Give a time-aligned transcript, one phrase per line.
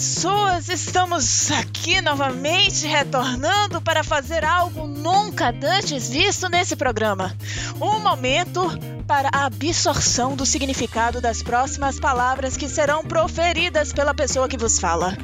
[0.00, 7.36] pessoas, estamos aqui novamente retornando para fazer algo nunca antes visto nesse programa.
[7.78, 8.62] Um momento
[9.06, 14.78] para a absorção do significado das próximas palavras que serão proferidas pela pessoa que vos
[14.78, 15.18] fala.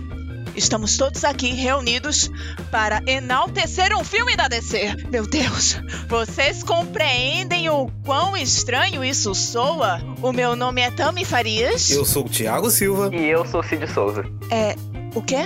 [0.57, 2.31] Estamos todos aqui reunidos
[2.71, 4.97] para enaltecer um filme da DC.
[5.11, 5.79] Meu Deus,
[6.09, 10.01] vocês compreendem o quão estranho isso soa?
[10.23, 11.91] O meu nome é Tami Farias.
[11.91, 13.15] Eu sou o Thiago Silva.
[13.15, 14.25] E eu sou o Cid Souza.
[14.51, 14.75] É.
[15.15, 15.45] O quê?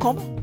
[0.00, 0.37] Como?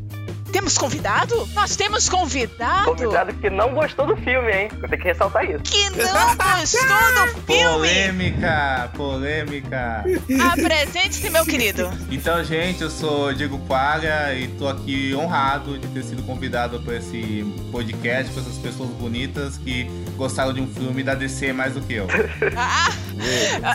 [0.56, 1.50] Temos convidado?
[1.54, 2.86] Nós temos convidado?
[2.86, 4.70] Convidado que não gostou do filme, hein?
[4.82, 5.62] Eu tenho que ressaltar isso.
[5.64, 7.66] Que não gostou do filme!
[7.76, 10.06] Polêmica, polêmica.
[10.54, 11.90] Apresente-se, meu querido.
[12.10, 16.96] Então, gente, eu sou Diego Quaga e tô aqui honrado de ter sido convidado para
[16.96, 19.84] esse podcast com essas pessoas bonitas que
[20.16, 22.08] gostaram de um filme da DC mais do que eu.
[22.58, 22.90] Ah,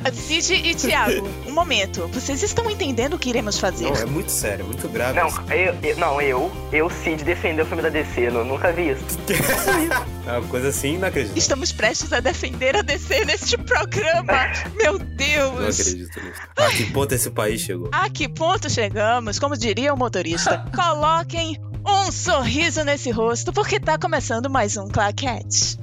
[0.04, 2.06] ah, Cid e Thiago, um momento.
[2.08, 3.86] Vocês estão entendendo o que iremos fazer?
[3.90, 5.18] Não, é muito sério, é muito grave.
[5.18, 5.40] Não, isso.
[5.50, 9.04] eu, eu- não, eu, eu Cid defender o filme da DC, eu nunca vi isso.
[10.26, 11.38] É uma coisa assim inacreditável.
[11.38, 14.32] Estamos prestes a defender a DC neste programa.
[14.80, 15.80] Meu Não Deus.
[15.80, 16.40] acredito nisso.
[16.56, 17.88] A que ponto esse país chegou?
[17.90, 19.40] A que ponto chegamos?
[19.40, 25.78] Como diria o motorista, coloquem um sorriso nesse rosto, porque tá começando mais um Claquete.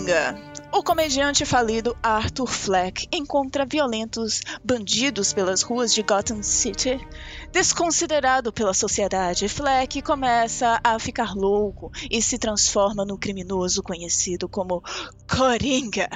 [0.00, 0.34] Coringa.
[0.72, 6.98] O comediante falido Arthur Fleck encontra violentos bandidos pelas ruas de Gotham City.
[7.52, 14.82] Desconsiderado pela sociedade, Fleck começa a ficar louco e se transforma no criminoso conhecido como
[15.28, 16.08] Coringa.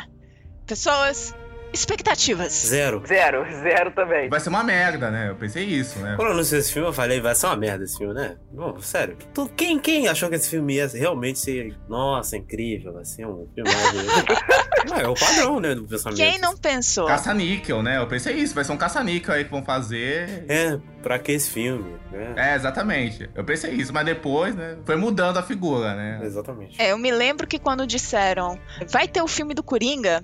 [0.66, 1.34] Pessoas,
[1.74, 2.52] expectativas.
[2.52, 3.02] Zero.
[3.06, 4.28] Zero, zero também.
[4.28, 5.30] Vai ser uma merda, né?
[5.30, 6.14] Eu pensei isso, né?
[6.16, 8.36] Quando eu anunciei esse filme, eu falei, vai ser uma merda esse filme, né?
[8.52, 9.16] Bom, sério.
[9.34, 13.46] Tu- quem, quem achou que esse filme ia realmente ser, nossa, incrível, vai ser um
[13.54, 13.70] filme?
[14.88, 16.18] Não, é o padrão, né, do pensamento.
[16.18, 17.06] Quem não pensou?
[17.06, 17.96] Caça-níquel, né?
[17.98, 20.44] Eu pensei isso, vai ser um caça-níquel aí que vão fazer.
[20.46, 21.96] É, pra que esse filme?
[22.12, 22.34] né?
[22.36, 23.28] É, exatamente.
[23.34, 24.76] Eu pensei isso, mas depois, né?
[24.84, 26.20] Foi mudando a figura, né?
[26.22, 26.80] Exatamente.
[26.80, 28.58] É, eu me lembro que quando disseram
[28.90, 30.22] vai ter o filme do Coringa,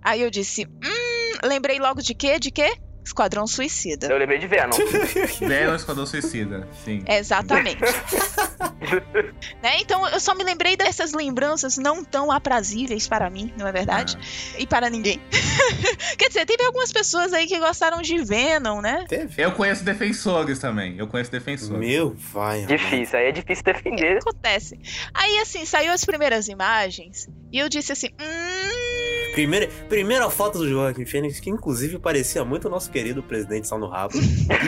[0.00, 2.38] aí eu disse, hum, lembrei logo de quê?
[2.38, 2.72] De quê?
[3.04, 4.06] Esquadrão Suicida.
[4.06, 4.70] Eu lembrei de Venom.
[5.40, 7.04] Venom Esquadrão Suicida, sim.
[7.06, 7.80] Exatamente.
[9.62, 9.80] né?
[9.80, 14.16] Então eu só me lembrei dessas lembranças não tão aprazíveis para mim, não é verdade?
[14.58, 15.20] E para ninguém.
[16.16, 19.04] Quer dizer, teve algumas pessoas aí que gostaram de Venom, né?
[19.08, 19.42] Teve.
[19.42, 20.96] Eu conheço defensores também.
[20.98, 21.78] Eu conheço defensores.
[21.78, 22.64] Meu vai.
[22.66, 24.18] difícil, aí é difícil defender.
[24.18, 24.78] Acontece.
[25.12, 28.92] Aí, assim, saiu as primeiras imagens e eu disse assim: hum.
[29.32, 33.78] Primeira, primeira foto do Joaquim Fênix, que inclusive parecia muito o nosso querido presidente Sal
[33.78, 34.14] no Rabo.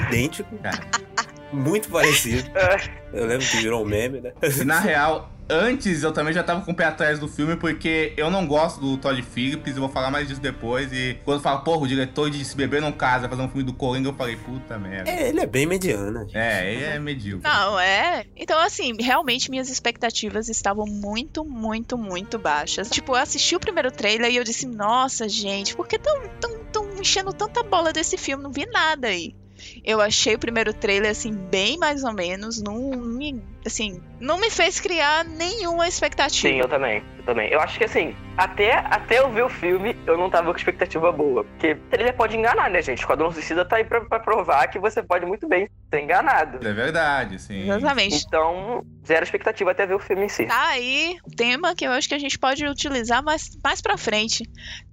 [0.08, 0.48] idêntico.
[1.52, 2.50] Muito parecido.
[3.12, 4.32] Eu lembro que virou um meme, né?
[4.64, 8.28] Na real, antes eu também já tava com o pé atrás do filme, porque eu
[8.28, 10.92] não gosto do Todd Phillips, eu vou falar mais disso depois.
[10.92, 13.72] E quando fala, porra, o diretor de Se Beber Não Casa fazer um filme do
[13.72, 15.08] Coringa, eu falei, puta merda.
[15.08, 16.36] É, ele é bem mediano, gente.
[16.36, 17.48] É, ele é medíocre.
[17.48, 18.24] Não, é.
[18.36, 22.90] Então, assim, realmente minhas expectativas estavam muito, muito, muito baixas.
[22.90, 26.64] Tipo, eu assisti o primeiro trailer e eu disse, nossa, gente, por que tão, tão,
[26.72, 28.42] tão enchendo tanta bola desse filme?
[28.42, 29.34] Não vi nada aí.
[29.84, 32.60] Eu achei o primeiro trailer, assim, bem mais ou menos.
[32.60, 36.48] Não me, assim, não me fez criar nenhuma expectativa.
[36.48, 37.02] Sim, eu também.
[37.18, 37.48] Eu também.
[37.50, 41.10] Eu acho que assim, até, até eu ver o filme, eu não tava com expectativa
[41.12, 41.44] boa.
[41.44, 42.98] Porque trailer pode enganar, né, gente?
[42.98, 46.66] Esquadrão Suicida tá aí pra, pra provar que você pode muito bem ser enganado.
[46.66, 47.70] É verdade, sim.
[47.70, 48.24] Exatamente.
[48.26, 50.46] Então, zero expectativa até ver o filme em si.
[50.46, 53.96] Tá aí um tema que eu acho que a gente pode utilizar mais, mais pra
[53.96, 54.44] frente.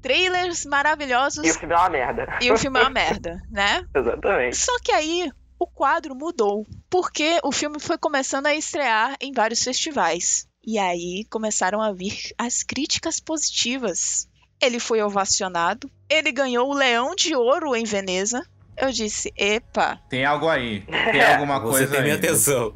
[0.02, 2.28] Trailers maravilhosos E o filme é uma merda.
[2.42, 3.84] e o filme é uma merda, né?
[3.96, 4.56] Exatamente.
[4.58, 5.30] Só que aí
[5.62, 10.48] o quadro mudou, porque o filme foi começando a estrear em vários festivais.
[10.66, 14.28] E aí começaram a vir as críticas positivas.
[14.60, 18.44] Ele foi ovacionado, ele ganhou o Leão de Ouro em Veneza.
[18.82, 20.82] Eu disse, epa, Tem algo aí.
[21.12, 22.04] Tem alguma Você coisa tem aí.
[22.04, 22.74] minha atenção.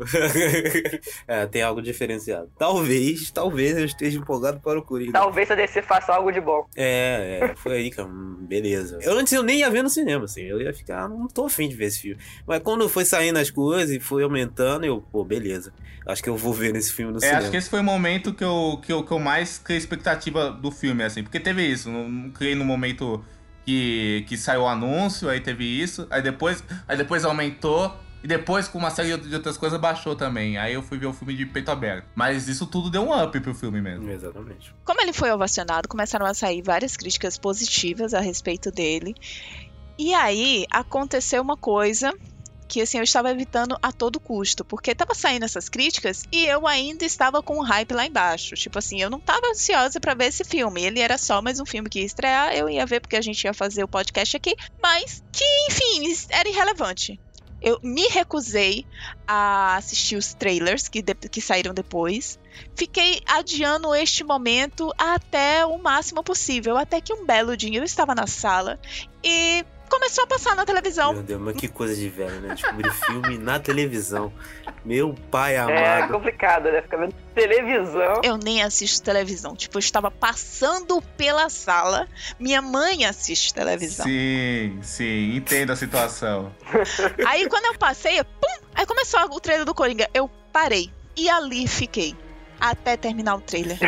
[1.27, 2.49] é, tem algo diferenciado.
[2.57, 5.11] Talvez, talvez eu esteja empolgado para o Coringa.
[5.13, 6.65] Talvez a DC faça algo de bom.
[6.75, 8.07] É, é, foi aí, cara.
[8.07, 8.99] hum, Beleza.
[9.01, 10.43] Eu antes eu nem ia ver no cinema, assim.
[10.43, 12.21] Eu ia ficar, não tô afim de ver esse filme.
[12.45, 15.73] Mas quando foi saindo as coisas e foi aumentando, eu, pô, beleza.
[16.05, 17.39] Acho que eu vou ver nesse filme no É, cinema.
[17.39, 20.51] acho que esse foi o momento que eu, que eu, que eu mais criei expectativa
[20.51, 21.23] do filme, assim.
[21.23, 23.25] Porque teve isso, não criei no momento
[23.65, 28.67] que, que saiu o anúncio, aí teve isso, aí depois, aí depois aumentou, e depois
[28.67, 30.57] com uma série de outras coisas baixou também.
[30.57, 32.07] Aí eu fui ver o filme de peito aberto.
[32.15, 34.09] Mas isso tudo deu um up pro filme mesmo.
[34.09, 34.73] Exatamente.
[34.83, 39.13] como ele foi ovacionado, começaram a sair várias críticas positivas a respeito dele.
[39.95, 42.11] E aí aconteceu uma coisa
[42.67, 46.67] que assim eu estava evitando a todo custo, porque tava saindo essas críticas e eu
[46.67, 48.55] ainda estava com o hype lá embaixo.
[48.55, 50.83] Tipo assim, eu não tava ansiosa para ver esse filme.
[50.83, 53.43] Ele era só mais um filme que ia estrear, eu ia ver porque a gente
[53.43, 57.19] ia fazer o podcast aqui, mas que, enfim, era irrelevante.
[57.61, 58.85] Eu me recusei
[59.27, 62.37] a assistir os trailers que, de, que saíram depois.
[62.75, 68.13] Fiquei adiando este momento até o máximo possível, até que um belo dia eu estava
[68.13, 68.79] na sala
[69.23, 69.65] e
[69.95, 71.13] começou a passar na televisão.
[71.13, 72.53] Meu Deus, mas que coisa de velho, né?
[72.53, 74.31] Descobrir filme na televisão.
[74.83, 75.77] Meu pai amado.
[75.77, 76.81] É complicado, né?
[76.81, 78.21] Ficar vendo televisão.
[78.21, 79.55] Eu nem assisto televisão.
[79.55, 82.07] Tipo, eu estava passando pela sala.
[82.37, 84.05] Minha mãe assiste televisão.
[84.05, 86.53] Sim, sim, entendo a situação.
[87.25, 88.65] Aí quando eu passei, pum!
[88.73, 90.09] Aí começou o trailer do Coringa.
[90.13, 90.91] Eu parei.
[91.15, 92.13] E ali fiquei.
[92.59, 93.79] Até terminar o trailer.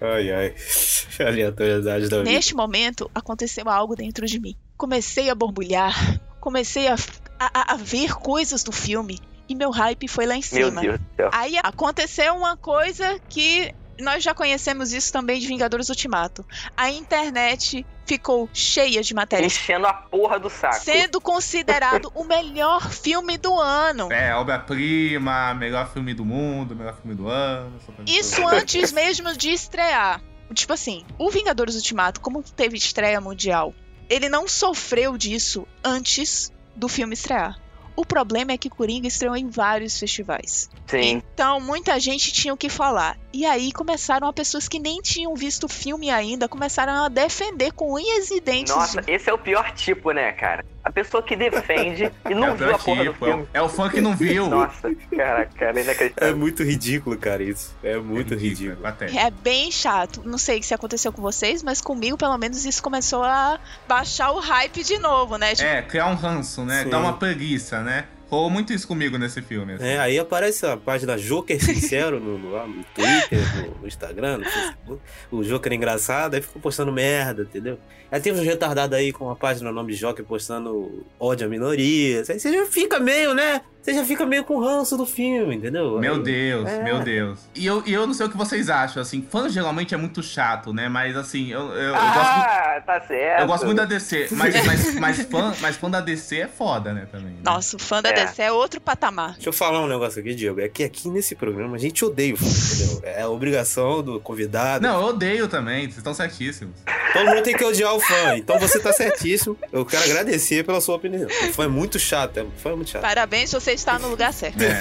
[0.00, 0.54] Ai, ai.
[1.26, 2.30] Aleatoriedade da vida.
[2.30, 4.54] Neste momento, aconteceu algo dentro de mim.
[4.76, 6.20] Comecei a borbulhar.
[6.40, 6.96] Comecei a,
[7.38, 9.18] a, a ver coisas do filme.
[9.48, 10.80] E meu hype foi lá em Meu cima.
[10.80, 11.30] Deus do céu.
[11.32, 16.44] Aí aconteceu uma coisa que nós já conhecemos isso também de Vingadores Ultimato.
[16.76, 19.54] A internet ficou cheia de matérias.
[19.54, 20.76] Enchendo a porra do saco.
[20.76, 24.12] Sendo considerado o melhor filme do ano.
[24.12, 27.72] É, obra-prima, melhor filme do mundo, melhor filme do ano.
[28.06, 30.22] Isso antes mesmo de estrear.
[30.54, 33.74] Tipo assim, o Vingadores Ultimato, como teve estreia mundial,
[34.08, 37.58] ele não sofreu disso antes do filme estrear.
[37.96, 40.68] O problema é que Coringa estreou em vários festivais.
[40.86, 41.22] Sim.
[41.32, 43.18] Então, muita gente tinha o que falar.
[43.36, 47.70] E aí começaram a pessoas que nem tinham visto o filme ainda, começaram a defender
[47.72, 48.74] com unhas e dentes.
[48.74, 50.64] Nossa, esse é o pior tipo, né, cara?
[50.82, 53.32] A pessoa que defende e É não o viu a porra do tipo, é o-
[53.32, 53.48] filme.
[53.52, 54.48] É o fã que não viu.
[54.48, 56.36] Nossa, cara, cara, É inacreditável.
[56.38, 57.76] muito ridículo, cara, isso.
[57.82, 58.76] É muito É ridículo.
[58.80, 59.18] patético.
[59.18, 60.22] É bem chato.
[60.24, 64.40] Não sei se aconteceu com vocês, mas comigo, pelo menos, isso começou a baixar o
[64.40, 65.54] hype de novo, né?
[65.54, 66.84] Tipo, É, criar um ranço, né?
[66.84, 66.88] Sim.
[66.88, 68.06] Dá uma preguiça, né?
[68.28, 69.74] Rolou muito isso comigo nesse filme.
[69.74, 69.84] assim.
[69.84, 75.02] É, aí aparece a página Joker Sincero no, no, no Twitter, no, Instagram, no Facebook.
[75.30, 77.78] O Joker é engraçado, aí fica postando merda, entendeu?
[78.10, 82.28] Aí tem uns retardados aí com a página nome de Joker postando ódio a minorias.
[82.30, 83.60] Aí você já fica meio, né?
[83.82, 85.96] Você já fica meio com o ranço do filme, entendeu?
[86.00, 86.82] Meu Aí- Deus, É.
[86.82, 87.38] meu Deus.
[87.54, 90.24] E eu, e eu não sei o que vocês acham, assim, fã geralmente é muito
[90.24, 90.88] chato, né?
[90.88, 93.40] Mas assim, eu, eu, eu gosto, muito- Ah, tá certo.
[93.42, 96.92] eu gosto muito da DC, mas, mas, mas, fã, mas fã da DC é foda,
[96.92, 97.28] né, também.
[97.34, 97.38] né?
[97.44, 98.12] nossa, o fã da É.
[98.26, 99.34] DC é outro patamar.
[99.34, 100.60] Deixa eu falar um negócio aqui, Diego.
[100.60, 103.00] É que aqui nesse programa a gente odeia o filme, entendeu?
[103.08, 104.82] É a obrigação do convidado.
[104.84, 106.74] Não, eu odeio também, vocês estão certíssimos.
[107.12, 108.36] Todo mundo tem que odiar o fã.
[108.36, 109.56] Então você tá certíssimo.
[109.72, 111.26] Eu quero agradecer pela sua opinião.
[111.26, 112.38] O fã é muito chato.
[112.38, 113.02] é- O fã é muito chato.
[113.02, 114.60] Parabéns, você está no lugar certo.
[114.62, 114.76] É.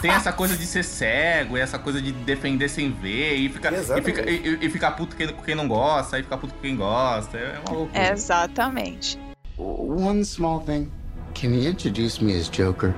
[0.00, 3.72] Tem essa coisa de ser cego, e essa coisa de defender sem ver, e ficar
[3.72, 6.76] e fica, e, e- ficar puto com quem não gosta, e ficar puto com quem
[6.76, 7.36] gosta.
[7.38, 8.12] É uma loucura.
[8.12, 9.18] Exatamente.
[9.56, 10.90] One small thing.
[11.34, 12.94] Can you introduce me as Joker?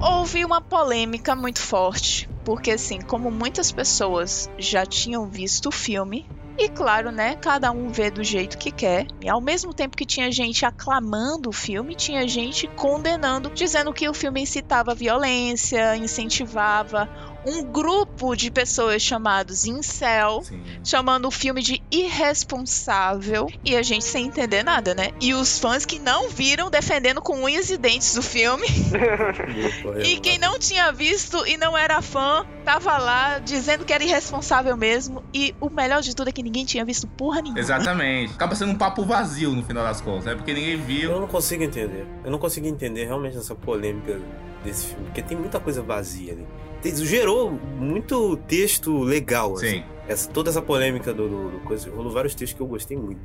[0.00, 6.28] Houve uma polêmica muito forte, porque assim, como muitas pessoas já tinham visto o filme,
[6.56, 9.06] e claro, né, cada um vê do jeito que quer.
[9.20, 14.08] E ao mesmo tempo que tinha gente aclamando o filme, tinha gente condenando, dizendo que
[14.08, 17.08] o filme incitava violência, incentivava
[17.46, 20.62] um grupo de pessoas chamados incel, Sim.
[20.84, 25.10] chamando o filme de irresponsável e a gente sem entender nada, né?
[25.20, 28.66] E os fãs que não viram defendendo com unhas e dentes o filme.
[30.04, 34.76] E quem não tinha visto e não era fã, tava lá dizendo que era irresponsável
[34.76, 35.22] mesmo.
[35.32, 37.58] E o melhor de tudo é que ninguém tinha visto porra nenhuma.
[37.60, 38.32] Exatamente.
[38.34, 40.34] Acaba sendo um papo vazio no final das contas, né?
[40.34, 41.20] Porque ninguém Eu viu.
[41.20, 42.06] não consigo entender.
[42.24, 44.20] Eu não consigo entender realmente essa polêmica
[44.64, 45.04] desse filme.
[45.06, 46.46] Porque tem muita coisa vazia ali.
[46.46, 49.54] Tem- Gerou muito texto legal.
[49.54, 49.70] assim.
[49.70, 49.84] Sim.
[50.06, 51.90] Essa, toda essa polêmica do, do, do coisa.
[51.90, 53.20] Rolou vários textos que eu gostei muito.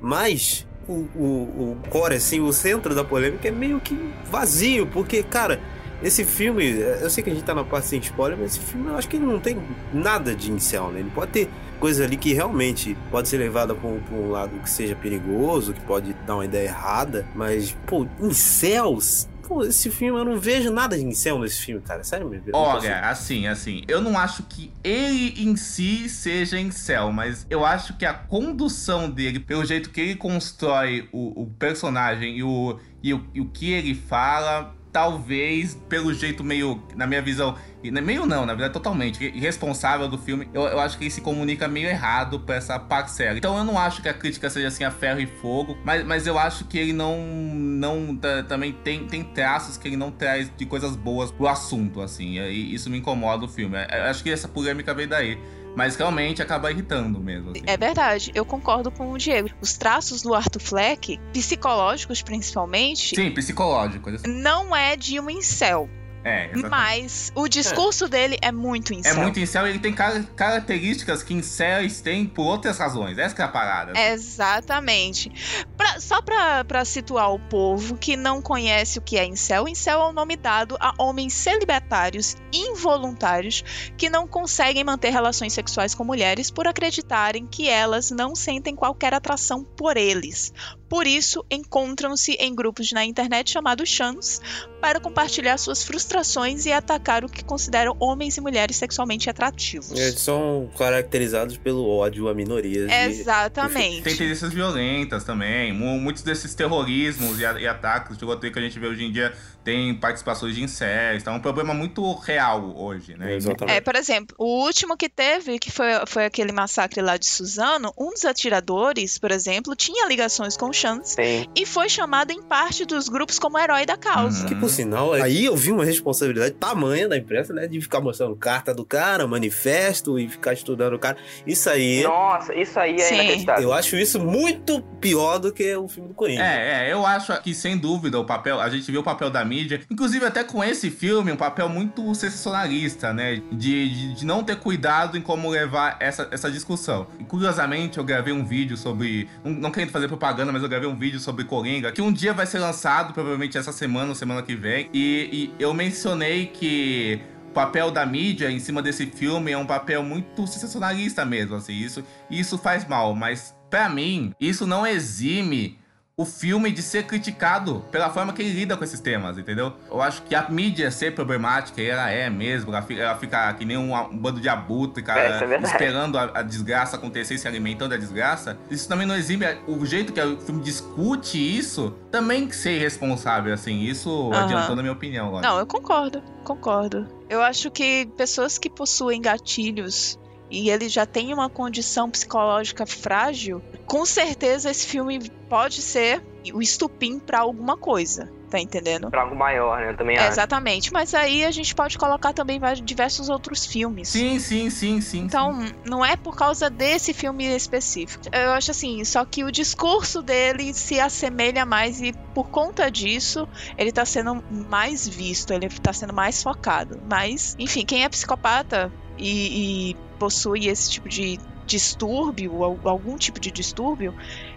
[0.00, 4.86] Mas o, o, o core, assim, o centro da polêmica é meio que vazio.
[4.86, 5.60] Porque, cara,
[6.02, 6.68] esse filme.
[6.70, 9.08] Eu sei que a gente tá na parte sem spoiler, mas esse filme eu acho
[9.08, 9.56] que ele não tem
[9.92, 11.00] nada de inicial, né?
[11.00, 11.48] Ele pode ter
[11.80, 15.72] coisa ali que realmente pode ser levada pra um, pra um lado que seja perigoso,
[15.72, 17.26] que pode dar uma ideia errada.
[17.34, 19.28] Mas, pô, incels.
[19.46, 22.02] Pô, esse filme eu não vejo nada de incel nesse filme, cara.
[22.02, 22.50] Sério mesmo.
[22.52, 27.96] Olha, assim, assim, eu não acho que ele em si seja incel, mas eu acho
[27.96, 33.14] que a condução dele, pelo jeito que ele constrói o, o personagem e o, e,
[33.14, 38.24] o, e o que ele fala, talvez, pelo jeito meio, na minha visão, é meio
[38.24, 41.86] não, na verdade, totalmente, irresponsável do filme, eu, eu acho que ele se comunica meio
[41.86, 43.36] errado pra essa parcela.
[43.36, 46.26] Então eu não acho que a crítica seja assim a ferro e fogo, mas, mas
[46.26, 50.50] eu acho que ele não, não ta- também tem, tem traços que ele não traz
[50.56, 53.76] de coisas boas pro assunto, assim, e isso me incomoda o filme.
[53.92, 55.38] Eu acho que essa polêmica veio daí.
[55.76, 57.50] Mas realmente acaba irritando mesmo.
[57.50, 57.62] assim.
[57.66, 59.50] É verdade, eu concordo com o Diego.
[59.60, 64.10] Os traços do Arthur Fleck, psicológicos principalmente, Sim, psicológico.
[64.26, 65.88] não é de um incel.
[66.28, 66.68] É, exatamente.
[66.68, 69.16] Mas o discurso dele é muito É incel.
[69.22, 73.16] muito incel e ele tem car- características que incels têm por outras razões.
[73.16, 73.92] Essa é a parada.
[73.96, 75.30] Exatamente.
[75.76, 80.00] Pra- só pra, pra situar o povo que não conhece o que é incel, incel
[80.00, 83.62] é o nome dado a homens celibatários involuntários
[83.96, 89.14] que não conseguem manter relações sexuais com mulheres por acreditarem que elas não sentem qualquer
[89.14, 90.52] atração por eles.
[90.88, 94.40] Por isso, encontram-se em grupos na internet chamados chans
[94.80, 99.90] para compartilhar suas frustrações e atacar o que consideram homens e mulheres sexualmente atrativos.
[99.92, 102.90] Eles são caracterizados pelo ódio a minorias.
[102.90, 104.02] e- Exatamente.
[104.02, 105.72] Tem tendências violentas também.
[105.72, 109.02] Mu- Muitos desses terrorismos e, a- e ataques de tiroteio que a gente vê hoje
[109.04, 109.32] em dia
[109.66, 111.22] tem participações de incels.
[111.22, 113.34] Então é um problema muito real hoje, né?
[113.34, 113.76] Exatamente.
[113.76, 117.92] É, por exemplo, o último que teve, que foi, foi aquele massacre lá de Suzano,
[117.98, 121.48] um dos atiradores, por exemplo, tinha ligações com o Chance Sim.
[121.56, 124.42] e foi chamado em parte dos grupos como herói da causa.
[124.42, 124.46] Uhum.
[124.46, 127.66] Que por sinal, aí eu vi uma responsabilidade tamanha da imprensa, né?
[127.66, 131.16] De ficar mostrando carta do cara, manifesto e ficar estudando o cara.
[131.44, 133.14] Isso aí, Nossa, isso aí é Sim.
[133.16, 133.64] inacreditável.
[133.64, 136.46] eu acho isso muito pior do que o filme do Corinthians.
[136.46, 139.44] É, é, eu acho que sem dúvida o papel, a gente viu o papel da
[139.44, 139.55] mídia,
[139.90, 143.42] inclusive até com esse filme, um papel muito sensacionalista, né?
[143.52, 147.06] De, de, de não ter cuidado em como levar essa, essa discussão.
[147.18, 149.28] E curiosamente, eu gravei um vídeo sobre.
[149.44, 152.32] Não, não querendo fazer propaganda, mas eu gravei um vídeo sobre Coringa, que um dia
[152.32, 154.88] vai ser lançado, provavelmente essa semana ou semana que vem.
[154.92, 157.20] E, e eu mencionei que.
[157.48, 161.72] O papel da mídia em cima desse filme é um papel muito sensacionalista mesmo, assim,
[161.72, 165.78] isso, isso faz mal, mas pra mim, isso não exime
[166.18, 169.74] o filme de ser criticado pela forma que ele lida com esses temas, entendeu?
[169.90, 173.52] Eu acho que a mídia ser problemática, e ela é mesmo, ela fica, ela fica
[173.52, 177.34] que nem um, um bando de abutre, cara, É, é esperando a, a desgraça acontecer
[177.34, 178.56] e se alimentando da desgraça.
[178.70, 183.82] Isso também não exime o jeito que o filme discute isso, também ser irresponsável, assim,
[183.82, 185.52] isso adiantou na minha opinião, lógico.
[185.52, 187.06] Não, eu concordo, concordo.
[187.28, 190.18] Eu acho que pessoas que possuem gatilhos
[190.50, 196.22] e ele já tem uma condição psicológica frágil, com certeza esse filme pode ser
[196.54, 199.10] o estupim pra alguma coisa, tá entendendo?
[199.10, 199.90] Pra algo maior, né?
[199.90, 200.28] Eu também É, acho.
[200.30, 204.08] exatamente, mas aí a gente pode colocar também vários- diversos outros filmes.
[204.08, 205.18] Sim, sim, sim, sim.
[205.24, 205.52] Então,
[205.84, 208.22] não é por causa desse filme específico.
[208.32, 213.48] Eu acho assim, só que o discurso dele se assemelha mais e por conta disso,
[213.76, 217.02] ele tá sendo mais visto, ele tá sendo mais focado.
[217.10, 223.50] Mas, enfim, quem é psicopata e, e possui esse tipo de distúrbio, algum tipo de
[223.50, 224.14] distúrbio,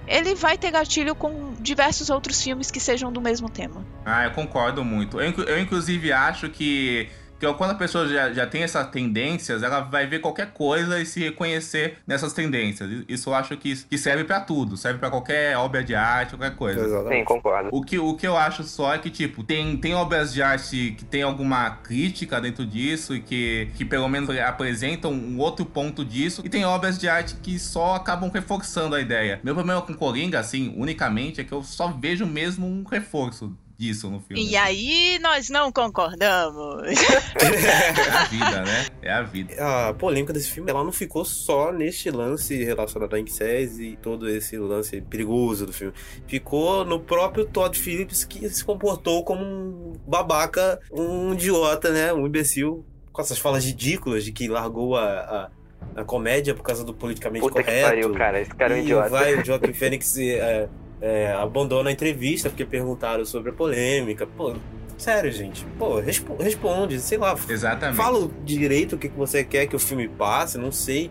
[0.07, 3.85] ele vai ter gatilho com diversos outros filmes que sejam do mesmo tema.
[4.05, 5.19] Ah, eu concordo muito.
[5.19, 7.09] Eu, eu, inclusive, acho que,
[7.39, 11.05] que quando a pessoa já, já tem essas tendências, ela vai ver qualquer coisa e
[11.05, 12.89] se reconhecer nessas tendências.
[13.07, 14.75] Isso eu acho que, que serve pra tudo.
[14.75, 17.07] Serve pra qualquer obra de arte, qualquer coisa.
[17.07, 17.69] Sim, concordo.
[17.71, 20.95] O que, o que eu acho só é que, tipo, tem, tem obras de arte
[20.97, 26.03] que tem alguma crítica dentro disso e que, que pelo menos apresentam um outro ponto
[26.03, 29.39] disso, e tem obras de arte que só acabam reforçando a ideia.
[29.43, 34.09] Meu problema com Coringa, assim, unicamente, é que eu só vejo mesmo um reforço disso
[34.09, 34.45] no filme.
[34.45, 36.83] E aí nós não concordamos.
[37.39, 38.85] É a vida, né?
[39.01, 39.53] É a vida.
[39.87, 44.29] A polêmica desse filme, ela não ficou só neste lance relacionado a incels e todo
[44.29, 45.93] esse lance perigoso do filme.
[46.27, 52.11] Ficou no próprio Todd Phillips que se comportou como um babaca, um idiota, né?
[52.13, 52.85] Um imbecil.
[53.13, 55.49] Com essas falas ridículas de que largou a,
[55.95, 57.87] a, a comédia por causa do politicamente Puta que correto.
[57.87, 58.41] pariu, cara.
[58.41, 59.09] Esse cara é um e idiota.
[59.09, 60.67] vai o Joaquim Fênix é,
[61.01, 64.27] é, abandona a entrevista porque perguntaram sobre a polêmica.
[64.27, 64.53] Pô,
[64.97, 65.65] sério, gente.
[65.77, 67.35] Pô, respo- responde, sei lá.
[67.47, 67.97] Exatamente.
[67.97, 71.09] Fala direito o que que você quer que o filme passe, não sei.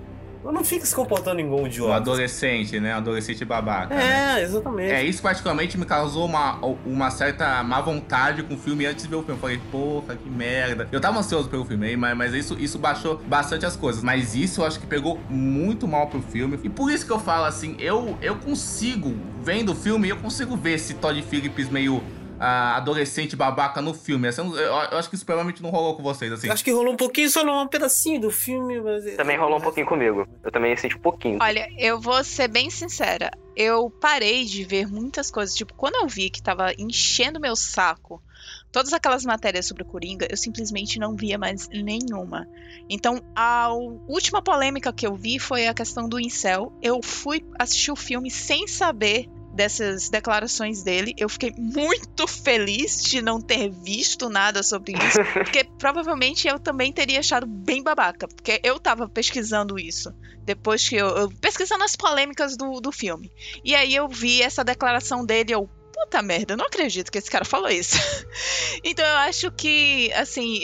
[0.52, 1.94] Não fica se comportando igual um Um idiota.
[1.94, 2.94] adolescente, né?
[2.94, 3.94] Um adolescente babaca.
[3.94, 4.38] né?
[4.38, 4.90] É, exatamente.
[4.92, 9.10] É, isso particularmente me causou uma, uma certa má vontade com o filme antes de
[9.10, 9.34] ver o filme.
[9.36, 10.88] Eu falei, porra, que merda.
[10.90, 14.02] Eu tava ansioso pelo filme aí, mas, mas isso, isso baixou bastante as coisas.
[14.02, 16.58] Mas isso eu acho que pegou muito mal pro filme.
[16.62, 20.56] E por isso que eu falo assim, eu, eu consigo, vendo o filme, eu consigo
[20.56, 22.02] ver esse Todd Phillips meio
[22.38, 24.28] ah, adolescente babaca no filme.
[24.28, 26.48] Assim, eu, eu acho que isso provavelmente não rolou com vocês, assim.
[26.48, 29.04] Acho que rolou um pouquinho, só não um pedacinho do filme, mas.
[29.16, 30.26] Também rolou um pouquinho comigo.
[30.42, 31.38] Eu também senti um pouquinho.
[31.40, 33.30] Olha, eu vou ser bem sincera.
[33.56, 35.54] Eu parei de ver muitas coisas.
[35.54, 38.22] Tipo, quando eu vi que tava enchendo meu saco
[38.70, 42.46] todas aquelas matérias sobre o Coringa, eu simplesmente não via mais nenhuma.
[42.88, 43.70] Então, a
[44.06, 46.72] última polêmica que eu vi foi a questão do incel.
[46.82, 51.12] Eu fui assistir o filme sem saber dessas declarações dele.
[51.18, 56.92] Eu fiquei muito feliz de não ter visto nada sobre isso, porque provavelmente eu também
[56.92, 61.96] teria achado bem babaca, porque eu tava pesquisando isso depois que eu, eu pesquisando as
[61.96, 63.30] polêmicas do, do filme.
[63.64, 67.28] E aí eu vi essa declaração dele, eu puta merda, eu não acredito que esse
[67.28, 67.98] cara falou isso.
[68.84, 70.60] então eu acho que, assim,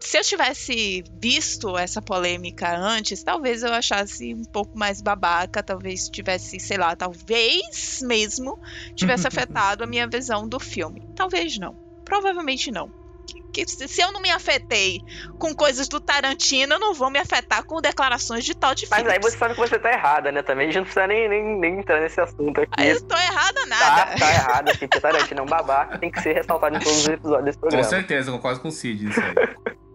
[0.00, 6.08] se eu tivesse visto essa polêmica antes, talvez eu achasse um pouco mais babaca, talvez
[6.08, 8.60] tivesse, sei lá, talvez mesmo
[8.94, 11.08] tivesse afetado a minha visão do filme.
[11.14, 11.74] Talvez não.
[12.04, 13.06] Provavelmente não.
[13.52, 15.00] Que, se eu não me afetei
[15.38, 19.04] com coisas do Tarantino, eu não vou me afetar com declarações de Todd Phillips.
[19.04, 20.42] Mas aí você sabe que você tá errada, né?
[20.42, 22.70] Também a gente não precisa nem, nem, nem entrar nesse assunto aqui.
[22.76, 24.06] Aí eu tô errada nada.
[24.10, 26.98] Tá, tá errada, assim, porque Tarantino é um babaca, tem que ser ressaltado em todos
[26.98, 27.82] os episódios desse programa.
[27.82, 29.76] Com certeza, concordo com o Cid isso aí.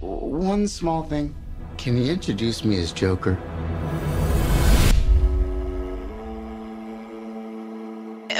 [0.00, 1.34] One small thing.
[1.76, 3.36] Can you introduce me as Joker?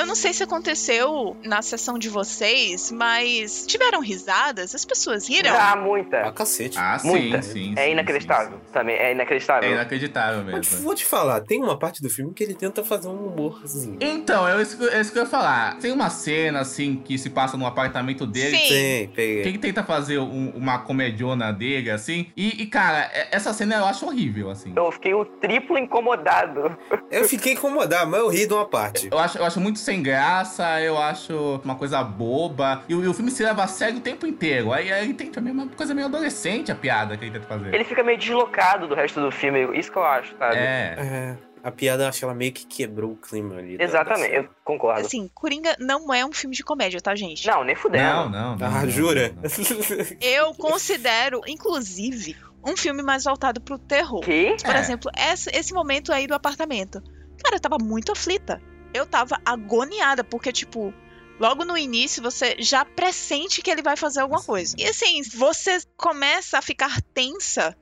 [0.08, 4.74] Não sei se aconteceu na sessão de vocês, mas tiveram risadas?
[4.74, 5.54] As pessoas riram?
[5.54, 6.20] Ah, muita.
[6.22, 6.78] Ah, cacete.
[6.78, 7.42] Ah, sim, Muita.
[7.42, 7.74] sim.
[7.76, 8.58] É sim, inacreditável.
[8.58, 9.62] sim, Também é inacreditável.
[9.62, 9.68] sim.
[9.68, 10.82] É inacreditável Mas mesmo.
[10.84, 13.98] vou te falar, tem uma parte do filme que ele tenta fazer um humorzinho.
[14.00, 15.76] Então, é isso, que- é isso que eu ia falar.
[15.78, 18.56] Tem uma cena, assim, que se passa no apartamento dele.
[18.56, 18.68] Sim.
[18.68, 19.42] Tem, peguei.
[19.42, 22.26] Que ele tenta fazer um- uma comediona dele, assim.
[22.36, 24.72] E, e, cara, é- essa cena eu acho horrível, assim.
[24.74, 26.76] Eu fiquei o triplo incomodado.
[27.10, 29.08] Eu fiquei incomodado, mas eu ri de uma parte.
[29.10, 32.82] Eu acho, eu acho muito sem graça, eu acho uma coisa boba.
[32.88, 34.72] E, o- e o filme se leva a sério o tempo inteiro.
[34.72, 37.74] Aí, aí tem também uma coisa meio adolescente a piada que ele tenta fazer.
[37.74, 40.56] Ele fica meio deslocado do resto do filme, isso que eu acho, sabe?
[40.56, 40.96] É.
[40.98, 43.76] É, a piada, acho que ela meio que quebrou o clima ali.
[43.80, 45.00] Exatamente, da eu concordo.
[45.00, 47.46] Assim, Coringa não é um filme de comédia, tá, gente?
[47.46, 48.04] Não, nem fudendo.
[48.04, 48.56] Não, não.
[48.56, 49.28] não, Ah, não, jura?
[49.34, 49.48] não, não.
[50.20, 54.20] Eu considero, inclusive, um filme mais voltado pro terror.
[54.20, 54.56] Que?
[54.64, 54.78] Por É.
[54.80, 57.02] exemplo, essa- esse momento aí do apartamento.
[57.42, 58.60] Cara, eu tava muito aflita.
[58.92, 60.92] Eu tava agoniada, porque, tipo,
[61.38, 64.74] logo no início você já pressente que ele vai fazer alguma coisa.
[64.78, 67.76] E assim, você começa a ficar tensa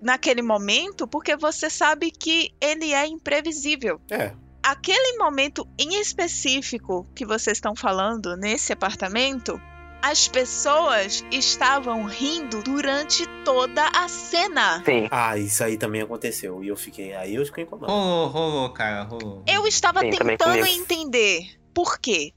[0.00, 4.00] naquele momento porque você sabe que ele é imprevisível.
[4.10, 9.58] É, Aquele momento em específico que vocês estão falando nesse apartamento,
[10.02, 14.82] as pessoas estavam rindo durante toda a cena.
[14.84, 15.08] Sim.
[15.10, 16.62] Ah, isso aí também aconteceu.
[16.62, 17.14] E eu fiquei.
[17.14, 17.92] Aí eu fiquei incomodado.
[17.92, 19.42] Rolou, rolou, cara, rolou.
[19.46, 22.32] Eu estava Sim, tentando entender por quê.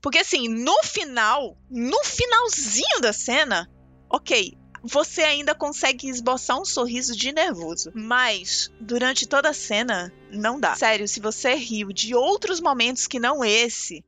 [0.00, 3.70] Porque assim, no final, no finalzinho da cena,
[4.08, 7.90] ok, você ainda consegue esboçar um sorriso de nervoso.
[7.94, 10.74] Mas durante toda a cena, não dá.
[10.74, 14.04] Sério, se você riu de outros momentos que não esse,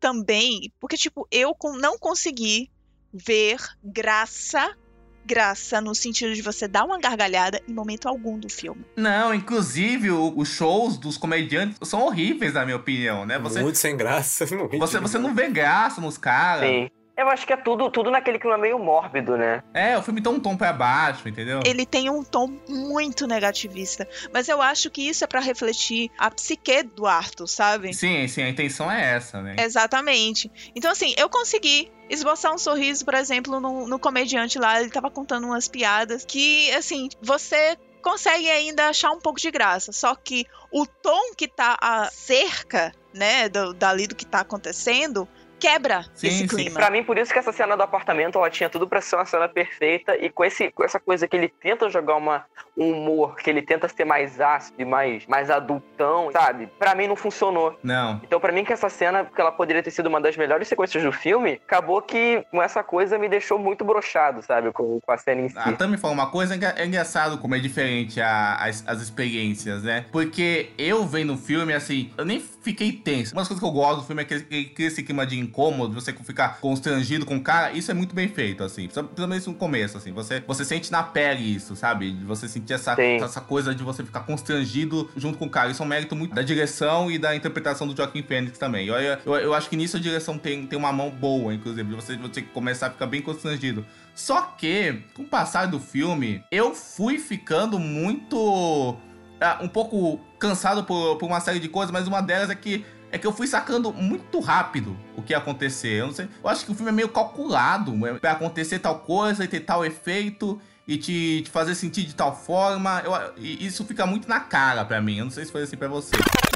[0.00, 0.72] também.
[0.80, 2.70] Porque, tipo, eu não consegui
[3.12, 4.74] ver graça.
[5.22, 8.84] Graça no sentido de você dar uma gargalhada em momento algum do filme.
[8.96, 13.38] Não, inclusive, o- os shows dos comediantes são horríveis, na minha opinião, né?
[13.38, 14.46] Você, Muito sem graça.
[14.80, 16.68] Você, você não vê graça nos caras.
[16.68, 16.88] Sim.
[17.20, 19.62] Eu acho que é tudo, tudo naquele clima meio mórbido, né?
[19.74, 21.60] É, o filme tá um tom pra baixo, entendeu?
[21.66, 24.08] ele tem um tom muito negativista.
[24.32, 27.92] Mas eu acho que isso é pra refletir a psique do Arthur, sabe?
[27.92, 29.56] Sim, sim, a intenção é essa, né?
[29.58, 30.50] Exatamente.
[30.74, 34.80] Então, assim, eu consegui esboçar um sorriso, por exemplo, no, no comediante lá.
[34.80, 39.92] Ele tava contando umas piadas que, assim, você consegue ainda achar um pouco de graça.
[39.92, 45.28] Só que o tom que tá a cerca, né, do, dali do que tá acontecendo,
[45.60, 46.46] quebra Sim, esse sim.
[46.48, 46.70] clima.
[46.74, 49.24] Pra mim, por isso que essa cena do apartamento, ela tinha tudo pra ser uma
[49.26, 50.16] cena perfeita.
[50.16, 52.44] E com, esse, com essa coisa que ele tenta jogar uma,
[52.76, 56.66] um humor, que ele tenta ser mais ácido e mais, mais adultão, sabe?
[56.78, 57.78] Pra mim não funcionou.
[57.82, 58.20] Não.
[58.24, 61.02] Então, pra mim, que essa cena, que ela poderia ter sido uma das melhores sequências
[61.04, 64.72] do filme, acabou que com essa coisa me deixou muito broxado, sabe?
[64.72, 65.58] Com, com a cena em si.
[65.58, 69.82] A Tami falou uma coisa, é é engraçado como é diferente a- as, as experiências,
[69.82, 70.06] né?
[70.12, 73.32] Porque eu vendo o filme, assim, eu nem fiquei tenso.
[73.34, 75.38] Uma das coisas que eu gosto do filme é que, que, que esse clima de
[75.50, 78.88] incômodo, você ficar constrangido com o cara, isso é muito bem feito, assim.
[78.88, 80.12] Principalmente no começo, assim.
[80.12, 82.12] Você, você sente na pele isso, sabe?
[82.12, 83.16] De Você sentir essa, Sim.
[83.16, 85.70] essa coisa de você ficar constrangido junto com o cara.
[85.70, 88.86] Isso é um mérito muito da direção e da interpretação do Joaquim Phoenix também.
[88.86, 91.94] Eu, eu, eu acho que nisso a direção tem, tem uma mão boa, inclusive, de
[91.94, 93.84] você, você começar a ficar bem constrangido.
[94.14, 98.96] Só que, com o passar do filme, eu fui ficando muito.
[99.40, 102.84] ah, um pouco cansado por, por uma série de coisas, mas uma delas é que.
[103.12, 106.00] É que eu fui sacando muito rápido o que ia acontecer.
[106.00, 106.28] Eu não sei.
[106.42, 108.06] Eu acho que o filme é meio calculado.
[108.06, 110.60] É, pra acontecer tal coisa e ter tal efeito.
[110.86, 113.02] E te, te fazer sentir de tal forma.
[113.04, 115.18] Eu, e isso fica muito na cara pra mim.
[115.18, 116.12] Eu não sei se foi assim pra você.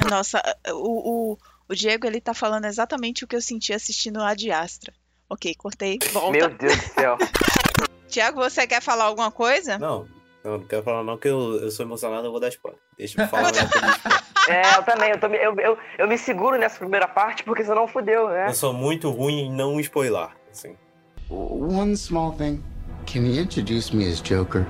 [0.09, 1.37] Nossa, o, o,
[1.69, 4.93] o Diego, ele tá falando exatamente o que eu senti assistindo a de Astra.
[5.29, 6.31] Ok, cortei, volta.
[6.31, 7.17] Meu Deus do céu.
[8.07, 9.77] Tiago, você quer falar alguma coisa?
[9.77, 10.07] Não,
[10.45, 12.79] Não, não quero falar não, que eu, eu sou emocionado, eu vou dar spoiler.
[12.95, 13.51] Deixa eu falar
[14.47, 15.09] É, eu também.
[15.09, 18.49] Eu, tô, eu, eu, eu me seguro nessa primeira parte porque senão fudeu, né?
[18.49, 20.77] Eu sou muito ruim em não spoiler, assim.
[21.31, 22.63] One small thing.
[23.07, 24.67] Can you introduce me as Joker?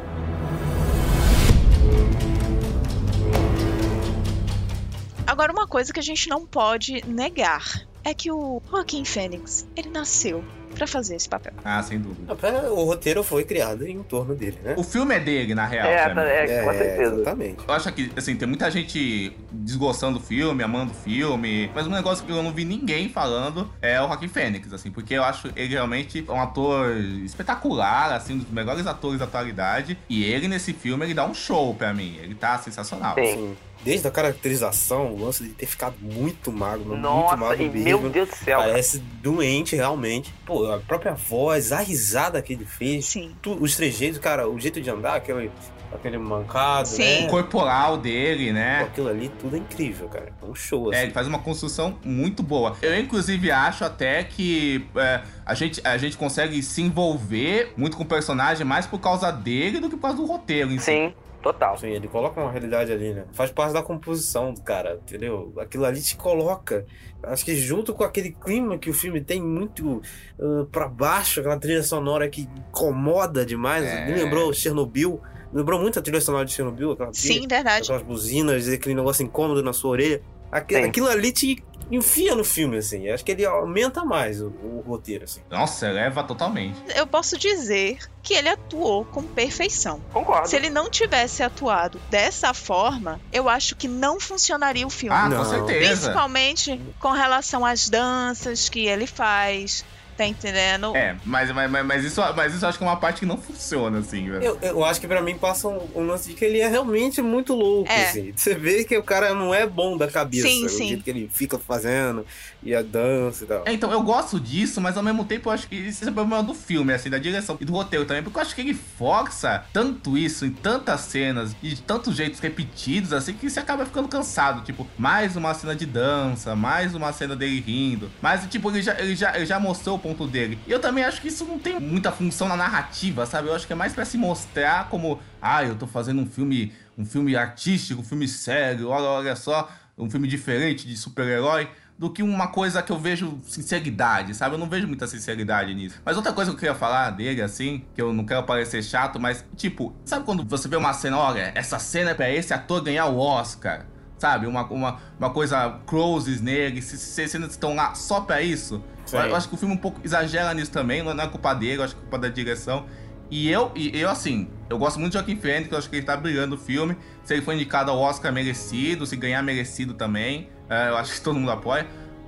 [5.27, 7.65] Agora, uma coisa que a gente não pode negar
[8.01, 10.41] é que o Joaquin Phoenix, ele nasceu
[10.75, 11.53] pra fazer esse papel.
[11.63, 12.33] Ah, sem dúvida.
[12.71, 14.75] O roteiro foi criado em torno dele, né?
[14.77, 15.87] O filme é dele, na real.
[15.87, 16.21] É, mim.
[16.21, 17.15] é, com certeza.
[17.15, 17.63] exatamente.
[17.67, 21.91] Eu acho que, assim, tem muita gente desgostando do filme, amando o filme, mas um
[21.91, 25.51] negócio que eu não vi ninguém falando é o Joaquin Phoenix, assim, porque eu acho
[25.55, 30.73] ele realmente um ator espetacular, assim, um dos melhores atores da atualidade, e ele nesse
[30.73, 33.15] filme, ele dá um show pra mim, ele tá sensacional.
[33.15, 33.21] Sim.
[33.21, 37.69] Assim, desde a caracterização, o lance de ter ficado muito magro, muito Nossa, magro e
[37.69, 38.01] mesmo.
[38.01, 38.59] meu Deus do céu.
[38.59, 40.33] Parece doente, realmente.
[40.45, 43.35] Pô, a própria voz, a risada que ele fez, Sim.
[43.41, 45.51] tu- os trejeitos, cara, o jeito de andar, aquele,
[45.93, 47.19] aquele mancado, Sim.
[47.19, 47.29] O né?
[47.29, 48.81] corporal dele, Pô, né?
[48.81, 50.33] aquilo ali, tudo é incrível, cara.
[50.41, 51.03] É um show, É, assim.
[51.05, 52.75] ele faz uma construção muito boa.
[52.81, 58.03] Eu, inclusive, acho até que é, a, gente, a gente consegue se envolver muito com
[58.03, 61.13] o personagem mais por causa dele do que por causa do roteiro em si.
[61.45, 61.77] Total.
[61.77, 63.25] Sim, ele coloca uma realidade ali, né?
[63.31, 65.53] Faz parte da composição do cara, entendeu?
[65.59, 66.87] Aquilo ali te coloca.
[67.21, 70.01] Acho que junto com aquele clima que o filme tem muito
[70.39, 73.85] uh, para baixo, aquela trilha sonora que incomoda demais.
[73.85, 74.07] É.
[74.07, 75.21] Me lembrou Chernobyl.
[75.53, 77.83] Me lembrou muito a trilha sonora de Chernobyl, aquela trilha, Sim, verdade.
[77.83, 80.23] aquelas buzinas, aquele negócio incômodo na sua orelha.
[80.67, 80.75] Sim.
[80.77, 83.09] Aquilo ali te enfia no filme, assim.
[83.09, 85.41] Acho que ele aumenta mais o, o roteiro, assim.
[85.49, 86.75] Nossa, eleva totalmente.
[86.95, 90.01] Eu posso dizer que ele atuou com perfeição.
[90.11, 90.47] Concordo.
[90.49, 95.15] Se ele não tivesse atuado dessa forma, eu acho que não funcionaria o filme.
[95.15, 95.37] Ah, Não.
[95.37, 95.87] com certeza.
[96.09, 99.85] Principalmente com relação às danças que ele faz,
[100.17, 100.95] tá entendendo?
[100.95, 103.25] É, mas, mas, mas, mas isso, mas isso eu acho que é uma parte que
[103.25, 104.43] não funciona, assim, velho.
[104.43, 107.21] Eu, eu acho que pra mim passa um, um lance de que ele é realmente
[107.21, 108.09] muito louco, É.
[108.09, 108.33] assim.
[108.35, 110.47] Você vê que o cara não é bom da cabeça.
[110.47, 110.87] Sim, o sim.
[110.89, 112.25] jeito que ele fica fazendo,
[112.65, 113.63] e a dança e tal.
[113.65, 116.13] É, então, eu gosto disso, mas ao mesmo tempo eu acho que esse é o
[116.13, 118.73] problema do filme, assim, da direção e do roteiro também, porque eu acho que ele
[118.73, 123.85] força tanto isso em tantas cenas e de tantos jeitos repetidos, assim, que você acaba
[123.85, 124.63] ficando cansado.
[124.63, 128.99] Tipo, mais uma cena de dança, mais uma cena dele rindo, mas, tipo, ele já,
[128.99, 130.57] ele já, ele já mostrou o ponto dele.
[130.65, 133.47] E eu também acho que isso não tem muita função na narrativa, sabe?
[133.47, 136.73] Eu acho que é mais pra se mostrar como, ah, eu tô fazendo um filme,
[136.97, 142.09] um filme artístico, um filme sério, olha, olha só, um filme diferente de super-herói do
[142.09, 144.55] que uma coisa que eu vejo sinceridade, sabe?
[144.55, 146.01] Eu não vejo muita sinceridade nisso.
[146.03, 149.19] Mas outra coisa que eu queria falar dele, assim, que eu não quero parecer chato,
[149.19, 152.81] mas, tipo, sabe quando você vê uma cena, olha, essa cena é pra esse ator
[152.81, 153.85] ganhar o Oscar?
[154.17, 154.45] Sabe?
[154.45, 158.83] Uma, uma, uma coisa closes nele, se, se as cenas estão lá só pra isso.
[159.11, 161.79] Eu, eu acho que o filme um pouco exagera nisso também, não é culpa dele,
[161.79, 162.85] eu acho que é culpa da direção.
[163.29, 166.05] E eu, e eu assim, eu gosto muito de Joaquim Phoenix, eu acho que ele
[166.05, 166.95] tá brilhando o filme.
[167.23, 171.39] Se ele for indicado ao Oscar merecido, se ganhar merecido também, eu acho que todo
[171.39, 171.85] mundo apoia.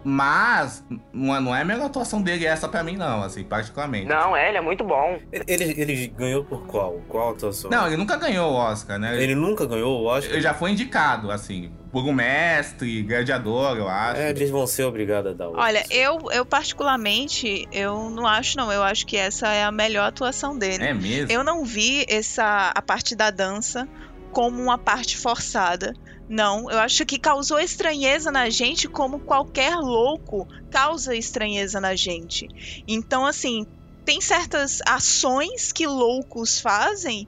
[0.10, 4.06] Mas não é, não é a melhor atuação dele essa pra mim, não, assim, particularmente.
[4.06, 5.20] Não, é, ele é muito bom.
[5.34, 7.02] Ele, ele ganhou por qual?
[7.10, 7.70] Qual atuação?
[7.70, 9.22] Não, ele nunca ganhou o Oscar, né?
[9.22, 10.32] Ele nunca ganhou o Oscar?
[10.32, 14.22] Ele já foi indicado, assim, por um mestre, gladiador, eu acho.
[14.22, 18.56] É, eles vão ser obrigados a dar o Olha, eu, eu particularmente, eu não acho
[18.56, 20.86] não, eu acho que essa é a melhor atuação dele.
[20.86, 21.30] É mesmo?
[21.30, 23.86] Eu não vi essa a parte da dança
[24.32, 25.94] como uma parte forçada.
[26.30, 32.48] Não, eu acho que causou estranheza na gente como qualquer louco causa estranheza na gente.
[32.88, 33.66] Então, assim,
[34.04, 37.28] tem certas ações que loucos fazem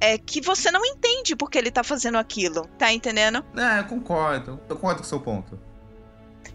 [0.00, 3.44] é que você não entende porque ele tá fazendo aquilo, tá entendendo?
[3.56, 4.60] É, eu concordo.
[4.68, 5.58] Eu concordo com o seu ponto.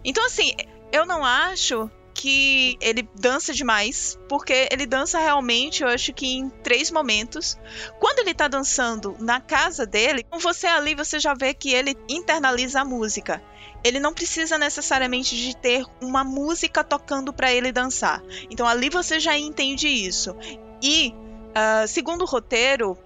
[0.04, 0.52] Então, assim,
[0.92, 6.50] eu não acho que ele dança demais, porque ele dança realmente, eu acho que em
[6.50, 7.56] três momentos.
[8.00, 12.80] Quando ele tá dançando na casa dele, você ali você já vê que ele internaliza
[12.80, 13.40] a música.
[13.84, 18.20] Ele não precisa necessariamente de ter uma música tocando para ele dançar.
[18.50, 20.34] Então ali você já entende isso.
[20.82, 21.14] E
[21.54, 22.98] ah, segundo o roteiro,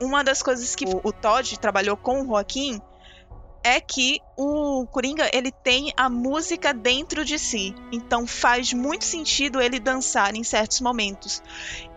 [0.00, 2.80] uma das coisas que o, o Todd trabalhou com o Joaquim
[3.64, 9.60] é que o Coringa ele tem a música dentro de si, então faz muito sentido
[9.60, 11.42] ele dançar em certos momentos.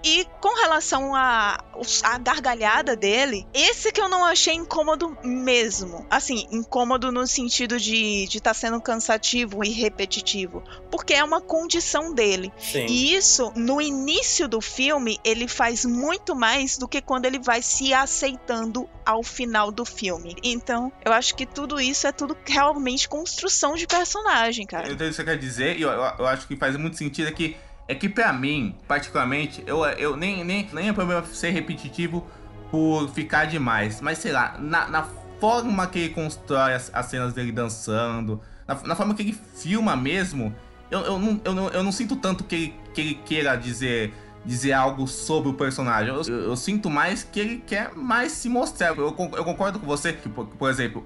[0.08, 1.62] E com relação à
[2.02, 6.08] a, gargalhada dele, esse que eu não achei incômodo mesmo.
[6.10, 10.64] Assim, incômodo no sentido de estar de tá sendo cansativo e repetitivo.
[10.90, 12.54] Porque é uma condição dele.
[12.58, 12.86] Sim.
[12.88, 17.62] E isso, no início do filme, ele faz muito mais do que quando ele vai
[17.62, 20.38] se aceitando ao final do filme.
[20.42, 24.88] Então, eu acho que tudo isso é tudo realmente construção de personagem, cara.
[24.88, 26.98] Eu entendo o que você quer dizer, e eu, eu, eu acho que faz muito
[26.98, 31.24] sentido é que, é que pra mim, particularmente, eu, eu nem, nem, nem é problema
[31.26, 32.28] ser repetitivo
[32.70, 34.02] por ficar demais.
[34.02, 35.08] Mas sei lá, na, na
[35.40, 39.96] forma que ele constrói as, as cenas dele dançando, na, na, forma que ele filma
[39.96, 40.54] mesmo,
[40.92, 44.14] eu, eu, não, eu, não, eu não sinto tanto que ele, que ele queira dizer
[44.48, 46.08] dizer algo sobre o personagem.
[46.08, 48.98] Eu, eu, eu, sinto mais que ele quer mais se mostrar.
[48.98, 51.06] Eu, eu concordo com você que, por, por, exemplo,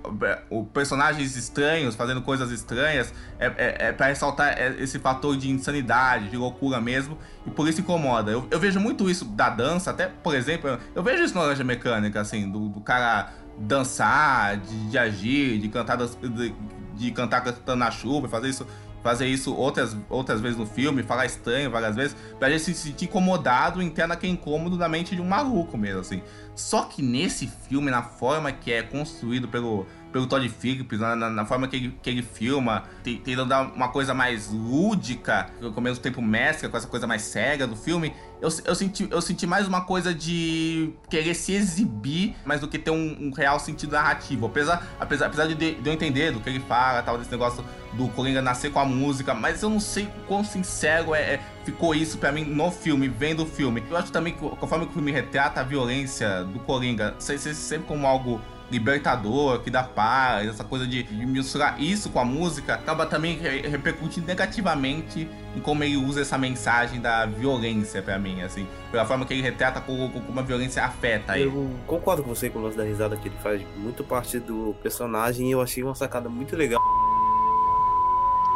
[0.49, 6.30] o personagens estranhos fazendo coisas estranhas é, é, é para ressaltar esse fator de insanidade,
[6.30, 8.32] de loucura mesmo, e por isso incomoda.
[8.32, 12.21] Eu, vejo muito isso da dança, até, por exemplo, eu vejo isso na Laranja Mecânica,
[12.21, 16.56] assim, do, do cara dançar, de, de, agir, de cantar, de,
[16.95, 17.43] de cantar
[17.75, 18.67] na chuva, fazer isso
[19.03, 23.05] fazer isso outras, outras vezes no filme, falar estranho várias vezes, pra gente se sentir
[23.05, 26.21] incomodado, entrar naquele incômodo na mente de um maluco mesmo, assim.
[26.55, 31.30] Só que nesse filme, na forma que é construído pelo, pelo Todd Phillips, na, na,
[31.30, 36.02] na, forma que ele, que ele filma, tentando dar uma coisa mais lúdica, ao mesmo
[36.02, 39.67] tempo mescla com essa coisa mais séria do filme, eu, eu, senti, eu senti mais
[39.67, 44.47] uma coisa de querer se exibir, mais do que ter um, um real sentido narrativo.
[44.47, 48.08] Apesar, apesar, apesar de, de, eu entender do que ele fala, tal, desse negócio do
[48.10, 52.17] Coringa nascer com a música, mas eu não sei quão sincero é, é ficou isso
[52.17, 53.84] para mim no filme, vendo o filme.
[53.89, 58.41] Eu acho também que conforme o filme retrata a violência do Coringa, sempre como algo
[58.71, 63.38] libertador, que dá paz, essa coisa de, de misturar isso com a música, acaba também
[63.38, 69.25] repercutindo negativamente em como ele usa essa mensagem da violência para mim, assim, pela forma
[69.25, 71.47] que ele retrata como, como a violência afeta ele.
[71.47, 74.73] Eu concordo com você com o lance da risada que ele faz muito parte do
[74.81, 76.79] personagem e eu achei uma sacada muito legal.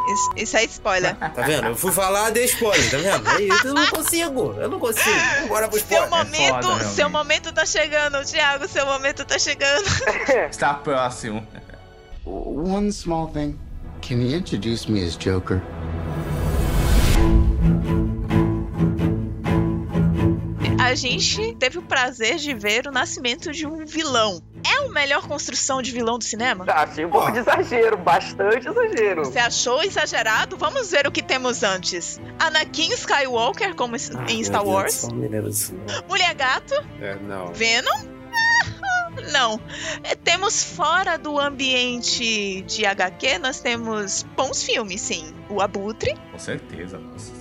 [0.07, 1.15] Isso, isso é spoiler.
[1.35, 1.67] Tá vendo?
[1.67, 3.29] Eu fui falar, dei spoiler, tá vendo?
[3.29, 5.47] É eu não consigo, eu não consigo.
[5.47, 6.07] Bora pro spoiler.
[6.07, 9.85] Seu momento, é foda, seu momento tá chegando, Thiago, seu momento tá chegando.
[10.49, 11.45] Está próximo.
[12.25, 13.57] One small thing.
[14.01, 15.61] Can you introduce me as Joker?
[20.85, 25.27] A gente teve o prazer de ver o nascimento de um vilão é a melhor
[25.27, 26.63] construção de vilão do cinema?
[26.67, 29.25] Ah, achei um pouco de exagero, bastante exagero.
[29.25, 30.55] Você achou exagerado?
[30.57, 32.21] Vamos ver o que temos antes.
[32.37, 35.07] Anakin Skywalker, como ah, em Star Wars.
[35.07, 35.73] Deus,
[36.07, 36.75] Mulher Gato.
[37.01, 37.51] É, não.
[37.51, 38.15] Venom.
[39.31, 39.59] Não.
[40.03, 45.33] É, temos fora do ambiente de HQ, nós temos bons filmes, sim.
[45.49, 46.13] O Abutre.
[46.31, 47.33] Com certeza, nossa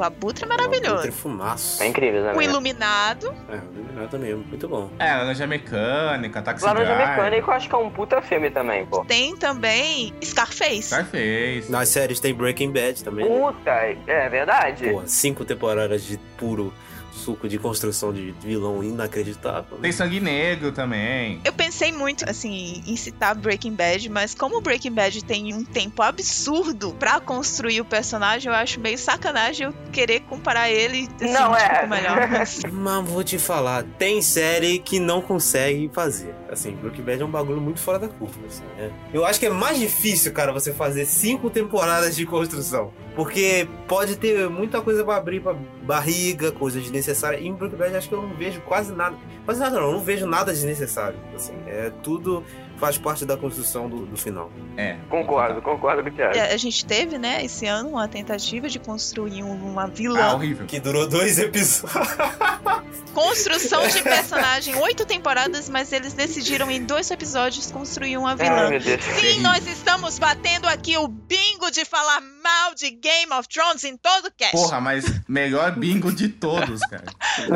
[0.00, 0.88] o Abutre é maravilhoso.
[0.88, 1.82] O Abutre é fumaço.
[1.82, 2.38] É incrível também.
[2.38, 3.34] O Iluminado.
[3.48, 4.90] É, o Iluminado também, muito bom.
[4.98, 9.04] É, Laranja Mecânica, Taxi Laranja Mecânica eu acho que é um puta filme também, pô.
[9.04, 10.82] Tem também Scarface.
[10.82, 11.70] Scarface.
[11.70, 13.28] Nas séries tem Breaking Bad também.
[13.28, 13.38] Né?
[13.38, 14.90] Puta, é verdade.
[14.90, 16.72] Pô, cinco temporadas de puro
[17.12, 19.78] suco de construção de vilão inacreditável.
[19.78, 21.40] Tem sangue negro também.
[21.44, 26.02] Eu pensei muito, assim, em citar Breaking Bad, mas como Breaking Bad tem um tempo
[26.02, 31.54] absurdo para construir o personagem, eu acho meio sacanagem eu querer comparar ele assim, não,
[31.54, 31.86] tipo, é.
[31.86, 32.28] melhor.
[32.28, 32.62] Mas...
[32.70, 36.34] mas vou te falar, tem série que não consegue fazer.
[36.50, 38.90] Assim, Breaking Bad é um bagulho muito fora da curva, assim, né?
[39.12, 42.92] Eu acho que é mais difícil, cara, você fazer cinco temporadas de construção.
[43.20, 47.36] Porque pode ter muita coisa pra abrir pra barriga, coisa desnecessária.
[47.36, 49.14] E em Bad acho que eu não vejo quase nada.
[49.44, 51.18] Quase nada não, eu não vejo nada desnecessário.
[51.34, 52.42] Assim, é tudo
[52.80, 54.50] faz parte da construção do, do final.
[54.76, 54.96] É.
[55.10, 56.38] Concordo, concordo com o Thiago.
[56.38, 60.30] A gente teve, né, esse ano, uma tentativa de construir uma vilã.
[60.30, 60.66] Ah, horrível.
[60.66, 61.92] Que durou dois episódios.
[63.12, 68.70] Construção de personagem, oito temporadas, mas eles decidiram em dois episódios construir uma vilã.
[68.70, 73.84] Ai, Sim, nós estamos batendo aqui o bingo de falar mal de Game of Thrones
[73.84, 74.56] em todo o cast.
[74.56, 77.04] Porra, mas melhor bingo de todos, cara.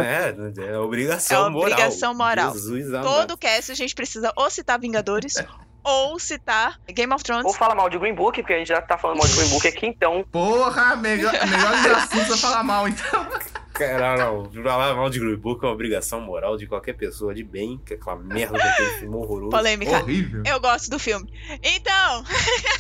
[0.05, 1.69] É, é obrigação moral.
[1.69, 2.53] É obrigação moral.
[2.53, 4.79] Jesus todo cast a gente precisa ou citar
[5.15, 7.45] Vingadores, é ou citar Game of Thrones.
[7.45, 9.51] Ou falar mal de Green Book, porque a gente já tá falando mal de Green
[9.51, 10.25] Book aqui, então.
[10.33, 13.29] Porra, melhor, melhor assuntos é falar mal, então.
[13.75, 17.45] Cara, não, falar mal de Green Book é uma obrigação moral de qualquer pessoa de
[17.45, 19.51] bem, que é aquela merda daquele filme horroroso.
[19.51, 19.99] Polêmica.
[19.99, 20.43] Horrível.
[20.47, 21.31] Eu gosto do filme.
[21.63, 22.25] Então.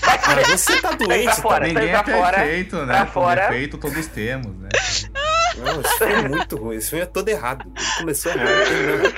[0.00, 1.66] Cara, você tá doente, fora, tá?
[1.66, 3.06] Ninguém é perfeito, fora, né?
[3.06, 3.48] Fora.
[3.48, 4.68] Defeito todos temos, né?
[5.58, 6.76] Não, esse filme é muito ruim.
[6.76, 7.70] Esse filme é todo errado.
[7.76, 9.14] Ele começou errado.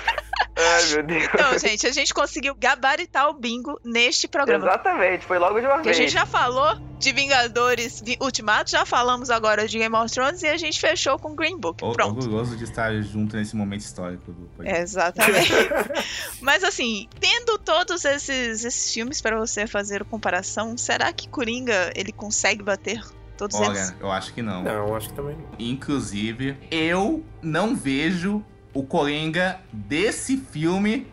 [0.57, 1.25] Ai, meu Deus.
[1.25, 4.64] Então, gente, a gente conseguiu gabaritar o bingo neste programa.
[4.66, 5.88] Exatamente, foi logo de uma vez.
[5.88, 10.49] A gente já falou de Vingadores Ultimato, já falamos agora de Game of Thrones e
[10.49, 11.85] a gente fechou com Green Book.
[11.85, 12.19] O, Pronto.
[12.19, 14.83] Orgulhoso de estar junto nesse momento histórico do podcast.
[14.83, 15.53] Exatamente.
[16.40, 22.12] Mas assim, tendo todos esses, esses filmes para você fazer comparação, será que Coringa ele
[22.12, 23.03] consegue bater
[23.37, 23.95] todos Olha, eles?
[24.01, 24.62] eu acho que não.
[24.62, 25.51] Não, eu acho que também não.
[25.59, 28.42] Inclusive, eu não vejo
[28.79, 31.07] o Coringa desse filme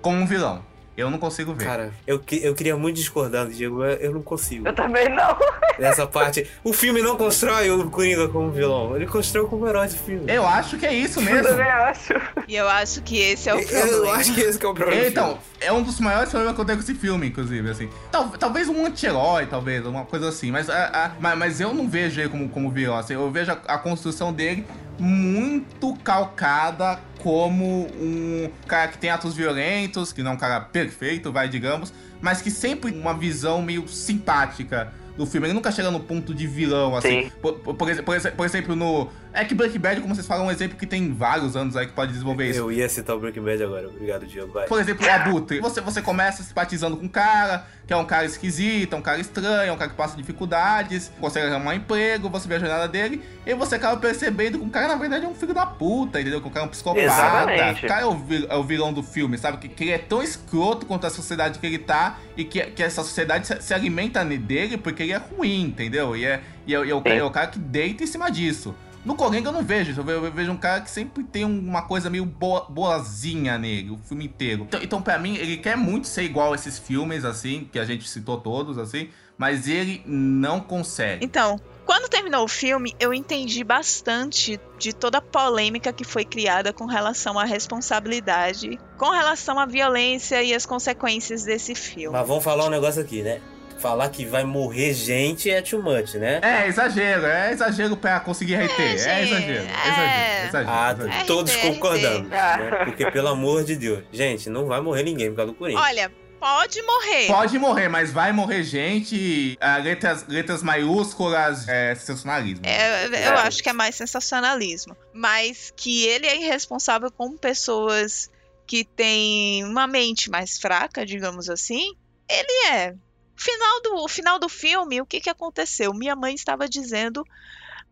[0.00, 0.68] como um vilão.
[0.96, 1.64] Eu não consigo ver.
[1.64, 4.68] Cara, eu, eu queria muito discordar do Diego, eu não consigo.
[4.68, 5.34] Eu também não.
[5.78, 6.46] nessa parte.
[6.62, 10.30] O filme não constrói o Coringa como vilão, ele constrói como herói de filme.
[10.30, 11.48] Eu acho que é isso Eu mesmo.
[11.48, 12.12] também acho.
[12.46, 14.12] E eu acho que esse é o Eu, problema.
[14.16, 15.00] acho que esse que é o problema.
[15.02, 17.88] do Então, é um dos maiores problemas que eu tenho com esse filme, inclusive, assim.
[18.10, 20.50] Tal- talvez um anti-herói, talvez, uma coisa assim.
[20.50, 23.14] Mas, a- a- mas, mas eu não vejo ele como, como vilão, assim.
[23.14, 24.66] Eu vejo a, a construção dele
[25.00, 31.32] muito calcada como um cara que tem atos violentos, que não é um cara perfeito,
[31.32, 35.46] vai, digamos, mas que sempre uma visão meio simpática do filme.
[35.46, 37.24] Ele nunca chega no ponto de vilão, assim.
[37.24, 37.32] Sim.
[37.40, 37.88] Por, por, por
[38.36, 39.08] por exemplo, no...
[39.32, 41.86] É que Breaking Bad, como vocês falam, é um exemplo que tem vários anos aí
[41.86, 42.58] que pode desenvolver isso.
[42.58, 43.88] Eu ia citar o Breaking Bad agora.
[43.88, 44.52] Obrigado, Diego.
[44.52, 44.66] Vai.
[44.66, 45.60] Por exemplo, o Abutre.
[45.60, 49.20] Você, você começa simpatizando com um cara, que é um cara esquisito, é um cara
[49.20, 52.88] estranho, é um cara que passa dificuldades, consegue arrumar um emprego, você vê a jornada
[52.88, 56.20] dele, e você acaba percebendo que o cara, na verdade, é um filho da puta,
[56.20, 56.40] entendeu?
[56.40, 57.00] Que o cara é um psicopata.
[57.00, 57.84] Exatamente.
[57.84, 59.58] O cara é o, é o vilão do filme, sabe?
[59.58, 62.82] Que, que ele é tão escroto contra a sociedade que ele tá, e que, que
[62.82, 66.16] essa sociedade se, se alimenta dele porque ele é ruim, entendeu?
[66.16, 68.74] E é, e é, e é o, é o cara que deita em cima disso.
[69.04, 70.00] No Coringa eu não vejo, isso.
[70.00, 73.90] eu ve- eu vejo um cara que sempre tem uma coisa meio boa, boazinha nele,
[73.90, 74.64] o filme inteiro.
[74.68, 77.84] Então, então pra mim, ele quer muito ser igual a esses filmes, assim, que a
[77.84, 79.08] gente citou todos, assim,
[79.38, 81.24] mas ele não consegue.
[81.24, 86.70] Então, quando terminou o filme, eu entendi bastante de toda a polêmica que foi criada
[86.72, 92.16] com relação à responsabilidade, com relação à violência e as consequências desse filme.
[92.16, 93.40] Mas vamos falar um negócio aqui, né?
[93.80, 96.38] Falar que vai morrer gente é too much, né?
[96.42, 98.94] É, exagero, é exagero pra conseguir reter.
[98.94, 99.88] É, gente, exagero, é.
[99.88, 100.70] exagero, exagero.
[100.70, 101.12] Ah, exagero.
[101.20, 101.24] É.
[101.24, 102.26] todos RT, concordamos.
[102.26, 102.30] RT.
[102.30, 102.84] né?
[102.84, 105.80] Porque, pelo amor de Deus, gente, não vai morrer ninguém por causa do Coringa.
[105.80, 107.26] Olha, pode morrer.
[107.26, 109.56] Pode morrer, mas vai morrer gente.
[109.60, 112.64] ah, letras, letras maiúsculas, é sensacionalismo.
[112.66, 113.26] É, eu É.
[113.46, 114.94] acho que é mais sensacionalismo.
[115.14, 118.30] Mas que ele é irresponsável com pessoas
[118.66, 121.92] que têm uma mente mais fraca, digamos assim,
[122.28, 122.94] ele é.
[123.40, 125.94] Final do, final do filme, o que, que aconteceu?
[125.94, 127.24] Minha mãe estava dizendo.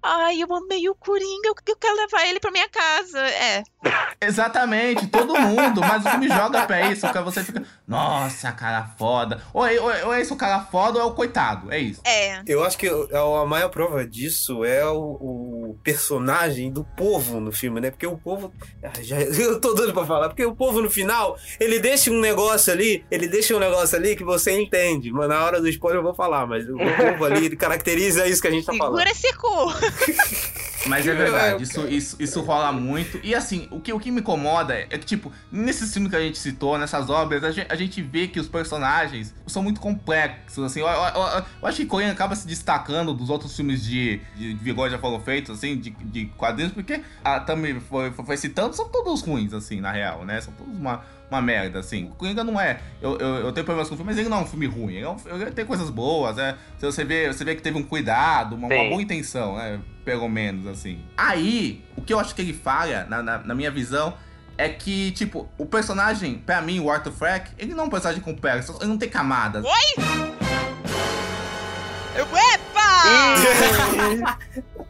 [0.02, 3.18] Ai, eu amei o Coringa, eu, eu quero levar ele pra minha casa.
[3.20, 3.62] É,
[4.20, 9.42] Exatamente, todo mundo, mas o filme joga pra isso, que você fica, nossa, cara foda.
[9.52, 11.78] Ou é, ou é- ou é esse o cara foda ou é o coitado, é
[11.78, 12.00] isso.
[12.04, 12.42] é.
[12.46, 17.80] Eu acho que a maior prova disso é o, o personagem do povo no filme,
[17.80, 17.90] né?
[17.90, 18.52] Porque o povo.
[18.82, 20.28] Ah, já- eu tô doido pra falar.
[20.28, 24.16] Porque o povo no final, ele deixa um negócio ali, ele deixa um negócio ali
[24.16, 25.10] que você entende.
[25.12, 28.40] Mas na hora do spoiler eu vou falar, mas o povo ali ele caracteriza isso
[28.42, 28.96] que a gente tá falando.
[28.98, 29.87] Segura esse cu.
[30.86, 33.20] Mas é verdade, isso, isso, isso rola muito.
[33.22, 36.20] E assim, o que, o que me incomoda é que, tipo, nesses filmes que a
[36.20, 40.64] gente citou, nessas obras, a gente, a gente vê que os personagens são muito complexos,
[40.64, 40.80] assim.
[40.80, 44.54] Eu, eu- eu- eu acho que Coen acaba se destacando dos outros filmes de, de
[44.54, 48.74] vilões já foram feitos, assim, de, de quadrinhos, porque a Tami foi, foi, foi citando,
[48.74, 50.40] são todos ruins, assim, na real, né?
[50.40, 52.04] São todos uma, uma merda, assim.
[52.04, 52.80] O Coringa não é.
[53.00, 54.94] Eu, eu, eu tenho problemas com o filme, mas ele não é um filme ruim.
[54.94, 56.56] Ele, é um, ele tem coisas boas, é.
[56.78, 59.80] Você vê, você vê que teve um cuidado, uma, uma boa intenção, né?
[60.04, 61.00] Pelo menos, assim.
[61.16, 64.14] Aí, o que eu acho que ele falha, na, na, na minha visão,
[64.56, 68.22] é que, tipo, o personagem, pra mim, o Arthur Fleck, ele não é um personagem
[68.22, 69.64] complexo, ele não tem camadas.
[72.16, 72.78] Epa!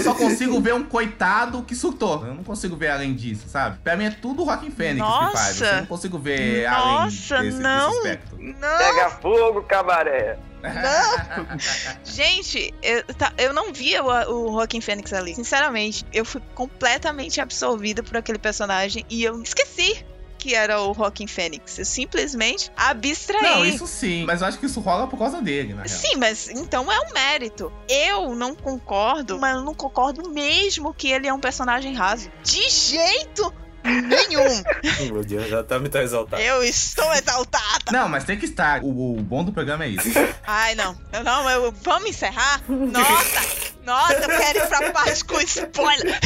[0.00, 2.26] Eu só consigo ver um coitado que surtou.
[2.26, 3.78] Eu não consigo ver além disso, sabe?
[3.82, 5.60] Pra mim é tudo Rockin' Fênix que faz.
[5.60, 5.64] Nossa.
[5.66, 7.86] Eu não consigo ver Nossa, além desse, não.
[7.88, 8.36] desse aspecto.
[8.38, 10.38] Não, Pega fogo, cabaré.
[12.04, 15.34] gente, eu, tá- eu não via o, o Joaquin Phoenix ali.
[15.34, 20.04] Sinceramente, eu fui completamente absorvida por aquele personagem e eu esqueci
[20.40, 21.78] que era o Joaquin Phoenix.
[21.78, 23.42] Eu simplesmente abstraí.
[23.42, 24.24] Não, isso sim.
[24.24, 25.86] Mas eu acho que isso rola por causa dele, real.
[25.86, 27.70] Sim, mas então é um mérito.
[27.86, 32.30] Eu não concordo, mas eu não concordo mesmo que ele é um personagem raso.
[32.42, 33.52] De jeito
[33.84, 34.62] nenhum.
[35.12, 36.42] Meu Deus, já tá me tá exaltado.
[36.42, 37.92] eu estou exaltada.
[37.92, 38.82] Não, mas tem que estar.
[38.82, 40.08] O, o bom do programa é isso.
[40.46, 40.96] Ai, não.
[41.12, 42.62] Eu Não, eu, vamos encerrar?
[42.68, 46.18] Nossa, nossa, eu quero ir pra parte com spoiler.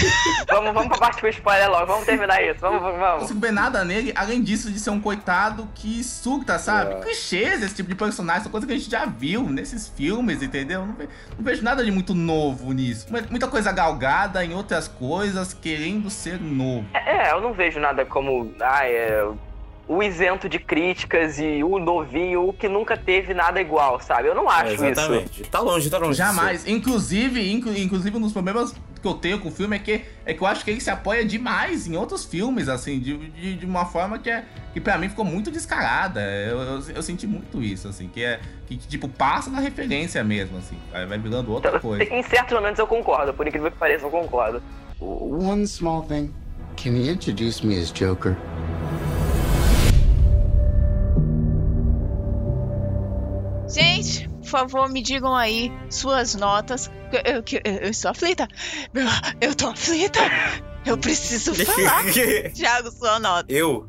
[0.48, 1.86] Vamos, vamos pra parte com spoiler logo.
[1.86, 2.60] Vamos terminar isso.
[2.60, 3.22] Vamos, vamos, Não vamos.
[3.22, 6.94] consigo ver nada nele, além disso de ser um coitado que surta, sabe?
[6.94, 7.00] É.
[7.00, 10.84] Clichês esse tipo de personagem, são coisa que a gente já viu nesses filmes, entendeu?
[10.86, 13.06] Não, ve- não vejo nada de muito novo nisso.
[13.10, 16.86] Mu- Muita coisa galgada em outras coisas, querendo ser novo.
[16.94, 18.52] É, eu não vejo nada como.
[18.60, 19.24] Ah, é.
[19.86, 24.28] O isento de críticas e o novinho, o que nunca teve nada igual, sabe?
[24.28, 24.84] Eu não acho isso.
[24.84, 25.42] Exatamente.
[25.44, 26.16] Tá longe, tá longe.
[26.16, 26.66] Jamais.
[26.66, 30.32] Inclusive, inclu- inclusive, um dos problemas que eu tenho com o filme é que, é
[30.32, 33.66] que eu acho que ele se apoia demais em outros filmes, assim, de, de, de
[33.66, 36.18] uma forma que, é, que pra mim ficou muito descarada.
[36.22, 38.40] Eu, eu, eu senti muito isso, assim, que é.
[38.66, 40.78] Que, tipo, passa na referência mesmo, assim.
[40.90, 42.04] Vai, vai virando outra coisa.
[42.04, 44.62] Em certos momentos eu concordo, por incrível que pareça, eu concordo.
[44.98, 46.32] One small thing.
[46.82, 48.34] Can you introduce me as Joker?
[53.74, 56.88] Gente, favor, me digam aí suas notas.
[57.12, 58.46] Eu, eu, eu, eu estou aflita.
[58.94, 60.20] Eu, eu tô aflita.
[60.86, 62.04] Eu preciso falar.
[62.54, 63.52] Thiago, sua nota.
[63.52, 63.84] Eu?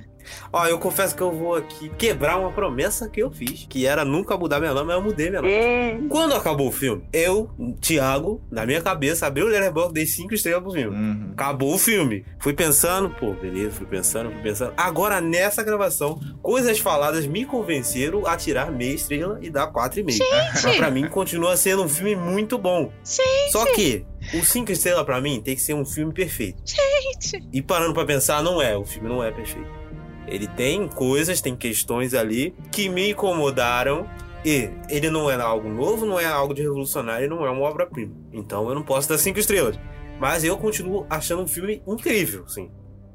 [0.51, 4.03] Ó, eu confesso que eu vou aqui quebrar uma promessa que eu fiz, que era
[4.05, 5.53] nunca mudar minha lama, mas eu mudei minha lama.
[5.53, 6.07] E...
[6.09, 7.49] Quando acabou o filme, eu,
[7.81, 10.95] Thiago, na minha cabeça, abri o Letterboxd, dei cinco estrelas pro filme.
[10.95, 11.29] Uhum.
[11.33, 12.25] Acabou o filme.
[12.39, 14.73] Fui pensando, pô, beleza, fui pensando, fui pensando.
[14.77, 20.03] Agora, nessa gravação, coisas faladas me convenceram a tirar meia estrela e dar quatro e
[20.03, 20.19] meio.
[20.63, 22.91] Mas pra mim, continua sendo um filme muito bom.
[23.03, 26.61] Gente, Só que, o cinco estrelas pra mim tem que ser um filme perfeito.
[26.65, 27.43] gente.
[27.51, 28.75] E parando pra pensar, não é.
[28.77, 29.69] O filme não é perfeito.
[30.27, 34.07] Ele tem coisas, tem questões ali que me incomodaram.
[34.43, 38.13] E ele não é algo novo, não é algo de revolucionário, não é uma obra-prima.
[38.31, 39.79] Então eu não posso dar cinco estrelas.
[40.19, 42.69] Mas eu continuo achando um filme incrível, sim.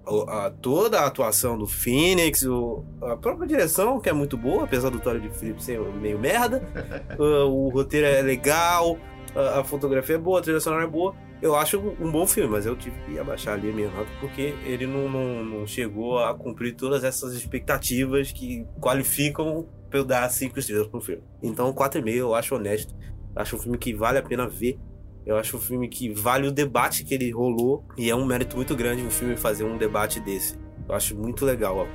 [0.07, 4.65] O- a- toda a atuação do Phoenix, o- a própria direção, que é muito boa,
[4.65, 6.63] apesar do Tony de Phillips ser meio merda.
[7.17, 8.99] Uh, o roteiro é legal,
[9.35, 11.14] a, a fotografia é boa, a trilha sonora é boa.
[11.41, 14.11] Eu acho um, um bom filme, mas eu tive que abaixar ali a minha nota
[14.20, 20.05] porque ele não, não, não chegou a cumprir todas essas expectativas que qualificam pra eu
[20.05, 21.22] dar cinco estrelas pro filme.
[21.43, 22.95] Então, 4,5 eu acho honesto.
[23.35, 24.78] Acho um filme que vale a pena ver.
[25.24, 27.85] Eu acho um filme que vale o debate que ele rolou.
[27.97, 30.57] E é um mérito muito grande o filme fazer um debate desse.
[30.89, 31.87] Eu acho muito legal, ó.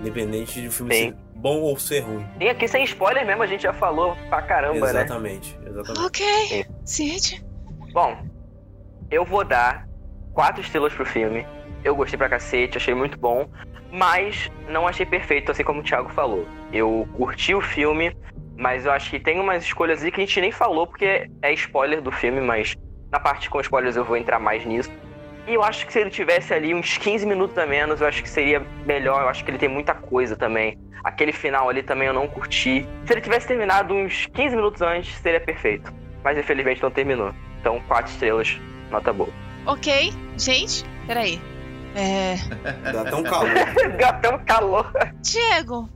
[0.00, 1.10] Independente de o filme Sim.
[1.10, 2.26] ser bom ou ser ruim.
[2.38, 5.00] e aqui sem spoiler mesmo, a gente já falou pra caramba, né?
[5.00, 6.06] exatamente, exatamente.
[6.06, 6.66] Ok.
[6.84, 7.44] Cid.
[7.92, 8.18] Bom,
[9.10, 9.88] eu vou dar
[10.32, 11.46] quatro estrelas pro filme.
[11.82, 13.48] Eu gostei pra cacete, achei muito bom,
[13.90, 16.46] mas não achei perfeito, assim como o Thiago falou.
[16.72, 18.14] Eu curti o filme,
[18.56, 21.52] mas eu acho que tem umas escolhas aí que a gente nem falou, porque é
[21.54, 22.76] spoiler do filme, mas
[23.10, 24.90] na parte com spoilers eu vou entrar mais nisso.
[25.46, 28.22] E eu acho que se ele tivesse ali uns 15 minutos a menos, eu acho
[28.22, 29.22] que seria melhor.
[29.22, 30.78] Eu acho que ele tem muita coisa também.
[31.02, 32.86] Aquele final ali também eu não curti.
[33.06, 35.92] Se ele tivesse terminado uns 15 minutos antes, seria perfeito.
[36.22, 37.34] Mas infelizmente não terminou.
[37.60, 38.58] Então, quatro estrelas,
[38.90, 39.30] nota boa.
[39.66, 41.40] Ok, gente, peraí.
[41.94, 42.36] É.
[42.92, 43.50] Dá um calor.
[43.98, 44.92] Gatão calor.
[45.22, 45.88] Diego,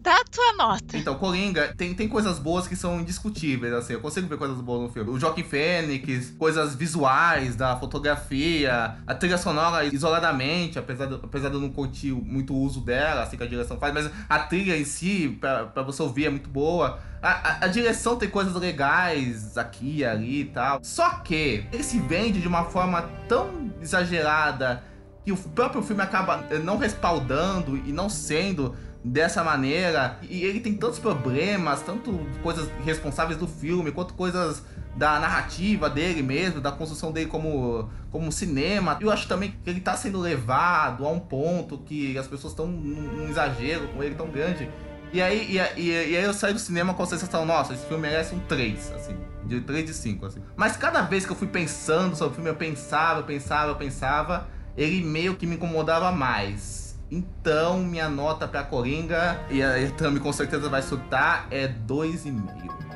[0.00, 0.96] dá- a tua nota.
[0.96, 3.92] Então, Coringa tem, tem coisas boas que são indiscutíveis, assim.
[3.94, 5.10] Eu consigo ver coisas boas no filme.
[5.10, 11.54] O Joaquim Fênix, coisas visuais da fotografia, a trilha sonora isoladamente, apesar de, apesar de
[11.54, 14.76] eu não curtir muito o uso dela, assim que a direção faz, mas a trilha
[14.76, 16.98] em si, pra, pra você ouvir, é muito boa.
[17.22, 20.80] A, a- a direção tem coisas legais aqui ali e tal.
[20.82, 24.82] Só que ele se vende de uma forma tão exagerada
[25.24, 28.74] que o próprio filme acaba não respaldando e não sendo
[29.04, 30.18] dessa maneira.
[30.22, 34.62] E ele tem tantos problemas, tanto coisas responsáveis do filme, quanto coisas
[34.96, 38.98] da narrativa dele mesmo, da construção dele como, como cinema.
[39.00, 42.66] Eu acho também que ele tá sendo levado a um ponto que as pessoas estão
[42.66, 44.68] num, exagero com ele tão grande.
[45.12, 47.84] E aí, e, e- e aí eu saí do cinema com a sensação, nossa, esse
[47.86, 50.40] filme merece um 3, assim, de 3 de 5, assim.
[50.56, 53.76] Mas cada vez que eu fui pensando sobre o filme, eu pensava, eu pensava, eu
[53.76, 54.46] pensava,
[54.76, 56.89] ele meio que me incomodava mais.
[57.10, 62.90] Então, minha nota pra Coringa, e a Tami com certeza vai surtar, é 2,5.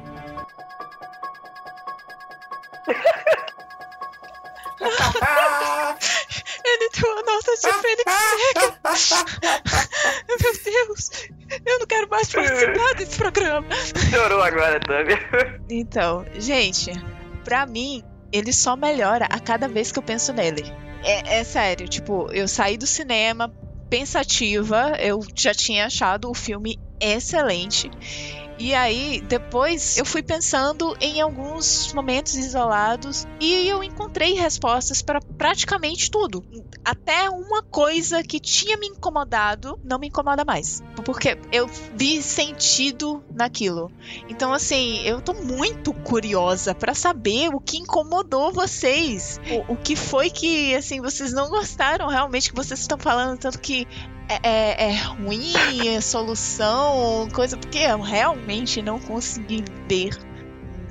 [6.65, 8.05] Ele deu a nota de Fênix
[8.93, 9.75] Seca.
[10.41, 11.11] Meu Deus,
[11.67, 13.67] eu não quero mais participar desse programa.
[14.11, 15.15] Chorou agora, Tami.
[15.69, 16.93] Então, gente,
[17.45, 20.63] pra mim, ele só melhora a cada vez que eu penso nele.
[21.03, 23.53] É, é sério, tipo, eu saí do cinema
[23.95, 27.89] pensativa, eu já tinha achado o filme excelente.
[28.59, 35.21] E aí, depois eu fui pensando em alguns momentos isolados e eu encontrei respostas para
[35.21, 36.45] praticamente tudo.
[36.85, 40.83] Até uma coisa que tinha me incomodado não me incomoda mais.
[41.05, 43.91] Porque eu vi sentido naquilo.
[44.29, 49.41] Então, assim, eu tô muito curiosa pra saber o que incomodou vocês.
[49.69, 53.59] O, o que foi que, assim, vocês não gostaram realmente, que vocês estão falando tanto
[53.59, 53.87] que
[54.29, 60.11] é, é- é ruim, é solução, coisa, porque eu realmente não consegui ver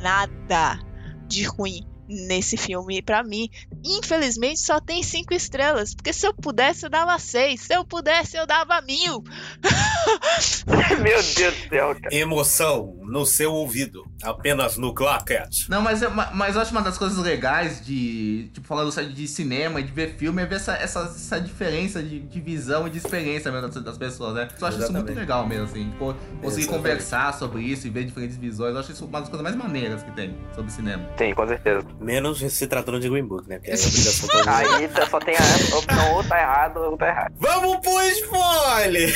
[0.02, 0.80] nada
[1.28, 1.86] de ruim
[2.28, 3.02] nesse filme.
[3.02, 3.50] Pra mim,
[3.84, 5.94] infelizmente, só tem cinco estrelas.
[5.96, 7.62] Porque se eu pudesse, eu dava seis.
[7.62, 9.24] Se eu pudesse, eu dava mil.
[11.02, 12.16] Meu Deus do céu, cara.
[12.16, 14.04] Emoção no seu ouvido.
[14.22, 15.68] Apenas no Clarket.
[15.70, 19.02] Não, mas, é- ma- mas eu acho uma das coisas legais de, tipo, falando só
[19.02, 22.88] de cinema e de ver filme é ver essa, essa, essa diferença de, de visão
[22.88, 24.48] e de experiência mesmo das, das pessoas, né?
[24.60, 25.92] Eu acho isso muito legal mesmo, assim.
[26.00, 28.74] co- Conseguir conversar sobre isso e ver diferentes visões.
[28.74, 31.04] Eu acho isso uma das coisas mais maneiras que tem sobre cinema.
[31.18, 31.86] Sim, com certeza.
[32.04, 33.60] Menos se tratando de Green Book, né?
[33.60, 37.08] Porque aí a obrigação tá Aí só tem a opção ou tá errado ou tá
[37.08, 37.34] errado.
[37.40, 39.14] Vamos pro spoiler!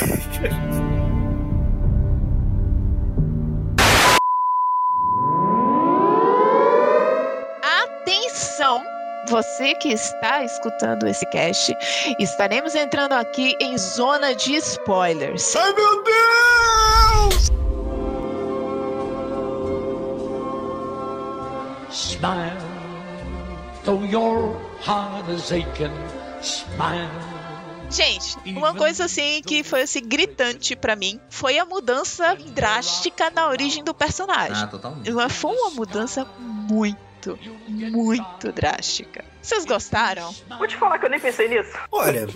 [7.62, 8.82] Atenção!
[9.28, 11.76] Você que está escutando esse cast,
[12.18, 15.54] estaremos entrando aqui em zona de spoilers.
[15.54, 17.50] Ai meu Deus!
[21.90, 22.67] Smile
[23.88, 25.92] though your heart is aching.
[26.42, 27.08] Smile.
[27.90, 33.48] Gente, uma coisa assim que foi assim gritante pra mim foi a mudança drástica na
[33.48, 34.62] origem do personagem.
[34.62, 35.10] Ah, totalmente.
[35.30, 39.24] Foi uma mudança muito, muito drástica.
[39.40, 40.34] Vocês gostaram?
[40.58, 41.70] Vou te falar que eu nem pensei nisso.
[41.90, 42.26] Olha,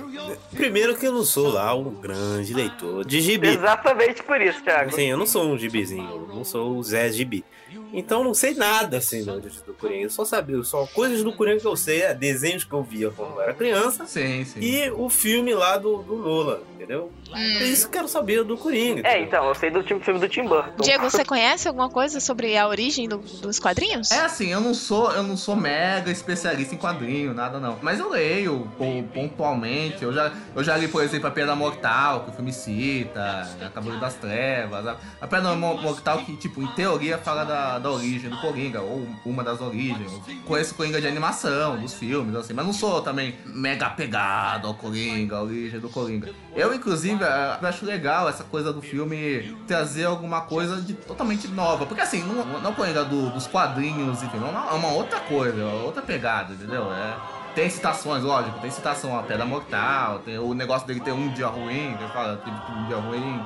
[0.53, 3.49] primeiro que eu não sou lá um grande leitor de gibi.
[3.49, 4.91] Exatamente por isso, Thiago.
[4.95, 7.45] Sim, eu não sou um gibizinho, eu não sou o Zé Gibi.
[7.93, 10.03] Então não sei nada assim do, do Coringa.
[10.05, 13.11] Eu só sabia, só coisas do Coringa que eu sei, é desenhos que eu via
[13.11, 14.61] quando eu era criança Sim, sim.
[14.61, 17.11] e o filme lá do, do Nolan, entendeu?
[17.35, 19.01] É isso que eu quero saber do Coringa.
[19.07, 19.27] É, entendeu?
[19.27, 20.83] então, eu sei do filme do Tim Burton.
[20.83, 24.11] Diego, você conhece alguma coisa sobre a origem do- dos quadrinhos?
[24.11, 27.79] É assim, eu não sou, eu não sou mega especialista em quadrinho, nada não.
[27.83, 30.03] Mas eu leio pon- pontualmente.
[30.03, 33.69] Eu já, eu já li, por exemplo, a Pedra Mortal, que o filme cita, a
[33.71, 34.87] Cavaleiro das Trevas.
[34.87, 38.81] A, a Pedra Mo- Mortal que, tipo, em teoria fala da, da origem do Coringa,
[38.81, 40.11] ou uma das origens.
[40.47, 45.37] Conheço Coringa de animação, dos filmes, assim, mas não sou também mega apegado ao Coringa,
[45.37, 46.31] a origem do Coringa.
[46.55, 51.85] Eu, inclusive, acho legal essa coisa do filme trazer alguma coisa de totalmente nova.
[51.87, 54.89] Porque assim, não, não é o Coringa do- dos quadrinhos, enfim, é uma, é uma
[54.93, 56.93] outra coisa, é outra pegada, entendeu?
[56.93, 57.17] É,
[57.55, 61.47] tem citações, lógico, tem citação a Pedra Mortal, tem o negócio dele ter um dia
[61.49, 63.43] ruim, ele fala, teve um dia ruim.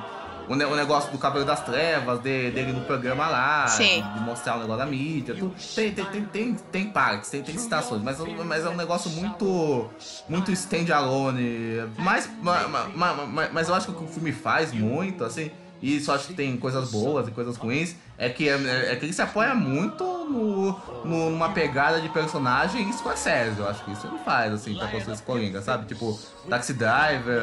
[0.49, 4.03] O, ne- o negócio do Cabelo das Trevas, de- dele no programa lá, Sim.
[4.13, 5.53] de mostrar o negócio da mídia, tudo.
[5.75, 9.89] Tem, tem, tem, tem, tem partes, tem, tem citações, mas, mas é um negócio muito.
[10.29, 11.83] muito stand-alone.
[11.97, 15.23] Mas, ma- ma- ma- ma- mas eu acho que o que o filme faz muito,
[15.23, 18.95] assim, e isso acho que tem coisas boas e coisas ruins, é que, é, é
[18.95, 20.71] que ele se apoia muito no,
[21.05, 23.59] no- numa pegada de personagem Scorsese.
[23.59, 25.85] Eu acho que isso ele faz, assim, pra construir esse Coringa, sabe?
[25.85, 26.19] Tipo,
[26.49, 27.41] Taxi Driver,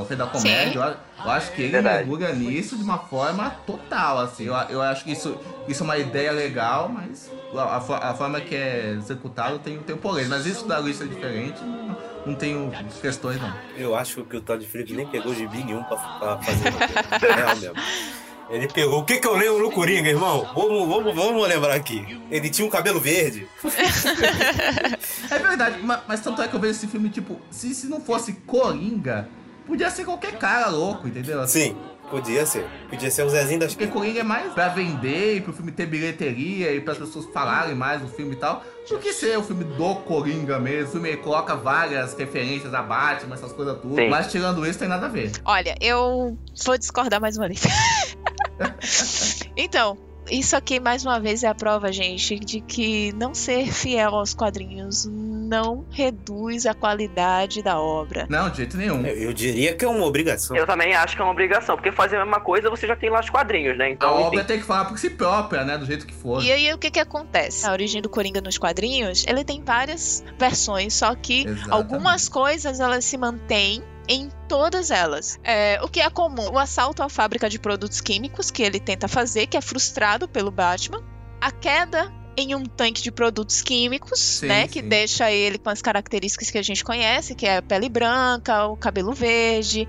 [0.00, 0.78] o Rei da Comédia.
[0.78, 1.98] Eu, eu acho que ele Verdade.
[1.98, 4.44] mergulha nisso de uma forma total, assim.
[4.44, 8.14] Eu, eu acho que isso, isso é uma ideia legal, mas a, a fo- a
[8.14, 10.26] forma que é executado tem, tem porém.
[10.26, 11.96] Mas isso da lista é diferente, não,
[12.26, 13.52] não tenho questões, não.
[13.76, 16.68] Eu acho que o Todd Phillips nem pegou gibi nenhum pra, pra fazer.
[17.28, 17.74] É real mesmo.
[18.50, 19.00] Ele pegou.
[19.00, 20.46] O que que eu lembro no Coringa, irmão?
[20.54, 22.20] Vamos, vamos, vamos lembrar aqui.
[22.30, 23.48] Ele tinha um cabelo verde.
[25.30, 28.00] É verdade, ma- mas, tanto é que eu vejo esse filme, tipo, se, se não
[28.00, 29.28] fosse Coringa,
[29.66, 31.40] podia ser qualquer cara louco, entendeu?
[31.40, 31.76] Assim, Sim,
[32.12, 32.68] podia ser.
[32.90, 35.86] Podia ser o Zezinho das Porque Coringa é mais pra vender, e pro filme ter
[35.86, 39.42] bilheteria e para as pessoas falarem mais do filme e tal, do que ser o
[39.42, 40.88] filme do Coringa mesmo.
[40.88, 43.94] O filme coloca várias referências a Batman, essas coisas tudo.
[43.94, 44.10] Sim.
[44.10, 45.32] Mas tirando isso, tem nada a ver.
[45.46, 46.36] Olha, eu
[46.66, 47.62] vou discordar mais uma vez.
[49.56, 49.96] então,
[50.30, 54.32] isso aqui mais uma vez é a prova, gente, de que não ser fiel aos
[54.34, 58.26] quadrinhos não reduz a qualidade da obra.
[58.30, 59.04] Não, de jeito nenhum.
[59.04, 60.56] Eu, eu diria que é uma obrigação.
[60.56, 63.10] Eu também acho que é uma obrigação, porque fazer a mesma coisa você já tem
[63.10, 63.86] lá os quadrinhos, né?
[63.86, 64.46] A Então, obra enfim.
[64.46, 65.76] tem que falar por si própria, né?
[65.76, 66.42] Do jeito que for.
[66.42, 67.66] E aí o que que acontece?
[67.66, 71.70] A origem do Coringa nos quadrinhos, ele tem várias versões, só que Exatamente.
[71.70, 73.82] algumas coisas elas se mantêm
[74.12, 75.40] em todas elas.
[75.42, 76.50] É, o que é comum?
[76.52, 80.50] O assalto à fábrica de produtos químicos que ele tenta fazer, que é frustrado pelo
[80.50, 81.02] Batman.
[81.40, 84.88] A queda em um tanque de produtos químicos, Sim, né, que sim.
[84.88, 88.76] deixa ele com as características que a gente conhece, que é a pele branca, o
[88.76, 89.86] cabelo verde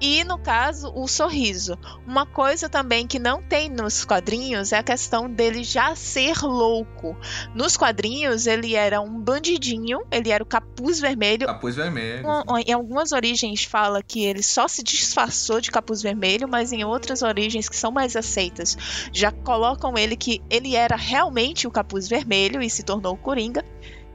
[0.00, 1.78] e no caso o sorriso.
[2.06, 7.16] Uma coisa também que não tem nos quadrinhos é a questão dele já ser louco.
[7.54, 12.24] Nos quadrinhos ele era um bandidinho, ele era o capuz vermelho, Capuz vermelho.
[12.26, 16.82] um- em algumas origens fala que ele só se disfarçou de capuz vermelho, mas em
[16.84, 18.76] outras origens que são mais aceitas
[19.12, 23.64] já colocam ele que ele era realmente o capuz vermelho e se tornou o Coringa.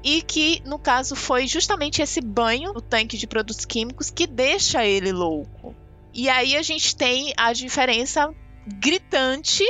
[0.03, 4.85] E que, no caso, foi justamente esse banho no tanque de produtos químicos que deixa
[4.85, 5.75] ele louco.
[6.13, 8.33] E aí a gente tem a diferença
[8.65, 9.63] gritante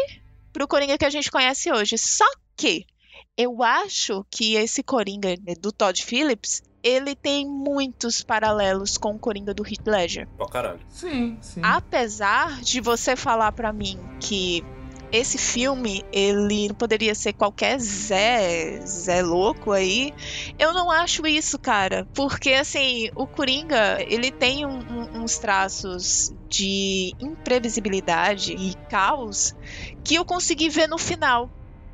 [0.54, 1.98] pro Coringa que a gente conhece hoje.
[1.98, 2.26] Só
[2.56, 2.86] que
[3.38, 9.54] eu acho que esse Coringa do Todd Phillips ele tem muitos paralelos com o Coringa
[9.54, 10.28] do Heath Ledger.
[10.38, 10.80] Pra caralho.
[10.90, 11.62] Sim, sim.
[11.64, 14.64] Apesar de você falar pra mim que
[15.12, 20.14] esse filme ele poderia ser qualquer Zé, Zé louco aí,
[20.58, 22.08] eu não acho isso, cara.
[22.14, 29.54] Porque assim, o Coringa, ele tem um- um- uns traços de imprevisibilidade e caos
[30.04, 31.50] que eu consegui ver no final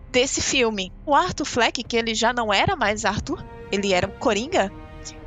[0.09, 0.91] desse filme.
[1.05, 4.71] O Arthur Fleck, que ele já não era mais Arthur, ele era Coringa,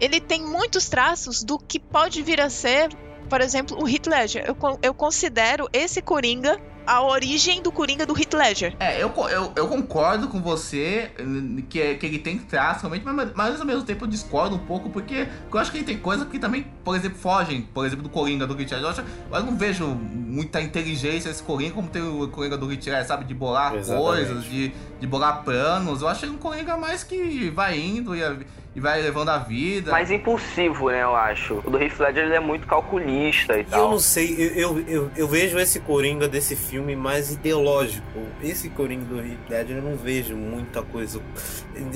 [0.00, 2.88] ele tem muitos traços do que pode vir a ser,
[3.28, 4.44] por exemplo, o Heath Ledger.
[4.46, 6.58] Eu, eu considero esse Coringa
[6.88, 8.74] a origem do Coringa do Heath Ledger.
[8.80, 11.10] É, eu, eu, eu concordo com você
[11.68, 14.88] que, que ele tem traço realmente, mas, mas ao mesmo tempo eu discordo um pouco,
[14.88, 18.08] porque eu acho que ele tem coisas que também, por exemplo, fogem, por exemplo, do
[18.08, 18.80] Coringa do Heath Ledger.
[18.82, 22.86] Eu, acho- eu não vejo muita inteligência esse Coringa como tem o Coringa do Heath
[22.86, 23.24] Ledger, sabe?
[23.24, 24.06] De bolar Exatamente.
[24.06, 26.00] coisas, de, de bolar planos.
[26.00, 28.20] Eu acho ele um Coringa mais que vai indo e,
[28.78, 29.90] e vai levando a vida.
[29.90, 31.54] Mais impulsivo, né, eu acho.
[31.64, 33.90] O do Heath Ledger ele é muito calculista e E eu tal.
[33.90, 38.06] não sei, eu, eu, eu, eu vejo esse Coringa desse filme mais ideológico.
[38.42, 41.20] Esse Coringa do Heath Ledger eu não vejo muita coisa.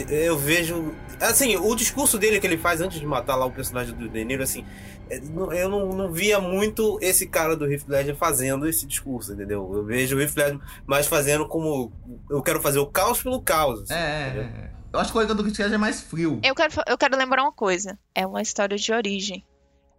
[0.08, 0.92] Eu vejo.
[1.20, 4.24] Assim, o discurso dele que ele faz antes de matar lá o personagem do De
[4.24, 4.64] Niro, assim.
[5.08, 9.32] é, não- Eu não, não via muito esse cara do Heath Ledger fazendo esse discurso,
[9.32, 9.70] entendeu?
[9.72, 11.92] Eu vejo o Heath Ledger mais fazendo como.
[12.28, 13.82] Eu quero fazer o caos pelo caos.
[13.82, 14.42] assim, É, é, entendeu?
[14.44, 14.81] é.
[14.92, 16.38] Eu acho que o Coringa do Heath Ledger é mais frio.
[16.42, 17.98] Eu quero, eu quero lembrar uma coisa.
[18.14, 19.44] É uma história de origem.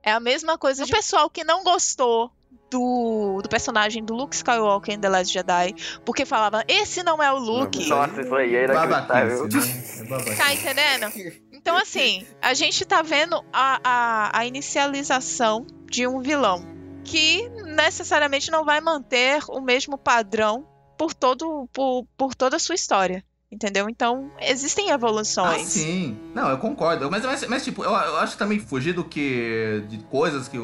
[0.04, 2.32] É a mesma coisa de pessoal que não gostou
[2.70, 5.76] do, do personagem do Luke Skywalker em The Last Jedi,
[6.06, 7.88] porque falava, esse não é o Luke.
[7.88, 9.48] Nossa, isso aí é inacreditável.
[9.48, 10.06] Babaquice, né?
[10.06, 10.38] É babaquice.
[10.38, 11.42] Tá entendendo?
[11.52, 16.66] Então, assim, a gente tá vendo a, a, a inicialização de um vilão
[17.04, 20.68] que necessariamente não vai manter o mesmo padrão
[20.98, 23.24] por, todo, por, por toda a sua história.
[23.54, 23.88] Entendeu?
[23.90, 25.62] Então, existem Ah, evoluções.
[25.68, 26.18] sim.
[26.34, 27.10] Não, eu concordo.
[27.12, 29.84] Mas, mas, mas, tipo, eu, eu acho também fugir do que.
[29.88, 30.58] de coisas que,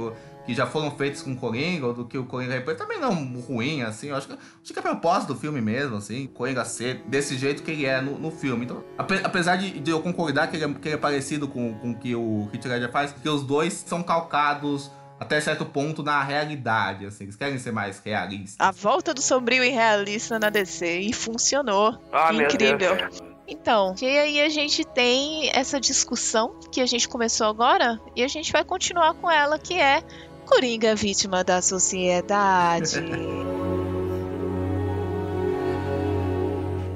[0.46, 3.14] que já foram feitas com o Coringa, ou do que o Coringa representa, também não
[3.42, 4.08] ruim, assim.
[4.08, 6.26] Eu acho que, acho que é propósito do filme mesmo, assim.
[6.28, 8.66] Coringa ser desse jeito que ele é no, no filme.
[8.66, 11.76] Então, ape- apesar de, de eu concordar que ele, é, que ele é parecido com,
[11.76, 16.02] com o que o Heath Ledger faz, que os dois são calcados até certo ponto
[16.02, 17.26] na realidade, assim.
[17.26, 18.56] Eles querem ser mais realistas.
[18.60, 21.00] A volta do sombrio e realista na DC.
[21.00, 22.00] E funcionou.
[22.12, 22.96] Ah, Incrível.
[22.96, 23.22] Deus.
[23.48, 28.28] Então, e aí a gente tem essa discussão que a gente começou agora e a
[28.28, 30.04] gente vai continuar com ela, que é
[30.46, 33.00] Coringa vítima da sociedade.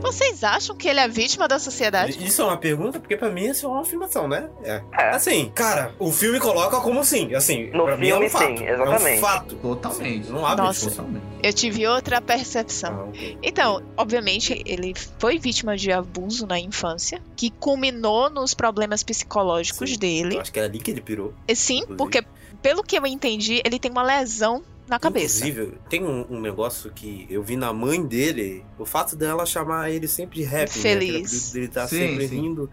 [0.03, 2.23] Vocês acham que ele é vítima da sociedade?
[2.23, 4.49] Isso é uma pergunta, porque pra mim isso é uma afirmação, né?
[4.63, 4.81] É.
[4.93, 5.09] É.
[5.11, 7.33] Assim, cara, o filme coloca como sim.
[7.33, 8.45] Assim, No pra mim é um filme, fato.
[8.57, 9.17] sim, É exatamente.
[9.17, 9.55] um fato.
[9.55, 10.29] Totalmente.
[10.29, 10.89] Não abre Nossa.
[10.89, 11.23] Totalmente.
[11.41, 12.93] Eu tive outra percepção.
[12.93, 13.37] Ah, ok.
[13.41, 19.97] Então, obviamente, ele foi vítima de abuso na infância, que culminou nos problemas psicológicos Sim.
[19.97, 20.35] dele.
[20.35, 21.33] Eu acho que é ali que ele pirou.
[21.47, 21.97] E Sim, Inclusive.
[21.97, 22.23] porque,
[22.61, 25.47] pelo que eu entendi, ele tem uma lesão na cabeça.
[25.47, 29.89] Inclusive, tem um, um negócio que eu vi na mãe dele, o fato dela chamar
[29.91, 31.47] ele sempre de rap, Feliz.
[31.47, 31.53] né?
[31.53, 32.41] Dele tá Sim, sempre sim.
[32.41, 32.69] rindo.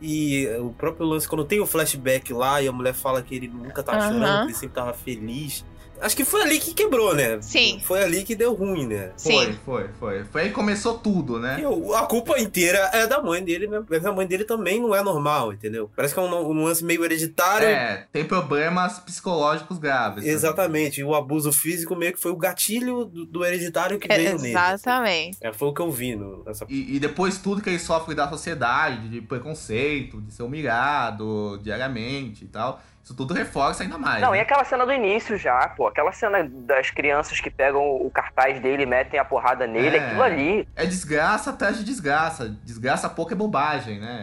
[0.00, 3.46] E o próprio lance, quando tem o flashback lá e a mulher fala que ele
[3.46, 4.12] nunca tá Aham.
[4.12, 5.64] chorando, que ele sempre tava feliz.
[6.02, 7.40] Acho que foi ali que quebrou, né?
[7.40, 7.80] Sim.
[7.84, 9.12] Foi ali que deu ruim, né?
[9.16, 9.32] Sim.
[9.32, 10.24] Foi, foi, foi.
[10.24, 11.60] Foi aí que começou tudo, né?
[11.60, 13.82] E a culpa inteira é da mãe dele, né?
[13.88, 15.90] Mas a mãe dele também não é normal, entendeu?
[15.94, 17.68] Parece que é um, um lance meio hereditário.
[17.68, 20.24] É, tem problemas psicológicos graves.
[20.24, 20.30] né?
[20.30, 21.00] Exatamente.
[21.00, 24.48] E o abuso físico meio que foi o gatilho do, do hereditário que veio nele.
[24.48, 25.38] Exatamente.
[25.40, 26.66] É, foi o que eu vi no, nessa.
[26.68, 32.44] E, e depois tudo que ele sofre da sociedade, de preconceito, de ser humilhado diariamente
[32.44, 32.82] e tal.
[33.04, 34.22] Isso tudo reforça ainda mais.
[34.22, 34.38] Não, né?
[34.38, 35.88] e aquela cena do início já, pô.
[35.88, 40.06] Aquela cena das crianças que pegam o cartaz dele e metem a porrada nele, É.
[40.06, 40.68] aquilo ali.
[40.76, 42.48] É desgraça atrás de desgraça.
[42.64, 44.22] Desgraça pouco é bobagem, né?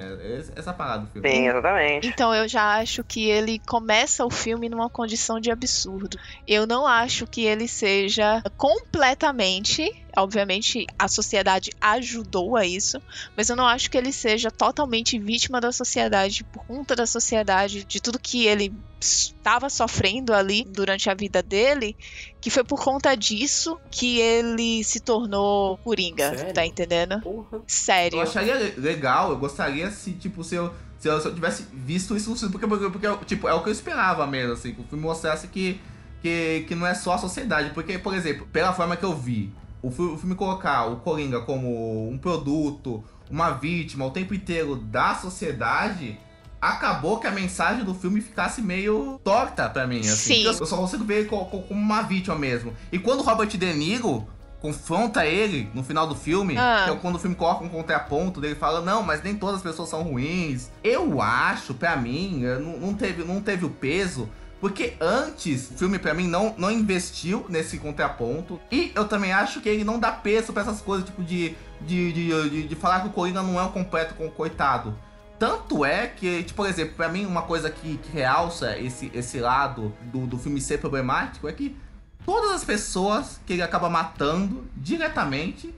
[0.55, 1.30] Essa- parada do filme.
[1.30, 2.07] Sim, exatamente.
[2.07, 6.17] Então eu já acho que ele começa o filme numa condição de absurdo.
[6.47, 9.91] Eu não acho que ele seja completamente.
[10.18, 13.01] Obviamente, a sociedade ajudou a isso,
[13.36, 17.84] mas eu não acho que ele seja totalmente vítima da sociedade por conta da sociedade,
[17.84, 21.95] de tudo que ele estava sofrendo ali durante a vida dele,
[22.41, 26.53] que foi por conta disso que ele se tornou Coringa, Sério?
[26.53, 27.22] tá entendendo?
[27.22, 27.62] Porra.
[27.66, 28.18] Sério.
[28.18, 31.66] Eu acharia le- legal, eu gostaria se, tipo, se eu, se eu, se eu tivesse
[31.72, 34.74] visto isso no filme, porque, porque, porque, tipo, é o que eu esperava mesmo, assim,
[34.74, 35.80] que o filme mostrasse que,
[36.22, 37.70] que, que não é só a sociedade.
[37.74, 39.49] Porque, por exemplo, pela forma que eu vi,
[39.82, 44.75] o, fi- o filme colocar o Coringa como um produto, uma vítima o tempo inteiro
[44.75, 46.17] da sociedade,
[46.61, 50.36] acabou que a mensagem do filme ficasse meio torta pra mim, assim.
[50.36, 50.43] Sim.
[50.43, 52.73] Eu só consigo ver ele co- co- como uma vítima mesmo.
[52.91, 54.27] E quando o Robert De Niro
[54.61, 56.82] confronta ele no final do filme, Ah.
[56.86, 59.61] que é quando o filme coloca um contraponto dele fala, não, mas nem todas as
[59.61, 60.69] pessoas são ruins.
[60.84, 64.27] Eu acho, pra mim, não, não teve, não teve o peso.
[64.60, 68.60] Porque antes, o filme pra mim não, não investiu nesse contraponto.
[68.72, 72.12] E eu também acho que ele não dá peso pra essas coisas, tipo, de, de,
[72.12, 74.97] de, de, de falar que o Coringa não é um completo co- coitado.
[75.38, 79.39] Tanto é que, tipo, por exemplo, pra mim uma coisa que, que realça esse, esse
[79.39, 81.78] lado do, do filme ser problemático é que
[82.26, 85.74] todas as pessoas que ele acaba matando diretamente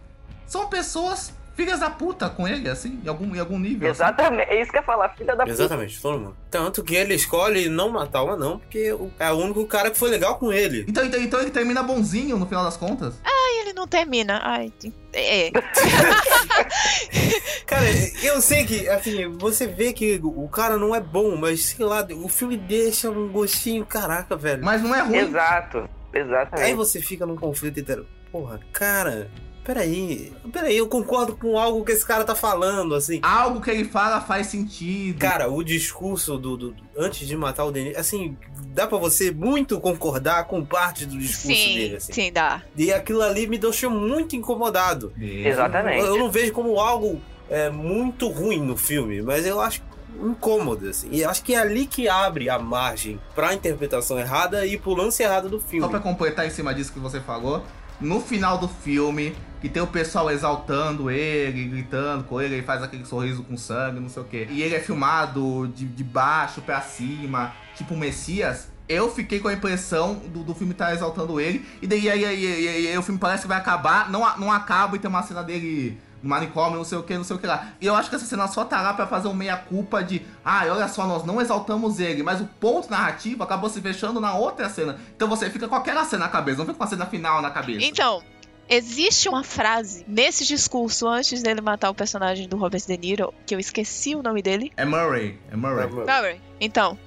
[0.47, 3.91] são pessoas filhas da puta com ele, assim, em algum, em algum nível.
[3.91, 4.01] assim.
[4.03, 5.51] Exatamente, é isso que eu ia falar, filha da puta.
[5.51, 6.37] Exatamente, todo mundo.
[6.49, 9.97] Tanto que ele escolhe não matar o anão, porque o- é o único cara que
[9.97, 10.85] foi legal com ele.
[10.87, 13.15] Então, então, então ele termina bonzinho no final das contas?
[13.25, 14.39] E ele não termina.
[14.43, 14.71] Ai,
[15.13, 15.51] é.
[17.65, 17.85] Cara,
[18.23, 22.05] eu sei que, assim, você vê que o cara não é bom, mas sei lá,
[22.15, 24.63] o filme deixa um gostinho, caraca, velho.
[24.63, 25.17] Mas não é ruim.
[25.17, 26.73] Exato, Aí exatamente.
[26.75, 28.05] você fica num conflito inteiro.
[28.31, 29.29] Porra, cara,
[29.63, 33.19] peraí, peraí, eu concordo com algo que esse cara tá falando, assim.
[33.23, 35.19] Algo que ele fala faz sentido.
[35.19, 38.37] Cara, o discurso do, do- antes de matar o Denis, assim,
[38.67, 42.13] dá pra você muito concordar com parte do discurso Sim, dele, assim.
[42.13, 42.61] sim, dá.
[42.75, 45.13] E aquilo ali me deixou muito incomodado.
[45.19, 45.99] Exatamente.
[45.99, 49.81] Eu, eu não vejo como algo é, muito ruim no filme, mas eu acho
[50.23, 51.07] incômodo, assim.
[51.11, 55.23] E acho que é ali que abre a margem pra interpretação errada e pro lance
[55.23, 55.85] errado do filme.
[55.85, 57.63] Só pra completar em cima disso que você falou,
[58.01, 62.81] no final do filme, que tem o pessoal exaltando ele, gritando com ele, ele faz
[62.81, 64.47] aquele sorriso com sangue, não sei o quê.
[64.49, 68.69] E ele é filmado de, de baixo pra cima, tipo Messias.
[68.89, 72.47] Eu fiquei com a impressão do, do filme estar exaltando ele, e daí aí, aí,
[72.47, 75.43] aí, aí, o filme parece que vai acabar, não, não acaba e tem uma cena
[75.43, 77.73] dele no manicômio, não sei o que, não sei o que lá.
[77.81, 80.63] E eu acho que essa cena só tá lá pra fazer um meia-culpa de, ah,
[80.69, 84.69] olha só, nós não exaltamos ele, mas o ponto narrativo acabou se fechando na outra
[84.69, 84.99] cena.
[85.15, 87.49] Então você fica com aquela cena na cabeça, não fica com a cena final na
[87.49, 87.85] cabeça.
[87.85, 88.21] Então,
[88.69, 93.53] existe uma frase nesse discurso antes dele matar o personagem do Robert De Niro, que
[93.55, 94.71] eu esqueci o nome dele.
[94.77, 95.87] É Murray, é Murray.
[95.89, 96.41] Murray.
[96.59, 96.97] Então,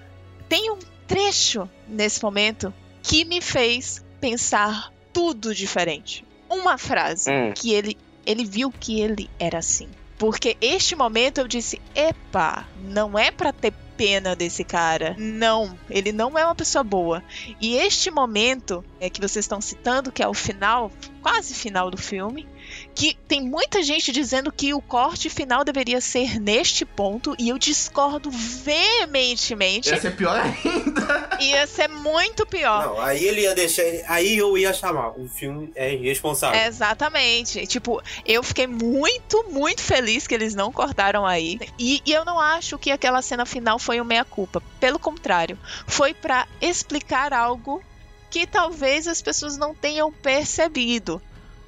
[0.49, 6.25] tem um trecho nesse momento que me fez pensar tudo diferente.
[6.51, 7.53] Uma frase Hum.
[7.55, 7.97] que ele
[8.27, 9.89] ele viu que ele era assim.
[10.19, 15.15] Porque este momento eu disse, epa, não é pra ter pena desse cara.
[15.19, 17.23] Não, ele não é uma pessoa boa.
[17.61, 20.91] E este momento é que vocês estão citando, que é o final,
[21.23, 22.47] quase final do filme,
[22.95, 27.59] que tem muita gente dizendo que o corte final deveria ser neste ponto e eu
[27.59, 29.91] discordo veementemente.
[29.91, 31.39] Ia ser pior ainda.
[31.41, 32.87] Ia ser muito pior.
[32.87, 33.83] Não, aí ele ia deixar.
[34.07, 35.19] Aí eu ia chamar.
[35.19, 36.61] O filme é irresponsável.
[36.61, 37.67] Exatamente.
[37.67, 41.59] Tipo, eu fiquei muito, muito feliz que eles não cortaram aí.
[41.79, 44.63] E, e eu não acho que aquela cena final foi uma meia-culpa.
[44.79, 47.83] Pelo contrário, foi pra explicar algo
[48.31, 51.21] que talvez as pessoas não tenham percebido.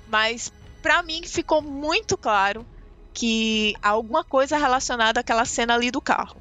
[0.09, 0.53] Mas
[0.87, 2.65] pra mim ficou muito claro
[3.13, 6.37] que alguma coisa relacionada àquela cena ali do carro.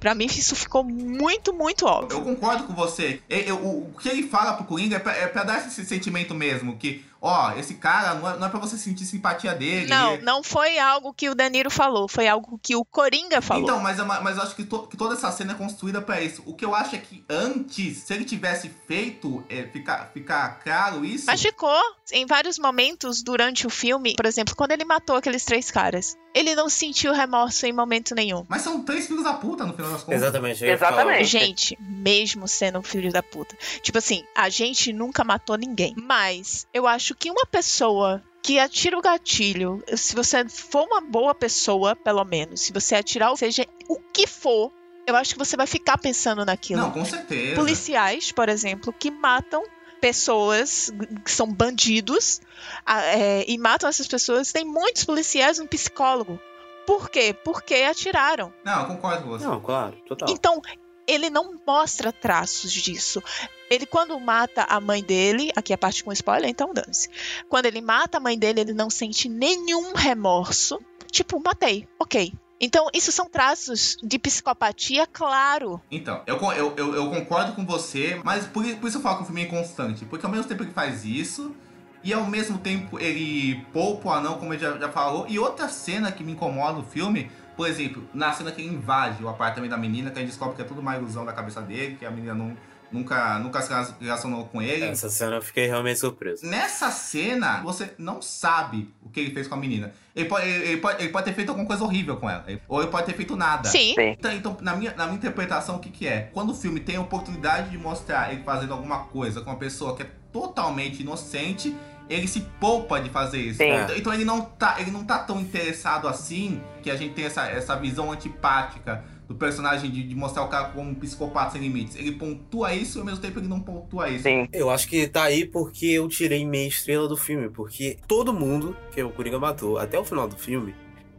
[0.00, 2.18] Pra mim isso ficou muito, muito óbvio.
[2.18, 3.20] Eu concordo com você.
[3.30, 6.76] E- eu- o, que ele fala pro Coringa é pra, é dar esse sentimento mesmo,
[6.76, 9.86] que, ó, esse cara não é, não é pra você sentir simpatia dele.
[9.88, 13.64] Não, ele- não foi algo que o Danilo falou, foi algo que o Coringa falou.
[13.64, 16.20] Então, mas, é mas eu acho que, to- que toda essa cena é construída pra
[16.20, 16.42] isso.
[16.46, 21.04] O que eu acho é que antes, se ele tivesse feito, é, ficar, ficar claro
[21.04, 21.24] isso.
[21.26, 21.80] Mas ficou
[22.12, 26.16] em vários momentos durante o filme, por exemplo, quando ele matou aqueles três caras.
[26.34, 28.44] Ele não sentiu remorso em momento nenhum.
[28.48, 30.20] Mas são três filhos da puta no final das contas.
[30.20, 30.64] Exatamente.
[30.64, 31.06] Exatamente.
[31.06, 31.22] falar.
[31.22, 33.56] Gente, mesmo sendo um filho da puta.
[33.80, 35.94] Tipo assim, a gente nunca matou ninguém.
[35.96, 41.34] Mas eu acho que uma pessoa que atira o gatilho, se você for uma boa
[41.34, 44.70] pessoa, pelo menos, se você atirar, ou seja, o que for,
[45.06, 46.82] eu acho que você vai ficar pensando naquilo.
[46.82, 47.54] Não, com certeza.
[47.54, 49.62] policiais, por exemplo, que matam
[50.00, 50.92] pessoas
[51.24, 52.42] que são bandidos
[52.86, 54.52] é, e matam essas pessoas.
[54.52, 56.38] Tem muitos policiais, um psicólogo.
[56.86, 57.34] Por quê?
[57.44, 58.52] Porque atiraram.
[58.62, 59.46] Não, eu concordo com você.
[59.46, 60.28] Não, claro, total.
[60.30, 60.60] Então,
[61.06, 63.22] ele não mostra traços disso.
[63.70, 67.08] Ele, quando mata a mãe dele, aqui a parte com spoiler, então dane-se.
[67.48, 70.80] Quando ele mata a mãe dele, ele não sente nenhum remorso.
[71.10, 72.32] Tipo, matei, ok.
[72.60, 75.80] Então, isso são traços de psicopatia, claro.
[75.90, 79.22] Então, eu, eu, eu, eu concordo com você, mas por, por isso eu falo que
[79.24, 80.04] o filme é inconstante.
[80.04, 81.54] Porque ao mesmo tempo ele faz isso,
[82.02, 85.26] e ao mesmo tempo ele poupa o anão, como ele já, já falou.
[85.28, 89.22] E outra cena que me incomoda no filme, por exemplo, na cena que ele invade
[89.22, 91.60] o apartamento da menina, que a gente descobre que é tudo uma ilusão da cabeça
[91.60, 92.56] dele, que a menina não,
[92.90, 94.84] nunca, nunca se relacionou com ele.
[94.84, 96.46] Essa cena eu fiquei realmente surpreso.
[96.46, 99.92] Nessa cena, você não sabe o que ele fez com a menina.
[100.14, 102.44] Ele pode, ele, ele pode, ele pode ter feito alguma coisa horrível com ela.
[102.68, 103.68] Ou ele pode ter feito nada.
[103.68, 103.94] Sim.
[103.94, 104.10] Sim.
[104.10, 106.30] Então, então, na, minha, na minha interpretação, o que, que é?
[106.32, 109.96] Quando o filme tem a oportunidade de mostrar ele fazendo alguma coisa com uma pessoa
[109.96, 111.76] que é totalmente inocente,
[112.08, 113.58] ele se poupa de fazer isso.
[113.58, 113.70] Sim.
[113.70, 117.24] Então, então ele, não tá, ele não tá tão interessado assim que a gente tem
[117.24, 121.62] essa, essa visão antipática do personagem de, de mostrar o cara como um psicopata sem
[121.62, 121.96] limites.
[121.96, 124.24] Ele pontua isso e ao mesmo tempo ele não pontua isso.
[124.24, 124.48] Sim.
[124.52, 127.48] Eu acho que tá aí porque eu tirei meia estrela do filme.
[127.48, 130.74] Porque todo mundo que o Coringa matou até o final do filme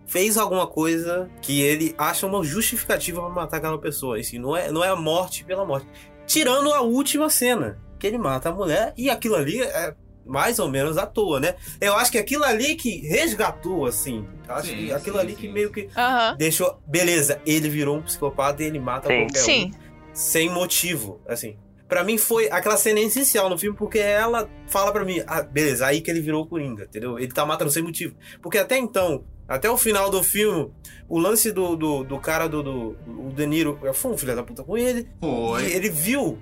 [0.06, 4.20] fez alguma coisa que ele acha uma justificativa pra matar aquela pessoa.
[4.20, 5.88] Assim, não, é, não é a morte pela morte.
[6.28, 10.68] Tirando a última cena, que ele mata a mulher e aquilo ali é mais ou
[10.70, 11.56] menos à toa, né?
[11.80, 14.26] Eu acho que aquilo ali que resgatou, assim.
[14.48, 15.42] Acho Sim, que aquilo sim, ali sim.
[15.42, 15.90] que meio que
[16.38, 16.80] deixou.
[16.88, 19.20] Beleza, ele virou um psicopata e ele mata Sim.
[19.22, 19.44] qualquer um.
[19.46, 19.72] Sim.
[20.14, 21.58] sem motivo, assim.
[21.88, 25.86] Pra mim foi aquela cena essencial no filme, porque ela fala pra mim, ah, beleza,
[25.86, 27.20] aí que ele virou o Coringa, entendeu?
[27.20, 28.16] Ele tá matando sem motivo.
[28.42, 30.72] Porque até então, até o final do filme,
[31.08, 34.42] o lance do, do, do cara do, do o De Niro foi um filho da
[34.42, 35.64] puta com ele, Foi.
[35.64, 36.40] e ele viu,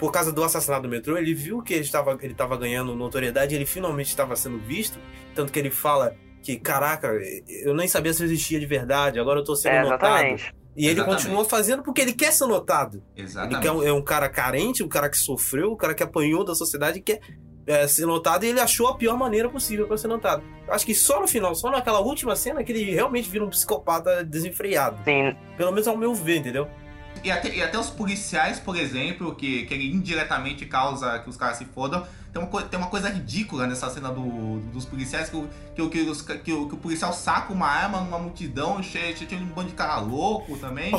[0.00, 3.54] por causa do assassinato do metrô, ele viu que ele estava, ele estava ganhando notoriedade,
[3.54, 4.98] ele finalmente estava sendo visto,
[5.34, 7.08] tanto que ele fala que, caraca,
[7.64, 10.02] eu nem sabia se eu existia de verdade, agora eu tô sendo É, notado.
[10.24, 10.54] exatamente.
[10.76, 11.22] E ele Exatamente.
[11.24, 13.02] continua fazendo porque ele quer ser notado.
[13.14, 13.60] Ele Exatamente.
[13.60, 16.54] quer um- é um cara carente, um cara que sofreu, um cara que apanhou da
[16.54, 17.20] sociedade e quer
[17.66, 18.44] é, ser notado.
[18.44, 20.42] E ele achou a pior maneira possível pra ser notado.
[20.68, 24.24] Acho que só no final, só naquela última cena, que ele realmente vira um psicopata
[24.24, 24.96] desenfreado.
[25.04, 26.66] Sim, Pelo menos ao meu ver, entendeu?
[27.22, 31.36] E até, e até os policiais, por exemplo, que, que ele indiretamente causa que os
[31.36, 32.06] caras se fodam.
[32.32, 36.00] Tem uma, tem uma coisa ridícula nessa cena do, dos policiais, que, o- que, que,
[36.08, 39.46] os- que o, que o policial saca uma arma numa multidão cheia, cheia de um
[39.48, 40.92] bando de cara louco também.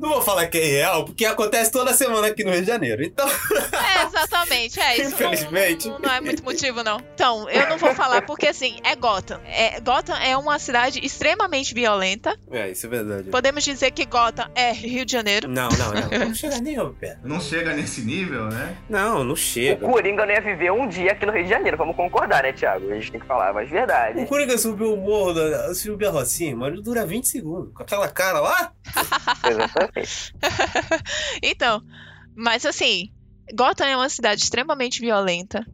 [0.00, 3.02] Não vou falar que é real, porque acontece toda semana aqui no Rio de Janeiro.
[3.04, 3.26] Então,
[3.72, 4.80] É, exatamente.
[4.80, 5.88] É, isso não- Infelizmente.
[5.88, 6.98] Não, não é muito motivo, não.
[7.14, 9.40] Então, eu não vou falar porque, assim, é Gotham.
[9.46, 12.36] É, Gotham é uma cidade extremamente violenta.
[12.50, 13.30] é, isso é verdade.
[13.30, 15.48] Podemos dizer que Gotham é Rio de Janeiro.
[15.48, 16.10] Não, não, não.
[16.30, 17.18] Não chega nem ao pé.
[17.24, 18.76] Não chega nesse nível, né?
[18.88, 19.86] Não, não o chega.
[19.86, 22.90] Coringa não ia viver um dia aqui no Rio de Janeiro, vamos concordar, né, Thiago?
[22.90, 24.20] A gente tem que falar, mas verdade.
[24.20, 27.72] O Coringa subiu o morro, da, subiu a Rocinha, mas dura 20 segundos.
[27.74, 28.72] Com aquela cara lá,
[29.48, 29.89] Exatamente.
[31.42, 31.82] Então,
[32.34, 33.12] mas assim,
[33.54, 35.66] Gotham é uma cidade extremamente violenta.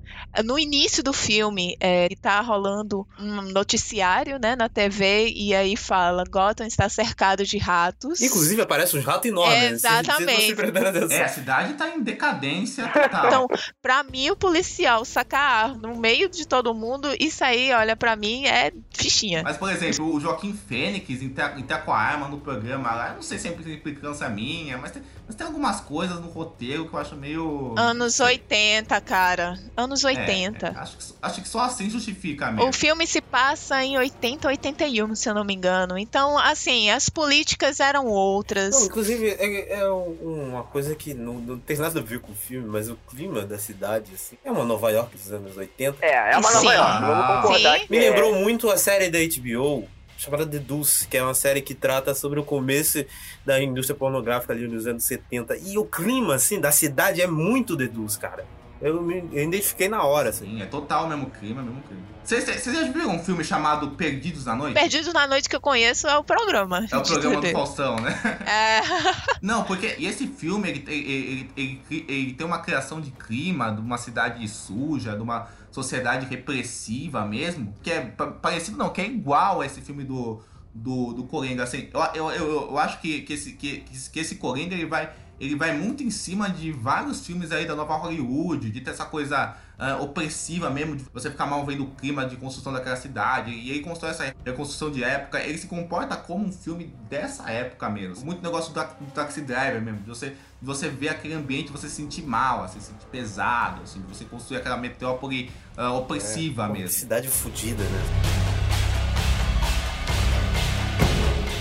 [0.45, 6.25] No início do filme, é, tá rolando um noticiário, né, na TV, e aí fala,
[6.29, 8.21] Gotham está cercado de ratos.
[8.21, 9.73] inclusive aparece uns ratos enormes.
[9.73, 10.57] Exatamente.
[10.57, 11.15] Se, se.
[11.15, 13.27] É, a cidade tá em decadência total.
[13.27, 13.49] Então,
[13.81, 18.47] pra mim, o policial sacar no meio de todo mundo, isso aí, olha, pra mim
[18.47, 19.43] é fichinha.
[19.43, 23.15] Mas, por exemplo, o Joaquim Fênix entrar entrar com a arma no programa lá, eu
[23.17, 26.95] não sei se é implicância minha, mas tem, mas tem algumas coisas no roteiro que
[26.95, 27.75] eu acho meio.
[27.77, 29.59] Anos 80, cara.
[29.77, 30.67] Anos É, 80.
[30.69, 32.69] é, acho, que, acho que só assim justifica mesmo.
[32.69, 35.99] O filme se passa em 80, 81, se eu não me engano.
[35.99, 38.75] Então, assim, as políticas eram outras.
[38.79, 42.33] Não, inclusive, é, é um- uma coisa que não, não tem nada a ver com
[42.33, 45.99] o filme, mas o clima da cidade, assim, é uma Nova York dos anos 80.
[46.05, 46.55] É, é uma Sim.
[46.67, 47.87] Nova York, vamos concordar Sim.
[47.87, 48.11] que Me é.
[48.11, 52.15] lembrou muito a série da HBO, chamada The Deuce, que é uma série que trata
[52.15, 53.05] sobre o começo
[53.45, 55.57] da indústria pornográfica ali nos anos 70.
[55.59, 58.45] E o clima, assim, da cidade é muito The Deuce, cara.
[58.81, 60.45] Eu me identifiquei na hora, assim.
[60.47, 62.03] Sim, é total o mesmo clima, mesmo clima.
[62.23, 64.75] Vocês já viram um filme chamado Perdidos na Noite?
[64.75, 66.85] Perdido na Noite que eu conheço é o programa.
[66.91, 67.51] É o programa do.
[67.53, 68.13] Faustão, né?
[68.47, 68.81] É,
[69.41, 73.81] Não, porque esse filme, ele, ele, ele, ele- ele tem uma criação de clima, de
[73.81, 79.07] uma cidade suja, de uma sociedade repressiva mesmo, que é pa- parecido, não, que é
[79.07, 80.43] igual a esse filme do,
[80.75, 81.63] do, do Coringa.
[81.63, 85.11] Assim, eu, eu, eu, eu acho que, que, esse, que, que esse Coringa, ele vai,
[85.39, 89.05] ele vai muito em cima de vários filmes aí da nova Hollywood, de ter essa
[89.05, 93.51] coisa ah, opressiva mesmo, de você ficar mal vendo o clima de construção daquela cidade,
[93.51, 97.89] e ele constrói essa reconstrução de época, ele se comporta como um filme dessa época
[97.91, 98.25] mesmo.
[98.25, 101.89] Muito negócio do, do Taxi Driver mesmo, de você, de você ver aquele ambiente, você
[101.89, 106.65] se sentir mal, assim, se sentir pesado, assim, de você construir aquela metrópole ah, opressiva
[106.65, 106.89] Uma mesmo.
[106.89, 108.86] cidade fodida, né?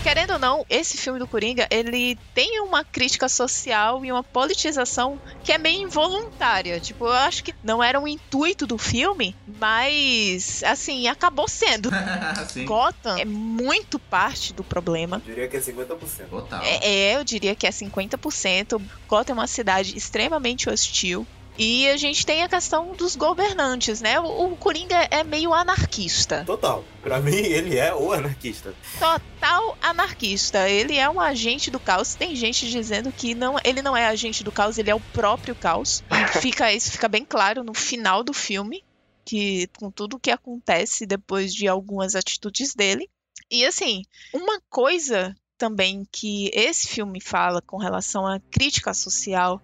[0.06, 5.20] Querendo ou não, esse filme do Coringa, ele tem uma crítica social e uma politização
[5.43, 6.80] que é meio involuntária.
[6.80, 11.89] Tipo, eu acho que não era o intuito do filme, mas, assim, acabou sendo.
[12.66, 15.24] Gotham é muito parte do problema.
[15.26, 16.30] Eu diria que é 50%.
[16.30, 16.62] total.
[16.64, 18.80] É, é, eu diria que é 50%.
[19.08, 21.26] Gotham é uma cidade extremamente hostil.
[21.58, 24.20] E a gente tem a questão dos governantes, né?
[24.20, 26.43] O, o Coringa é meio anarquista.
[26.45, 26.84] Total.
[27.01, 28.74] Pra mim, ele é o anarquista.
[28.99, 30.70] Total anarquista.
[30.70, 32.16] Ele é um agente do caos.
[32.16, 35.56] Tem gente dizendo que não, ele não é agente do caos, ele é o próprio
[35.56, 36.03] caos.
[36.41, 38.84] Fica, isso fica bem claro no final do filme.
[39.24, 43.10] Que com tudo o que acontece depois de algumas atitudes dele.
[43.49, 44.03] E assim,
[44.34, 49.62] uma coisa também que esse filme fala com relação à crítica social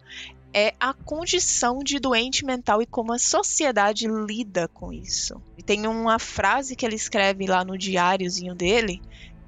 [0.53, 5.41] é a condição de doente mental e como a sociedade lida com isso.
[5.57, 9.01] E tem uma frase que ele escreve lá no diáriozinho dele,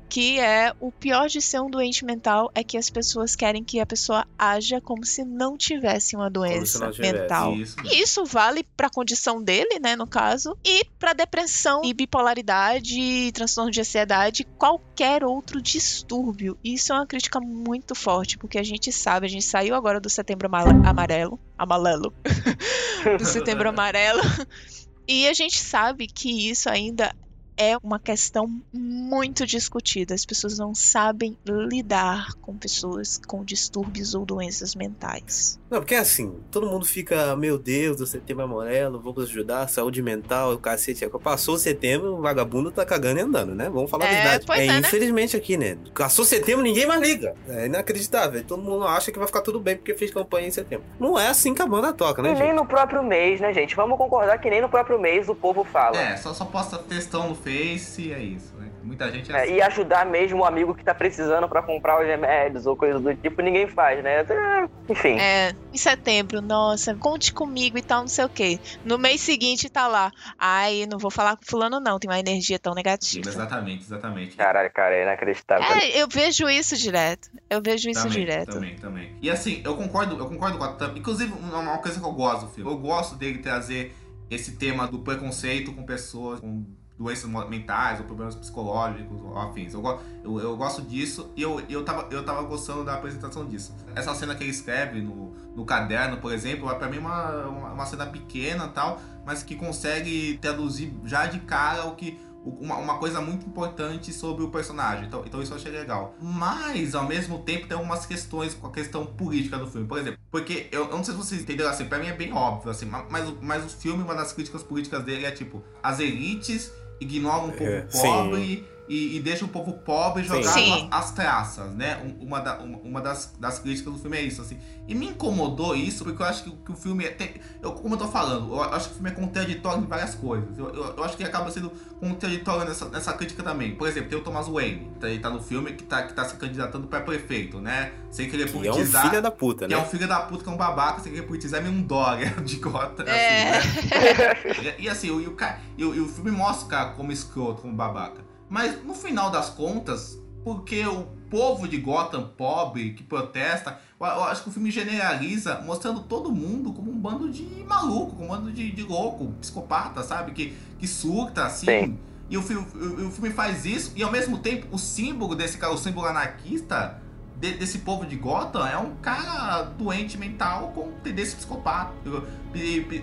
[0.10, 3.80] que é o pior de ser um doente mental é que as pessoas querem que
[3.80, 7.02] a pessoa haja como se não tivesse uma doença tivesse.
[7.02, 7.56] mental.
[7.56, 7.76] Isso.
[7.86, 13.32] E isso vale para a condição dele, né, no caso, e para depressão e bipolaridade,
[13.34, 16.58] transtorno de ansiedade, qualquer outro distúrbio.
[16.64, 20.10] Isso é uma crítica muito forte, porque a gente sabe, a gente saiu agora do
[20.10, 22.14] Setembro Amarelo, amarelo,
[23.18, 24.22] do Setembro Amarelo.
[25.08, 27.14] E a gente sabe que isso ainda
[27.58, 30.14] é uma questão muito discutida.
[30.14, 35.60] As pessoas não sabem lidar com pessoas com distúrbios ou doenças mentais.
[35.70, 40.02] Não, porque é assim, todo mundo fica, meu Deus, o setembro amarelo, vamos ajudar, saúde
[40.02, 41.04] mental, o cacete.
[41.24, 43.70] Passou setembro, o vagabundo tá cagando e andando, né?
[43.70, 44.46] Vamos falar a É, verdade.
[44.46, 44.80] pois É, é, né?
[44.80, 45.78] infelizmente aqui, né?
[45.96, 47.36] Passou setembro, ninguém mais liga.
[47.48, 48.44] É inacreditável.
[48.44, 50.86] Todo mundo acha que vai ficar tudo bem porque fez campanha em setembro.
[51.00, 52.56] Não é assim que a banda toca, né, E nem gente?
[52.56, 53.76] no próprio mês, né, gente?
[53.76, 55.98] Vamos concordar que nem no próprio mês o povo fala.
[55.98, 58.70] É, só, só posta textão no Face é isso, né?
[58.84, 59.54] Muita gente é É, assim.
[59.56, 63.14] e ajudar mesmo o amigo que tá precisando pra comprar os remédios ou coisa do
[63.16, 64.22] tipo, ninguém faz, né?
[64.22, 65.18] É, Enfim.
[65.20, 68.60] É, em setembro, nossa, conte comigo e tal, não sei o quê.
[68.86, 70.12] No mês seguinte tá lá.
[70.38, 73.28] Ai, não vou falar com fulano, não, tem uma energia tão negativa.
[73.30, 74.36] Exatamente, exatamente.
[74.36, 75.66] Caralho, cara, é inacreditável.
[75.78, 77.30] É, eu vejo isso direto.
[77.50, 78.54] Eu vejo isso também, direto.
[78.54, 79.16] Também, também.
[79.22, 80.94] E assim, eu concordo, eu concordo com a Tam.
[80.96, 82.70] Inclusive, uma, uma coisa que eu gosto do filme.
[82.72, 83.94] Eu gosto dele trazer
[84.30, 86.66] esse tema do preconceito com pessoas com
[87.04, 89.74] doenças mentais ou problemas psicológicos ou afins.
[89.74, 93.76] Eu, eu, eu gosto disso e eu, eu, tava, eu tava gostando da apresentação disso.
[93.96, 97.74] Essa cena que ele escreve no, no caderno, por exemplo, é pra mim uma, uma,
[97.74, 102.98] uma cena pequena tal, mas que consegue traduzir já de cara o que uma, uma
[102.98, 105.06] coisa muito importante sobre o personagem.
[105.06, 106.14] Então, então isso eu achei legal.
[106.22, 109.88] Mas, ao mesmo tempo, tem algumas questões com a questão política do filme.
[109.88, 112.34] Por exemplo, porque eu, eu não sei se vocês entenderam assim, pra mim é bem
[112.34, 116.02] óbvio, assim, ma- mas, mas o filme, uma das críticas políticas dele é tipo, as
[116.02, 116.70] elites
[117.00, 120.88] ignoram o povo É, pobre e, e deixam o povo pobre jogado Sim.
[120.92, 122.02] às traças, né?
[122.04, 124.58] Um- Uma, da- uma, das, das críticas do filme é isso, assim.
[124.88, 127.10] E me incomodou isso, porque eu acho que, que o filme é.
[127.12, 130.14] Tem, eu, como eu tô falando, eu acho que o filme é contraditório em várias
[130.16, 130.58] coisas.
[130.58, 131.72] Eu, eu, eu acho que acaba sendo
[132.02, 133.76] contraditório nessa, nessa crítica também.
[133.76, 136.26] Por exemplo, tem o Thomas Wayne, tá, ele tá no filme que tá, que tá
[136.26, 137.94] se candidatando pra prefeito, né?
[138.12, 139.10] Sem querer Que é um politizar.
[139.10, 139.84] filho da puta, Que é né?
[139.84, 142.30] um filho da puta, que é um babaca, sem querer politizar, é meio um Dória
[142.44, 143.58] de gota, É.
[143.58, 144.74] assim, né?
[144.80, 145.36] E, e assim, o, e o,
[145.78, 148.22] e o, e o filme mostra o cara como escroto, como babaca.
[148.54, 154.44] Mas no final das contas, porque o povo de Gotham pobre que protesta, eu, acho
[154.44, 158.52] que o filme generaliza, mostrando todo mundo como um bando de maluco, como um bando
[158.52, 160.34] de, de louco, psicopata, sabe?
[160.34, 161.66] Que, que surta, assim.
[161.66, 162.00] Sim.
[162.30, 165.74] E o, o, o filme faz isso, e ao mesmo tempo, o símbolo desse cara,
[165.74, 167.02] o símbolo anarquista
[167.44, 171.92] de- desse povo de Gotham é um cara doente mental com tendências psicopata,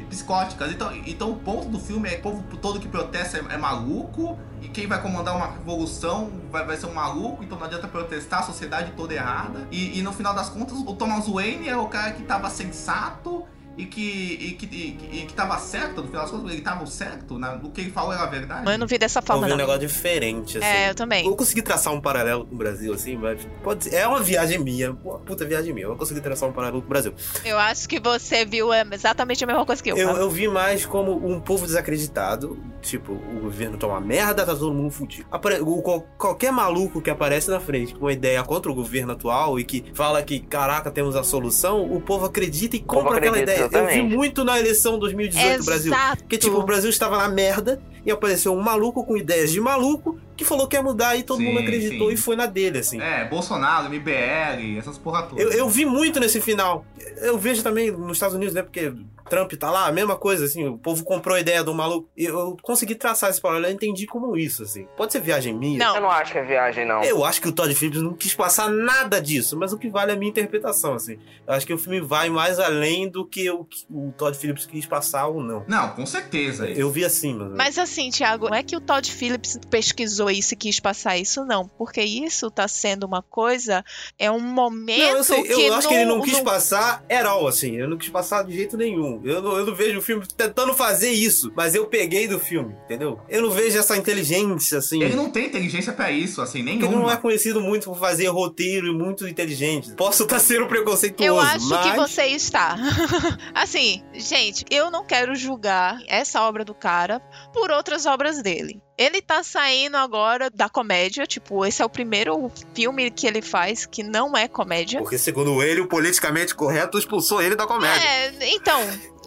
[0.08, 0.72] psicóticas.
[0.72, 3.56] Então, então o ponto do filme é que o povo todo que protesta é, é
[3.58, 7.86] maluco, e quem vai comandar uma revolução vai, vai ser um maluco, então não adianta
[7.86, 9.68] protestar, a sociedade toda errada.
[9.70, 13.44] E, e no final das contas, o Thomas Wayne é o cara que tava sensato.
[13.80, 16.60] E que, e, que, e, que- e que tava certo, no final das contas, ele
[16.62, 18.62] tava certo, na, o que ele falou era verdade.
[18.64, 20.66] Mas eu não vi dessa Eu forma, vi um negócio diferente, assim.
[20.66, 21.26] É, eu também.
[21.26, 23.94] Eu consegui traçar um paralelo com o Brasil, assim, mas pode ser.
[23.94, 25.86] É uma viagem minha, uma puta viagem minha.
[25.86, 27.14] Eu consegui traçar um paralelo com o Brasil.
[27.44, 29.96] Eu acho que você viu é, exatamente a mesma coisa que eu.
[29.96, 30.20] Eu, tá?
[30.20, 32.58] eu vi mais como um povo desacreditado.
[32.80, 35.26] Tipo, o governo tá uma merda, tá todo mundo fudido.
[35.30, 39.12] Apare- o- qual- qualquer maluco que aparece na frente com uma ideia contra o governo
[39.12, 43.36] atual e que fala que, caraca, temos a solução, o povo acredita e compra aquela
[43.36, 43.64] acredita, ideia.
[43.64, 44.16] Eu vi exatamente.
[44.16, 45.92] muito na eleição 2018 do Brasil.
[45.92, 46.22] Exato.
[46.22, 50.18] Porque, tipo, o Brasil estava na merda e apareceu um maluco com ideias de maluco
[50.40, 52.14] que falou que ia mudar e todo Sim, mundo acreditou sim.
[52.14, 52.98] e foi na dele, assim.
[52.98, 55.44] É, Bolsonaro, MBL, essas porra todas.
[55.44, 56.82] Eu, eu vi muito nesse final.
[57.18, 58.62] Eu vejo também nos Estados Unidos, né?
[58.62, 58.90] Porque
[59.28, 60.66] Trump tá lá, a mesma coisa, assim.
[60.66, 62.08] O povo comprou a ideia do maluco.
[62.16, 64.86] E eu consegui traçar esse paralelo, eu entendi como isso, assim.
[64.96, 65.78] Pode ser viagem minha.
[65.78, 65.94] Não.
[65.96, 67.02] Eu não acho que é viagem, não.
[67.04, 70.10] Eu acho que o Todd Phillips não quis passar nada disso, mas o que vale
[70.10, 71.18] é a minha interpretação, assim.
[71.46, 74.66] Eu acho que o filme vai mais além do que o, que o Todd Phillips
[74.66, 75.64] quis passar ou não.
[75.68, 76.68] Não, com certeza.
[76.68, 77.54] Eu vi assim, mano.
[77.56, 81.44] Mas assim, Thiago, não é que o Todd Phillips pesquisou isso e quis passar isso,
[81.44, 81.66] não.
[81.66, 83.84] Porque isso tá sendo uma coisa,
[84.18, 87.04] é um momento Não, eu, sei, eu que acho que ele não quis no- passar
[87.08, 87.76] herói, assim.
[87.76, 89.20] Eu não quis passar de jeito nenhum.
[89.24, 92.74] Eu não, eu não vejo o filme tentando fazer isso, mas eu peguei do filme,
[92.84, 93.20] entendeu?
[93.28, 95.02] Eu não vejo essa inteligência, assim.
[95.02, 97.02] Ele não tem inteligência pra isso, assim, Porque ele nenhuma.
[97.02, 99.92] não é conhecido muito por fazer roteiro e muito inteligente.
[99.94, 101.90] Posso estar sendo preconceituoso, Eu acho mas...
[101.90, 102.76] que você está.
[103.54, 107.20] assim, gente, eu não quero julgar essa obra do cara
[107.52, 108.80] por outras obras dele.
[109.00, 113.86] Ele tá saindo agora da comédia, tipo, esse é o primeiro filme que ele faz
[113.86, 115.00] que não é comédia.
[115.00, 118.06] Porque, segundo ele, o politicamente correto expulsou ele da comédia.
[118.06, 118.78] É, então,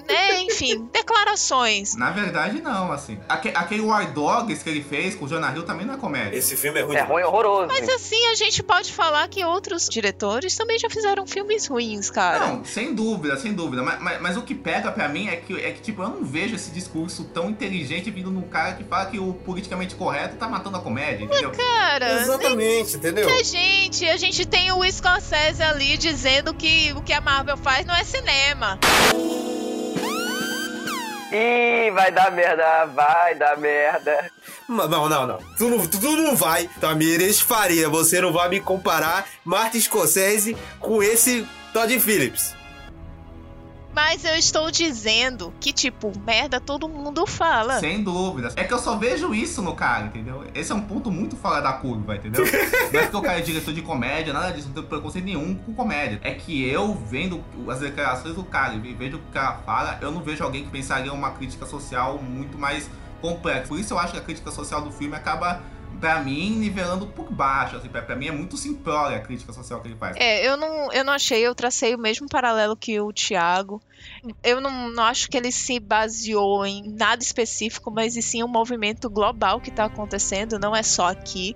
[0.07, 1.95] né, enfim, declarações.
[1.95, 3.17] Na verdade, não, assim.
[3.29, 6.37] Aque- aquele War Dogs que ele fez com o Jonah Hill também não é comédia.
[6.37, 6.95] Esse filme é ruim.
[6.95, 7.67] É ruim, horroroso.
[7.67, 12.47] Mas assim, a gente pode falar que outros diretores também já fizeram filmes ruins, cara.
[12.47, 13.81] Não, sem dúvida, sem dúvida.
[13.83, 16.23] Mas, mas, mas o que pega pra mim é que, é que, tipo, eu não
[16.23, 20.47] vejo esse discurso tão inteligente vindo num cara que fala que o politicamente correto tá
[20.47, 21.51] matando a comédia, entendeu?
[21.51, 23.27] Cara, Exatamente, entendeu?
[23.29, 27.85] A gente, a gente tem o Scorsese ali dizendo que o que a Marvel faz
[27.85, 28.79] não é cinema.
[31.33, 34.31] Ih, vai dar merda, vai dar merda.
[34.69, 35.39] Não, não, não.
[35.57, 37.89] Tu não, tu, tu não vai, Tamires Faria.
[37.89, 42.55] Você não vai me comparar Martin Scorsese com esse Todd Phillips.
[43.93, 47.79] Mas eu estou dizendo que, tipo, merda todo mundo fala.
[47.79, 48.51] Sem dúvida.
[48.55, 50.43] É que eu só vejo isso no cara, entendeu?
[50.53, 52.43] Esse é um ponto muito fora da curva, entendeu?
[52.91, 55.55] Não é porque o cara é diretor de comédia, nada disso, não tenho preconceito nenhum
[55.55, 56.19] com comédia.
[56.23, 59.97] É que eu, vendo as declarações do cara e vejo o que o cara fala,
[60.01, 62.89] eu não vejo alguém que pensaria uma crítica social muito mais
[63.21, 63.67] complexa.
[63.67, 65.61] Por isso eu acho que a crítica social do filme acaba,
[65.99, 67.77] pra mim, nivelando por baixo.
[67.77, 70.15] Assim, pra, pra mim é muito simplória a crítica social que ele faz.
[70.17, 73.81] É, eu não, eu não achei, eu tracei o mesmo paralelo que o Thiago.
[74.43, 78.47] Eu não, não acho que ele se baseou em nada específico, mas e sim um
[78.47, 81.55] movimento global que está acontecendo, não é só aqui.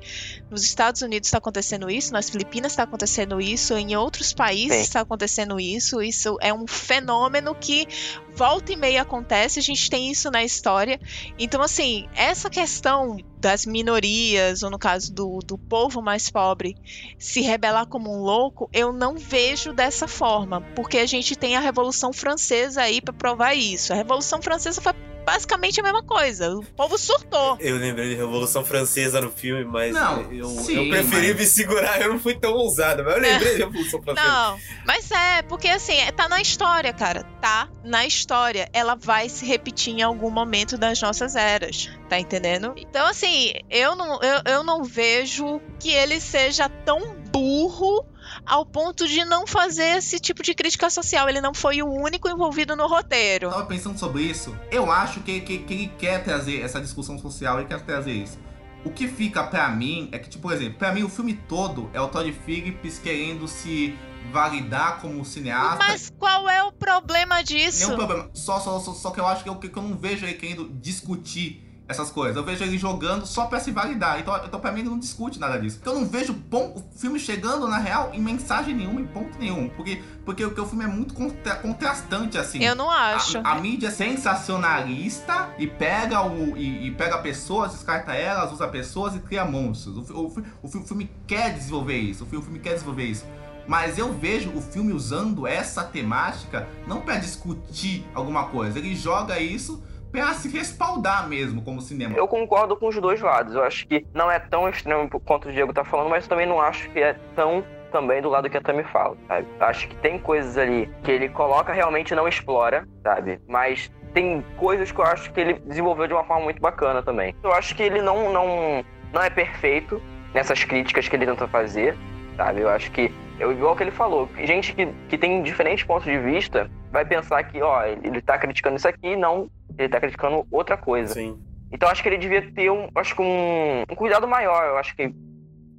[0.49, 5.01] Nos Estados Unidos está acontecendo isso, nas Filipinas está acontecendo isso, em outros países está
[5.01, 6.01] acontecendo isso.
[6.01, 7.87] Isso é um fenômeno que
[8.35, 10.99] volta e meia acontece, a gente tem isso na história.
[11.39, 16.75] Então, assim, essa questão das minorias, ou no caso do, do povo mais pobre,
[17.19, 21.59] se rebelar como um louco, eu não vejo dessa forma, porque a gente tem a
[21.59, 22.36] Revolução Francesa
[22.77, 23.93] aí para provar isso.
[23.93, 24.93] A Revolução Francesa foi
[25.25, 26.55] basicamente a mesma coisa.
[26.55, 27.57] O povo surtou.
[27.59, 31.45] Eu lembrei de Revolução Francesa no filme, mas Não, eu, sim, eu preferi mas- me
[31.45, 34.25] segurar, eu não fui tão ousado, mas eu lembrei de Revolução Francesa.
[34.25, 37.23] Não, mas é, porque assim, é- tá na história, cara.
[37.41, 38.69] Tá na história.
[38.71, 41.89] Ela vai se repetir em algum momento das nossas eras.
[42.07, 42.73] Tá entendendo?
[42.77, 48.05] Então, assim, eu não, eu, eu não vejo que ele seja tão burro
[48.47, 51.27] ao ponto de não fazer esse tipo de crítica social.
[51.27, 53.47] Ele não foi o único envolvido no roteiro.
[53.47, 54.57] Eu tava pensando sobre isso.
[54.71, 58.39] Eu acho que, que, que ele quer trazer essa discussão social, ele quer trazer isso.
[58.85, 61.89] O que fica pra mim é que, tipo, por exemplo, pra mim o filme todo
[61.93, 63.97] é o Todd Phillips querendo se
[64.31, 65.77] validar como cineasta.
[65.77, 67.85] Mas qual é o problema disso?
[67.85, 68.29] Nenhum problema.
[68.33, 70.69] Só, só, só, só que eu acho que eu, que eu não vejo ele querendo
[70.69, 72.35] discutir essas coisas.
[72.35, 74.19] Eu vejo ele jogando só pra se validar.
[74.19, 75.77] Então, então pra mim, ele não discute nada disso.
[75.81, 79.37] Então eu não vejo pon- o filme chegando, na real, em mensagem nenhuma, em ponto
[79.39, 79.69] nenhum.
[79.69, 82.63] Porque, porque, porque o filme é muito contra- contrastante, assim.
[82.63, 83.37] Eu não acho.
[83.39, 88.67] A, a mídia é sensacionalista e pega, o, e, e pega pessoas, descarta elas, usa
[88.67, 90.09] pessoas e cria monstros.
[90.09, 90.25] O, o,
[90.63, 92.23] o, fi- o filme quer desenvolver isso.
[92.23, 93.25] O fi- o filme quer desenvolver isso.
[93.67, 98.79] Mas eu vejo o filme usando essa temática não pra discutir alguma coisa.
[98.79, 102.15] Ele joga isso pra se respaldar mesmo como cinema.
[102.15, 103.55] Eu concordo com os dois lados.
[103.55, 106.61] Eu acho que não é tão extremo quanto o Diego tá falando, mas também não
[106.61, 109.47] acho que é tão também do lado que a Tami fala, sabe?
[109.59, 113.39] Acho que tem coisas ali que ele coloca realmente não explora, sabe?
[113.47, 117.35] Mas tem coisas que eu acho que ele desenvolveu de uma forma muito bacana também.
[117.43, 118.83] Eu acho que ele não, não,
[119.13, 120.01] não é perfeito
[120.33, 121.95] nessas críticas que ele tenta fazer,
[122.35, 122.61] sabe?
[122.61, 126.17] Eu acho que, eu, igual que ele falou, gente que, que tem diferentes pontos de
[126.17, 130.45] vista vai pensar que, ó, ele, ele tá criticando isso aqui, não, ele tá criticando
[130.51, 131.13] outra coisa.
[131.13, 131.39] Sim.
[131.71, 134.95] Então acho que ele devia ter um, acho que um, um cuidado maior, eu acho
[134.95, 135.13] que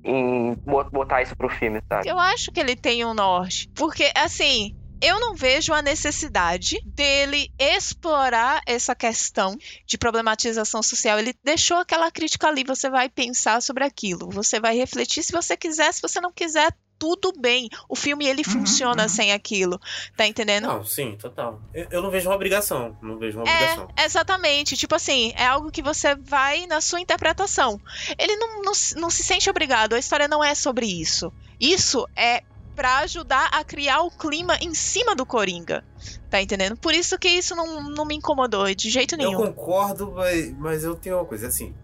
[0.05, 2.09] em bot- botar isso pro filme, sabe?
[2.09, 3.69] Eu acho que ele tem um norte.
[3.75, 11.19] Porque, assim, eu não vejo a necessidade dele explorar essa questão de problematização social.
[11.19, 15.57] Ele deixou aquela crítica ali, você vai pensar sobre aquilo, você vai refletir se você
[15.57, 16.69] quiser, se você não quiser,
[16.99, 17.69] tudo bem.
[17.89, 19.09] O filme ele Uhum, funciona uhum.
[19.09, 19.79] sem aquilo,
[20.17, 20.67] tá entendendo?
[20.67, 21.61] Não, sim, total.
[21.73, 22.97] Eu, eu não vejo uma obrigação.
[23.03, 23.89] Não vejo uma obrigação.
[23.97, 24.77] É, exatamente.
[24.77, 27.81] Tipo assim, é algo que você vai na sua interpretação.
[28.19, 31.33] Ele não, não, se- não se sente obrigado, a história não é sobre isso.
[31.61, 32.43] Isso é
[32.75, 35.85] pra ajudar a criar o clima em cima do Coringa.
[36.31, 36.77] Tá entendendo?
[36.77, 39.37] Por isso que isso não, não me incomodou de jeito Eu nenhum.
[39.47, 41.75] concordo, mas, mas eu tenho uma coisa assim.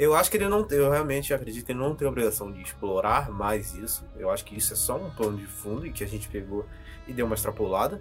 [0.00, 0.66] Eu acho que ele não.
[0.70, 4.02] Eu realmente acredito que ele não tem obrigação de explorar mais isso.
[4.16, 6.64] Eu acho que isso é só um plano de fundo e que a gente pegou
[7.06, 8.00] e deu uma extrapolada.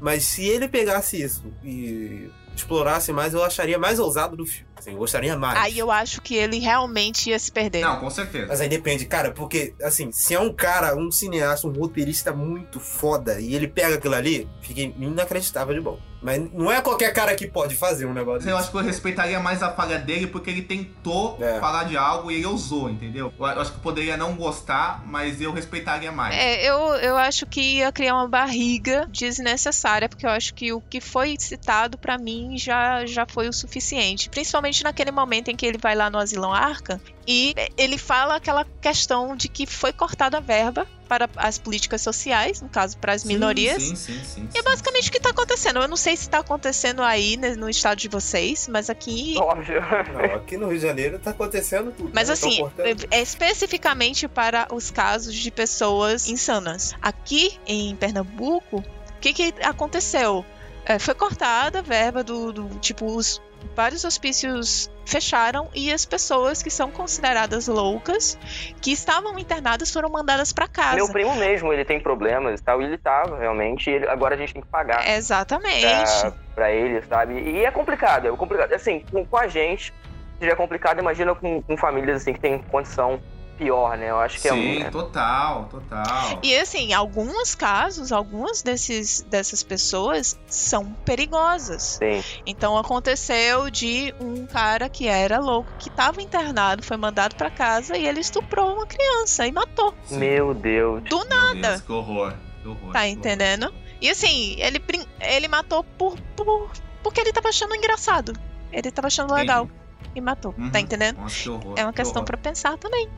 [0.00, 4.68] Mas se ele pegasse isso e explorasse mais, eu acharia mais ousado do filme.
[4.76, 5.58] Assim, eu gostaria mais.
[5.58, 7.80] Aí eu acho que ele realmente ia se perder.
[7.80, 8.46] Não, com certeza.
[8.46, 12.78] Mas aí depende, cara, porque, assim, se é um cara, um cineasta, um roteirista muito
[12.78, 15.98] foda e ele pega aquilo ali, fica inacreditável de bom.
[16.22, 19.40] Mas não é qualquer cara que pode fazer um negócio Eu acho que eu respeitaria
[19.40, 21.58] mais a falha dele porque ele tentou É.
[21.60, 23.32] falar de algo e ele ousou, entendeu?
[23.38, 26.34] Eu acho que eu poderia não gostar, mas eu respeitaria mais.
[26.34, 30.80] É, eu, eu acho que ia criar uma barriga desnecessária, porque eu acho que o
[30.80, 34.28] que foi citado pra mim já, já foi o suficiente.
[34.28, 38.64] Principalmente naquele momento em que ele vai lá no Asilão Arca e ele fala aquela
[38.80, 43.22] questão de que foi cortada a verba para as políticas sociais, no caso para as
[43.22, 43.82] Sim, minorias.
[43.82, 44.48] Sim, sim, sim.
[44.54, 45.80] E é basicamente o que tá acontecendo.
[45.80, 49.34] Eu não sei se tá acontecendo aí né, no estado de vocês, mas aqui.
[49.38, 49.80] Óbvio.
[50.12, 52.10] Não, aqui no Rio de Janeiro tá acontecendo tudo.
[52.14, 52.34] Mas né?
[52.34, 53.06] Assim, cortando.
[53.10, 56.94] é especificamente para os casos de pessoas insanas.
[57.02, 60.44] Aqui em Pernambuco, o que, que aconteceu?
[60.84, 63.40] É, foi cortada a verba do, do tipo os
[63.74, 68.38] vários hospícios fecharam e as pessoas que são consideradas loucas,
[68.80, 70.96] que estavam internadas, foram mandadas para casa.
[70.96, 74.38] Meu primo mesmo, ele tem problemas e tal, e ele tava realmente, ele- agora a
[74.38, 75.80] gente tem que pagar Exatamente.
[76.20, 77.34] pra, pra ele, sabe?
[77.40, 78.72] E é complicado, é complicado.
[78.72, 79.92] Assim, com, com a gente,
[80.40, 83.20] já é complicado, imagina com, com famílias assim que tem condição
[83.60, 84.08] pior, né?
[84.10, 84.90] Eu acho que é Sim, um.
[84.90, 86.40] total, total.
[86.42, 91.98] E assim, alguns casos, algumas desses, dessas pessoas são perigosas.
[92.00, 92.24] Sim.
[92.46, 97.98] Então aconteceu de um cara que era louco, que estava internado, foi mandado para casa
[97.98, 99.94] e ele estuprou uma criança e matou.
[100.04, 100.18] Sim.
[100.18, 101.02] Meu Deus.
[101.04, 101.68] Do Meu nada.
[101.72, 102.32] Deus, que horror.
[102.62, 102.92] Que horror.
[102.92, 103.72] Tá que entendendo?
[104.00, 104.82] E assim, ele,
[105.20, 106.70] ele matou por, por
[107.02, 108.32] porque ele tava achando engraçado.
[108.72, 109.40] Ele tava achando Entendi.
[109.40, 109.68] legal
[110.14, 110.54] e matou.
[110.56, 110.70] Uhum.
[110.70, 111.16] Tá entendendo?
[111.16, 111.24] horror.
[111.24, 111.74] Nossa, horror.
[111.76, 112.26] É uma que questão horror.
[112.26, 113.08] pra pensar também.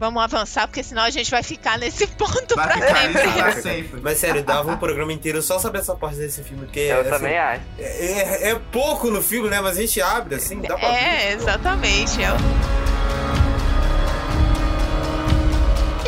[0.00, 3.22] Vamos avançar, porque senão a gente vai ficar nesse ponto Vai pra ficar sempre.
[3.28, 4.00] isso pra sempre.
[4.00, 7.10] Mas sério, dava um programa inteiro só sobre essa parte desse filme, porque Eu assim,
[7.10, 7.60] também acho.
[7.78, 9.60] é, é pouco no filme, né?
[9.60, 11.36] Mas a gente abre assim, dá pra É, ver.
[11.36, 12.18] exatamente.
[12.22, 12.30] É.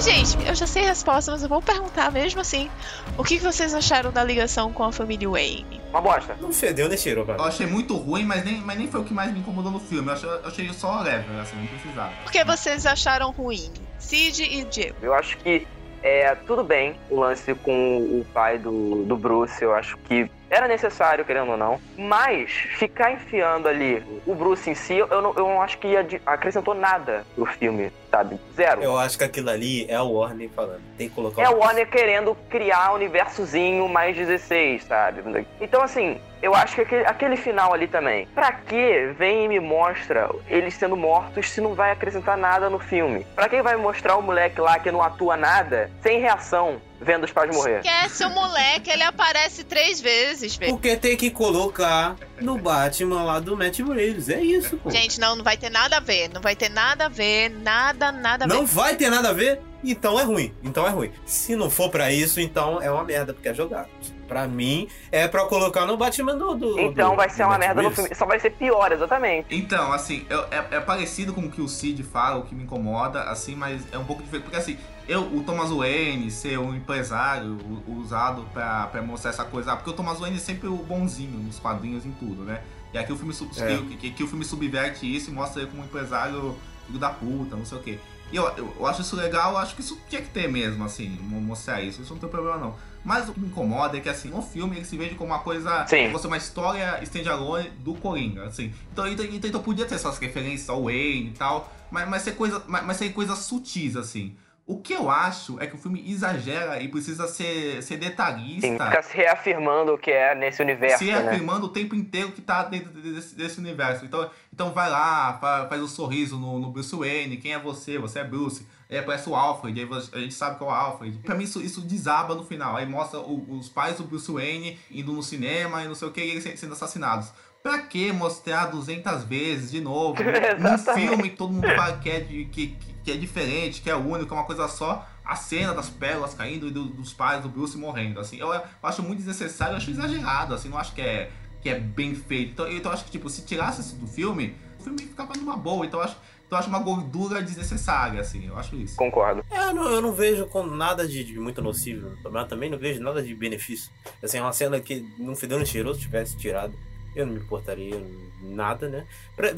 [0.01, 2.71] Gente, eu já sei a resposta, mas eu vou perguntar mesmo assim.
[3.19, 5.82] O que vocês acharam da ligação com a família Wayne?
[5.93, 6.35] Uma bosta.
[6.41, 9.13] Não fedeu nem cheirou, Eu achei muito ruim, mas nem, mas nem foi o que
[9.13, 10.09] mais me incomodou no filme.
[10.09, 12.13] Eu achei, eu achei só leve, assim, não precisava.
[12.23, 13.71] Por que vocês acharam ruim?
[13.99, 14.97] Sid e Diego.
[15.03, 15.67] Eu acho que
[16.03, 19.63] é tudo bem o lance com o pai do, do Bruce.
[19.63, 21.81] Eu acho que era necessário, querendo ou não.
[21.97, 26.21] Mas ficar enfiando ali o Bruce em si, eu não, eu não acho que adi-
[26.27, 28.39] acrescentou nada pro filme, sabe?
[28.55, 28.83] Zero.
[28.83, 30.83] Eu acho que aquilo ali é o Warner falando.
[30.99, 35.23] Tem que colocar É o Warner querendo criar um universozinho mais 16, sabe?
[35.61, 38.27] Então, assim, eu acho que aquele, aquele final ali também.
[38.35, 42.79] Pra que vem e me mostra eles sendo mortos se não vai acrescentar nada no
[42.79, 43.27] filme?
[43.35, 47.33] Pra que vai mostrar o moleque lá que não atua nada, sem reação, vendo os
[47.33, 47.79] pais morrer?
[47.85, 50.73] Esquece o moleque, ele aparece três vezes, velho.
[50.73, 54.29] Porque tem que colocar no Batman lá do Matt Reeves.
[54.29, 54.91] É isso, pô.
[54.91, 56.29] Gente, não, não vai ter nada a ver.
[56.33, 58.55] Não vai ter nada a ver, nada, nada a ver.
[58.55, 60.55] Não vai ter nada a ver, então é ruim.
[60.63, 61.11] Então é ruim.
[61.27, 63.89] Se não for pra isso, então é uma merda, porque é jogado.
[64.29, 66.55] Pra mim, é pra colocar no Batman do.
[66.55, 67.97] do Então do- vai ser uma merda no Reeves.
[67.97, 68.15] filme.
[68.15, 69.55] Só vai ser pior, exatamente.
[69.55, 72.63] Então, assim, eu- é, é parecido com o que o Cid fala, o que me
[72.63, 74.45] incomoda, assim, mas é um pouco diferente.
[74.45, 79.73] Porque, assim, eu, o Thomas Wayne ser um empresário usado pra, pra mostrar essa coisa.
[79.73, 82.63] ah, Porque o Thomas Wayne é sempre o bonzinho nos quadrinhos, em tudo, né?
[82.93, 83.77] E aqui o filme, sub- É.
[83.79, 86.57] que, que- que o filme subverte isso e mostra ele como um empresário
[86.87, 87.99] filho da puta, não sei o quê.
[88.31, 90.85] E eu, eu, eu acho isso legal, eu acho que isso tinha que ter mesmo,
[90.85, 92.01] assim, mo- mostrar isso.
[92.03, 92.75] Isso não tem problema, não.
[93.05, 95.41] Mas o que me incomoda é que, assim, no filme ele se vende como uma
[95.41, 95.85] coisa.
[95.87, 96.11] Sim.
[96.13, 98.73] Você uma história standalone do Coringa, assim.
[98.93, 102.33] Então, então, então, então podia ter essas referências ao Wayne e tal, mas, mas, ser
[102.33, 104.35] coisa, mas, mas ser coisas sutis, assim.
[104.65, 108.67] O que eu acho é que o filme exagera e precisa ser, ser detalhista.
[108.67, 111.19] Sim, ficar se reafirmando o que é nesse universo, se né?
[111.21, 114.05] reafirmando o tempo inteiro que tá dentro desse, desse universo.
[114.05, 117.39] Então, então vai lá, fa- faz o sorriso no, no Bruce Wayne.
[117.39, 117.99] Quem é você?
[117.99, 118.65] Você é Bruce.
[118.89, 121.19] Aí aparece o Alfred, aí a gente sabe que é o Alfred.
[121.19, 122.77] Pra mim, isso, isso desaba no final.
[122.77, 126.13] Aí mostra o- os pais do Bruce Wayne indo no cinema e não sei o
[126.13, 127.33] que, e eles se- sendo assassinados.
[127.63, 130.17] Pra que mostrar 200 vezes de novo?
[130.59, 133.95] num filme que todo mundo fala que é, de- que, que- é diferente, que é
[133.95, 135.07] único, é uma coisa só.
[135.25, 138.19] A cena das pérolas caindo e do- dos pais do Bruce morrendo.
[138.19, 140.55] Assim, eu, eu acho muito desnecessário, eu acho exagerado.
[140.55, 141.31] Assim, não acho que é,
[141.61, 142.51] que é bem feito.
[142.53, 145.57] Então, então eu acho que, tipo, se tirasse isso do filme, o filme ficava numa
[145.57, 145.87] boa.
[145.87, 146.17] Então eu acho,
[146.47, 148.49] então eu acho uma gordura desnecessária, assim.
[148.49, 148.97] Eu acho isso.
[148.97, 149.45] Concordo.
[149.49, 152.77] É, eu não, eu não vejo com nada de, de muito nocivo, mas também não
[152.79, 153.91] vejo nada de benefício.
[154.21, 156.75] Assim, é uma cena que nem cheirou, se tivesse tirado,
[157.15, 158.01] eu não me importaria
[158.43, 159.07] nada, né?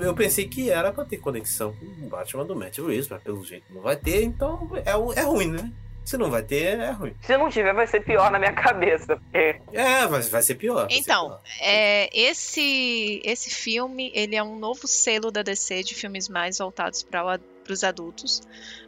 [0.01, 3.45] Eu pensei que era pra ter conexão com o Batman do Matt Reeves, mas pelo
[3.45, 4.91] jeito não vai ter, então é,
[5.21, 5.71] é ruim, né?
[6.05, 7.15] Se não vai ter, é ruim.
[7.23, 9.17] Se não tiver, vai ser pior na minha cabeça.
[9.17, 10.83] Porque É, vai, vai ser pior.
[10.83, 11.41] vai ser Então, pior.
[11.63, 17.03] é, esse esse filme ele é um novo selo da DC de filmes mais voltados
[17.03, 17.41] para
[17.71, 18.43] os adultos.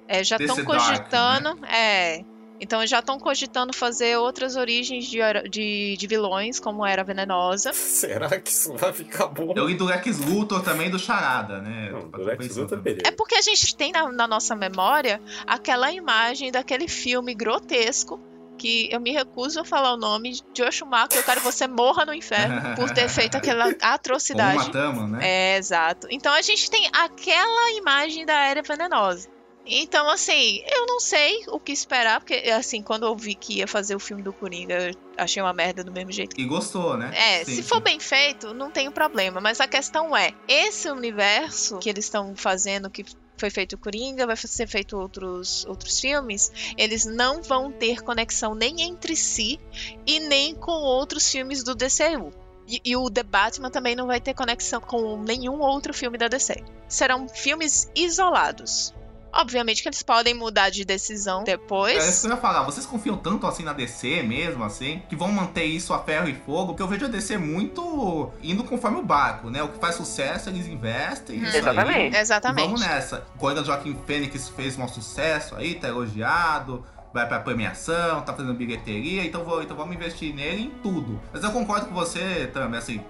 [0.06, 2.22] É, já estão Dark, cogitando, é,
[2.60, 5.18] então já estão cogitando fazer outras origens de,
[5.48, 7.72] de, de vilões, como era a Venenosa.
[7.72, 9.52] Será que isso vai ficar bom?
[9.56, 11.90] Eu li do Lex Luthor também do Charada, né?
[11.92, 13.02] Não, do Lex Luthor, beleza.
[13.06, 18.20] É porque a gente tem na, na nossa memória aquela imagem daquele filme grotesco
[18.56, 21.66] que eu me recuso a falar o nome de Joe Schumacher, eu quero que você
[21.66, 24.56] morra no inferno por ter feito aquela Como atrocidade.
[24.56, 25.18] matamos, né?
[25.22, 26.06] É, exato.
[26.10, 29.28] Então a gente tem aquela imagem da Era Venenosa.
[29.66, 33.66] Então, assim, eu não sei o que esperar, porque, assim, quando eu vi que ia
[33.66, 36.40] fazer o filme do Coringa, eu achei uma merda do mesmo jeito.
[36.40, 37.10] E gostou, né?
[37.14, 39.40] É, Sim, se for bem feito, não tem problema.
[39.40, 43.04] Mas a questão é, esse universo que eles estão fazendo, que
[43.36, 48.54] foi feito o Coringa, vai ser feito outros, outros filmes, eles não vão ter conexão
[48.54, 49.60] nem entre si
[50.06, 52.32] e nem com outros filmes do DCU.
[52.68, 56.26] E, e, o The Batman também não vai ter conexão com nenhum outro filme da
[56.26, 56.64] DC.
[56.88, 58.92] Serão filmes isolados.
[59.36, 62.04] Obviamente que eles podem mudar de decisão depois.
[62.04, 62.62] É isso que eu ia falar.
[62.62, 66.34] Vocês confiam tanto assim na DC mesmo, assim, que vão manter isso a ferro e
[66.34, 66.68] fogo?
[66.68, 69.62] Porque eu vejo a DC muito indo conforme o barco, né?
[69.62, 71.40] O que faz sucesso, eles investem.
[71.40, 71.46] Hum.
[71.46, 72.16] Exatamente.
[72.16, 72.66] Aí, Exatamente.
[72.66, 73.26] Vamos nessa.
[73.38, 76.84] Coisa do Joaquim Fênix fez um sucesso aí, tá elogiado
[77.16, 81.20] vai pra premiação, tá fazendo bilheteria, então, vou, então vamos investir nele em tudo.
[81.32, 83.00] Mas eu concordo com você também, assim,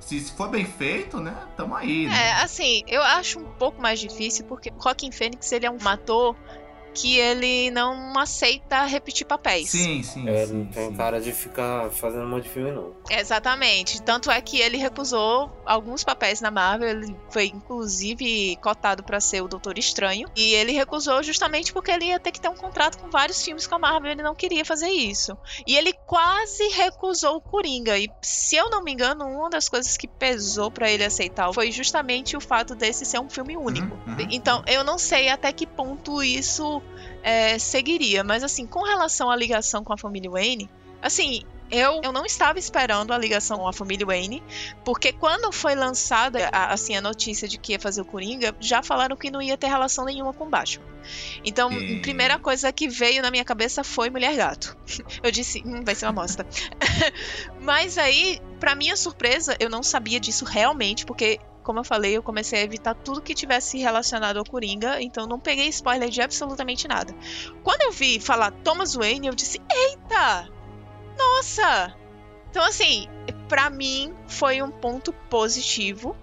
[0.00, 2.06] se, se for bem feito, né, tamo aí.
[2.06, 2.28] Né?
[2.28, 6.34] É, assim, eu acho um pouco mais difícil, porque Joaquim Fênix, ele é um ator
[6.96, 9.68] que ele não aceita repetir papéis.
[9.68, 10.26] Sim, sim.
[10.26, 10.96] É, sim, não tem sim.
[10.96, 12.94] cara de ficar fazendo um monte de filme, não.
[13.10, 14.00] Exatamente.
[14.00, 16.88] Tanto é que ele recusou alguns papéis na Marvel.
[16.88, 20.26] Ele foi, inclusive, cotado para ser o Doutor Estranho.
[20.34, 23.66] E ele recusou justamente porque ele ia ter que ter um contrato com vários filmes
[23.66, 24.12] com a Marvel.
[24.12, 25.36] Ele não queria fazer isso.
[25.66, 27.98] E ele quase recusou o Coringa.
[27.98, 31.70] E, se eu não me engano, uma das coisas que pesou para ele aceitar foi
[31.70, 33.94] justamente o fato desse ser um filme único.
[34.06, 34.28] Uhum, uhum.
[34.30, 36.80] Então, eu não sei até que ponto isso
[37.26, 38.22] é, seguiria.
[38.22, 40.70] Mas assim, com relação à ligação com a família Wayne,
[41.02, 44.40] assim, eu, eu não estava esperando a ligação com a família Wayne,
[44.84, 48.80] porque quando foi lançada a, assim, a notícia de que ia fazer o Coringa, já
[48.80, 50.86] falaram que não ia ter relação nenhuma com Batman.
[51.44, 54.76] Então, a primeira coisa que veio na minha cabeça foi Mulher Gato.
[55.20, 56.46] Eu disse, hum, vai ser uma bosta.
[57.60, 62.22] Mas aí, pra minha surpresa, eu não sabia disso realmente, porque como eu falei, eu
[62.22, 66.86] comecei a evitar tudo que tivesse relacionado ao Coringa, então não peguei spoiler de absolutamente
[66.86, 67.12] nada.
[67.64, 70.48] Quando eu vi falar Thomas Wayne, eu disse: "Eita!
[71.18, 71.92] Nossa!"
[72.48, 73.08] Então assim,
[73.48, 76.16] pra mim foi um ponto positivo,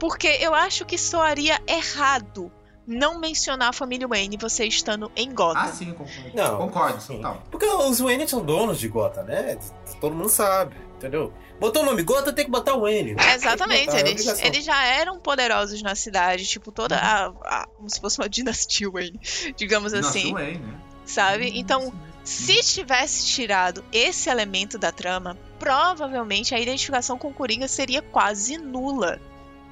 [0.00, 2.50] porque eu acho que soaria errado
[2.86, 5.60] não mencionar a família Wayne você estando em Gotham.
[5.62, 6.30] Ah, sim, concordo.
[6.34, 7.16] Não, Concordo, sim.
[7.16, 7.42] total.
[7.50, 9.58] Porque os Wayne são donos de Gotham, né?
[10.00, 11.32] Todo mundo sabe, entendeu?
[11.60, 13.16] Botou o nome Gotham, tem que botar o Wayne.
[13.34, 14.46] Exatamente, Botar, é eles, obrigação.
[14.46, 18.90] eles já eram poderosos na cidade, tipo, toda a, a- como se fosse uma dinastia
[18.90, 19.20] Wayne,
[19.56, 20.74] digamos assim, Nossa, Wayne, né?
[21.04, 21.50] sabe?
[21.58, 21.92] Então,
[22.24, 28.58] se tivesse tirado esse elemento da trama, provavelmente a identificação com o Coringa seria quase
[28.58, 29.20] nula.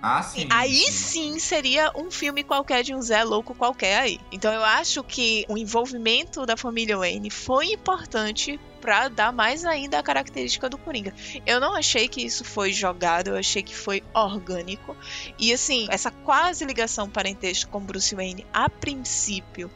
[0.06, 0.46] Ah, sim.
[0.50, 4.20] Aí sim seria um filme qualquer de um Zé louco qualquer aí.
[4.30, 9.98] Então eu acho que o envolvimento da família Wayne foi importante pra dar mais ainda
[9.98, 11.14] a característica do Coringa.
[11.46, 14.94] Eu não achei que isso foi jogado, eu achei que foi orgânico.
[15.38, 19.70] E assim, essa quase ligação parentesco com Bruce Wayne a princípio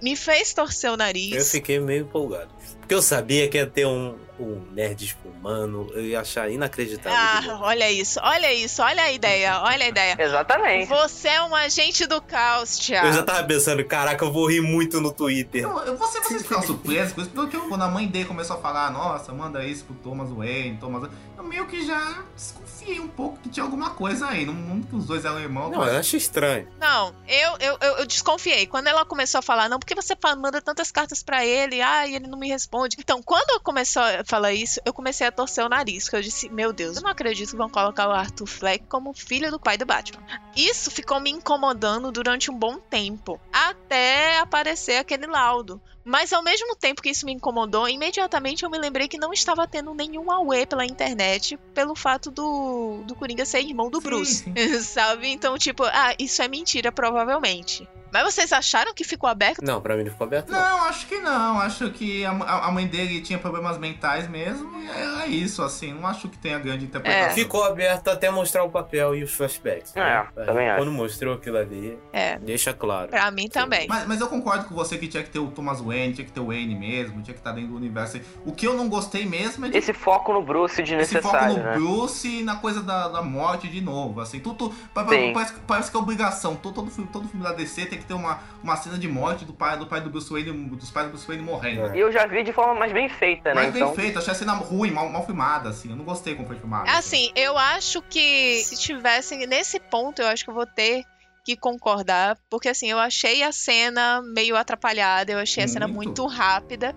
[0.00, 1.34] me fez torcer o nariz.
[1.34, 2.48] Eu fiquei meio empolgado.
[2.78, 7.52] Porque eu sabia que ia ter um, um nerd espumando, eu ia achar inacreditável.
[7.54, 10.16] Ah, olha isso, olha isso, olha a ideia, olha a ideia.
[10.18, 10.88] Exatamente.
[10.88, 13.08] Você é um agente do caos, Thiago.
[13.08, 15.62] Eu já tava pensando, caraca, eu vou rir muito no Twitter.
[15.62, 18.60] Eu, eu, você, vocês ficaram surpresos com isso, porque quando a mãe dele começou a
[18.60, 23.38] falar, nossa, manda isso pro Thomas Wayne, Thomas eu meio que já desconfiei um pouco
[23.38, 24.46] que tinha alguma coisa aí.
[24.46, 25.70] Não, não que os dois eram irmãos.
[25.70, 26.68] Não, mas- eu acho estranho.
[26.78, 28.66] Não, eu, eu, eu, eu desconfiei.
[28.66, 32.16] Quando ela começou a falar, não, porque você manda tantas cartas pra ele, ah, e
[32.16, 32.96] ele não me responde.
[32.98, 36.22] Então, quando eu começou a falar isso, eu comecei a torcer o nariz, porque eu
[36.22, 39.60] disse, meu Deus, eu não acredito que vão colocar o Arthur Fleck como filho do
[39.60, 40.22] pai do Batman.
[40.54, 45.80] Isso ficou me incomodando durante um bom tempo, até aparecer aquele laudo.
[46.06, 49.66] Mas ao mesmo tempo que isso me incomodou, imediatamente eu me lembrei que não estava
[49.66, 54.34] tendo nenhum auê pela internet pelo fato do, do Coringa ser irmão do Sim, Bruce.
[54.44, 54.54] sim.
[54.80, 55.28] Sabe?
[55.28, 57.88] Então, tipo, ah, isso é mentira, provavelmente.
[58.12, 59.62] Mas vocês acharam que ficou aberto?
[59.62, 60.50] Não, pra mim não ficou aberto.
[60.50, 60.58] Não.
[60.60, 61.58] Não, acho que não.
[61.60, 64.80] Acho que a, a- mãe dele tinha problemas mentais mesmo.
[64.80, 65.92] E era isso, assim.
[65.92, 67.34] Não acho que tenha grande interpretação.
[67.34, 69.92] Ficou aberto até mostrar o papel e os flashbacks.
[69.92, 70.26] né?
[70.36, 70.78] É, também acho.
[70.78, 73.08] Quando mostrou aquilo ali, É, deixa claro.
[73.08, 73.86] pra mim também.
[73.88, 76.32] Mas, mas eu concordo com você que tinha que ter o Thomas Wayne, tinha que
[76.32, 78.20] ter o Wayne mesmo, tinha que estar dentro do universo.
[78.44, 81.62] O que eu não gostei mesmo é de Esse foco no Bruce esse foco no
[81.62, 81.74] né?
[81.74, 84.20] Bruce e na coisa da, da morte de novo.
[84.20, 86.56] Assim, tudo, parece, parece que é obrigação.
[86.56, 89.44] Todo, todo, filme, todo filme da DC tem que ter uma, uma cena de morte
[89.44, 91.86] do pai do pai do Bruce Wayne, dos pais do Bruce Wayne morrendo.
[91.86, 91.96] É.
[91.96, 93.70] E eu já vi de forma mais bem feita, né?
[93.70, 95.90] Bem Então, feito, achei a cena ruim, mal, mal filmada, assim.
[95.90, 96.90] Eu não gostei como foi filmada.
[96.90, 101.04] Assim, eu acho que se tivessem nesse ponto, eu acho que eu vou ter
[101.46, 106.26] que concordar, porque assim, eu achei a cena meio atrapalhada, eu achei a cena Muito.
[106.26, 106.92] rápida.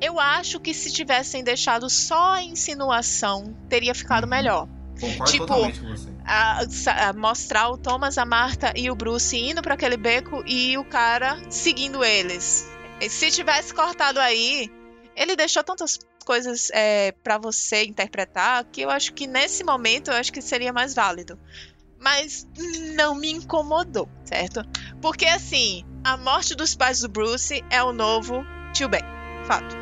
[0.00, 4.30] Eu acho que se tivessem deixado só a insinuação, teria ficado Uhum.
[4.30, 4.68] melhor.
[5.00, 5.54] Concordo tipo,
[6.24, 6.60] a-
[7.08, 10.84] a mostrar o Thomas, a Marta e o Bruce indo pra aquele beco e o
[10.84, 12.68] cara seguindo eles.
[13.00, 14.68] E se tivesse cortado aí,
[15.14, 20.14] ele deixou tantas coisas é, para você interpretar que eu acho que nesse momento eu
[20.16, 21.38] acho que seria mais válido.
[22.02, 22.46] Mas
[22.96, 24.62] não me incomodou, certo?
[25.00, 29.02] Porque assim, a morte dos pais do Bruce é o novo Tio Ben.
[29.46, 29.74] Fato.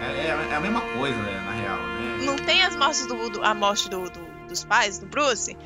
[0.00, 2.24] É, é- é a mesma coisa, né, na real, né?
[2.24, 5.56] Não tem as mortes do, do- a morte do- do- dos pais do Bruce,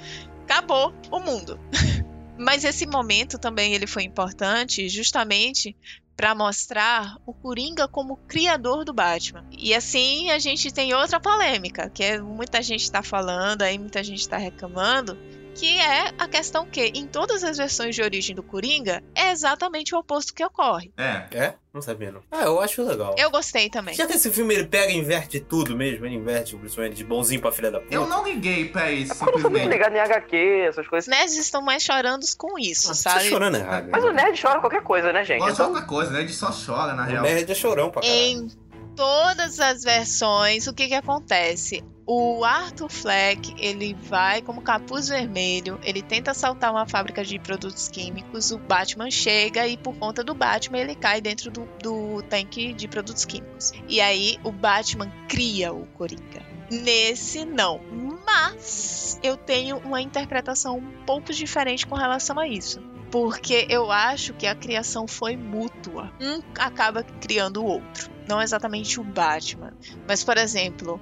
[0.44, 1.58] acabou o mundo.
[2.38, 5.76] Mas esse momento também ele foi importante justamente
[6.16, 9.44] para mostrar o Coringa como criador do Batman.
[9.50, 14.02] E assim a gente tem outra polêmica, que é muita gente está falando, aí muita
[14.02, 15.16] gente está reclamando,
[15.54, 19.94] que é a questão que em todas as versões de origem do Coringa é exatamente
[19.94, 20.90] o oposto que ocorre.
[20.96, 21.24] É.
[21.32, 21.54] É?
[21.72, 22.20] Não sabia, não.
[22.30, 23.14] Ah, eu acho legal.
[23.16, 23.94] Eu gostei também.
[23.94, 26.94] Já que esse filme ele pega e inverte tudo mesmo, ele inverte o Bruce Wayne
[26.94, 27.94] de bonzinho pra filha da puta.
[27.94, 29.68] Eu não liguei pra isso, simplesmente.
[29.68, 30.36] ligado em HQ,
[30.68, 31.08] essas Os coisas.
[31.08, 33.20] nerds estão mais chorando com isso, Nossa, sabe?
[33.24, 33.88] Tá chorando errado.
[33.90, 35.38] Mas o nerd chora qualquer coisa, né, gente?
[35.38, 36.20] Gosta de Então, coisa, né?
[36.20, 37.22] Ele só chora, na O real.
[37.22, 38.18] nerd é chorão pra caralho.
[38.20, 38.48] Em
[38.94, 41.82] todas as versões, o que que acontece?
[42.04, 47.88] O Arthur Fleck, ele vai como capuz vermelho, ele tenta assaltar uma fábrica de produtos
[47.88, 52.72] químicos, o Batman chega e por conta do Batman ele cai dentro do, do tanque
[52.72, 53.72] de produtos químicos.
[53.88, 56.44] E aí o Batman cria o Coringa.
[56.70, 57.80] Nesse não.
[58.26, 62.80] Mas eu tenho uma interpretação um pouco diferente com relação a isso.
[63.10, 66.10] Porque eu acho que a criação foi mútua.
[66.18, 68.10] Um acaba criando o outro.
[68.26, 69.74] Não exatamente o Batman.
[70.08, 70.98] Mas, por exemplo,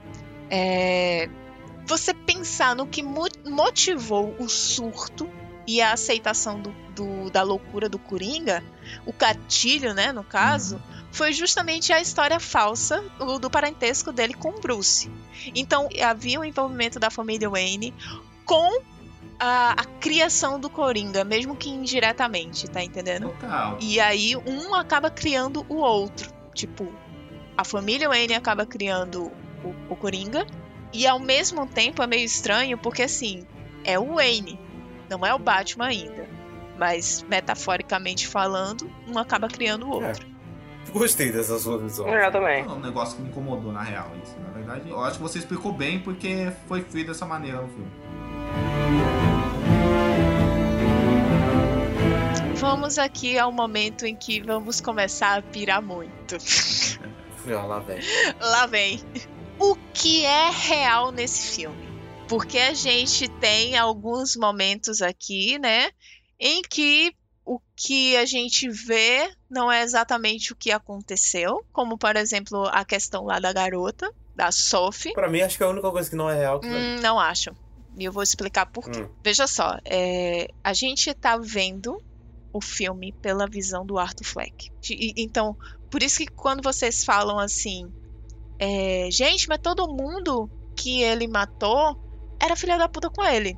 [0.51, 1.29] é,
[1.87, 5.29] você pensar no que mo- motivou o surto
[5.67, 8.63] e a aceitação do, do- da loucura do Coringa,
[9.07, 10.81] o gatilho, né, no caso,
[11.13, 15.11] foi justamente a história falsa do, do parentesco dele com o Bruce.
[15.55, 17.95] Então, havia o envolvimento da família Wayne
[18.45, 18.81] com
[19.39, 23.29] a, a criação do Coringa, mesmo que indiretamente, tá entendendo?
[23.31, 23.77] Total.
[23.81, 26.33] E aí um acaba criando o outro.
[26.55, 26.93] Tipo,
[27.57, 29.31] a família Wayne acaba criando
[29.65, 30.47] o, o Coringa.
[30.93, 33.47] E ao mesmo tempo é meio estranho porque assim,
[33.85, 34.59] é o Wayne,
[35.09, 36.29] não é o Batman ainda.
[36.79, 40.27] Mas metaforicamente falando, um acaba criando o outro.
[40.93, 42.09] Gostei dessa sua visão.
[42.09, 42.65] eu também.
[42.65, 44.35] É um negócio que me incomodou, na real, isso.
[44.41, 47.91] Na verdade, eu acho que você explicou bem porque foi feito dessa maneira no filme.
[52.57, 56.37] Vamos aqui ao momento em que vamos começar a pirar muito.
[57.47, 58.03] Lá, velho.
[58.41, 59.01] Lá vem.
[59.61, 61.77] O que é real nesse filme?
[62.29, 65.91] Porque a gente tem alguns momentos aqui, né,
[66.39, 67.13] em que
[67.45, 72.85] o que a gente vê não é exatamente o que aconteceu, como por exemplo a
[72.85, 75.13] questão lá da garota, da Sophie.
[75.13, 76.61] Pra mim, acho que é a única coisa que não é real.
[76.65, 77.51] Hum, não acho.
[77.99, 79.03] E eu vou explicar por quê.
[79.03, 79.09] Hum.
[79.25, 82.01] Veja só, é, a gente tá vendo
[82.53, 84.71] o filme pela visão do Arthur Fleck.
[84.89, 85.57] E- então,
[85.91, 87.93] por isso que quando vocês falam assim,
[88.61, 91.99] é, gente, mas todo mundo que ele matou
[92.39, 93.57] era filha da puta com ele.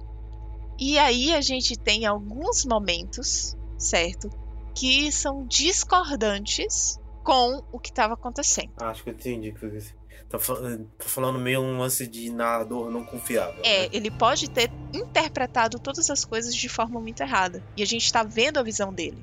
[0.78, 4.30] E aí a gente tem alguns momentos, certo,
[4.72, 8.70] que são discordantes com o que estava acontecendo.
[8.80, 9.92] Ah, acho que eu entendi que você.
[10.28, 13.60] Tá, tá falando meio um lance de narrador não confiável.
[13.64, 13.88] É, né?
[13.92, 17.62] ele pode ter interpretado todas as coisas de forma muito errada.
[17.76, 19.22] E a gente tá vendo a visão dele.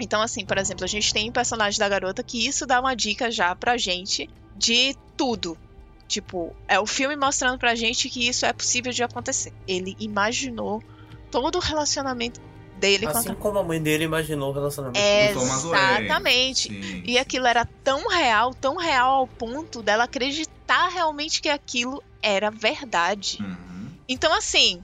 [0.00, 2.96] Então, assim, por exemplo, a gente tem o personagem da garota que isso dá uma
[2.96, 4.28] dica já pra gente
[4.60, 5.56] de tudo.
[6.06, 9.52] Tipo, é o filme mostrando pra gente que isso é possível de acontecer.
[9.66, 10.82] Ele imaginou
[11.30, 12.40] todo o relacionamento
[12.78, 14.98] dele com a Assim como a mãe dele imaginou o relacionamento.
[14.98, 16.04] É, do Thomas Wayne.
[16.04, 16.68] Exatamente.
[16.68, 17.02] Sim.
[17.06, 22.50] E aquilo era tão real, tão real ao ponto dela acreditar realmente que aquilo era
[22.50, 23.38] verdade.
[23.40, 23.88] Uhum.
[24.08, 24.82] Então, assim,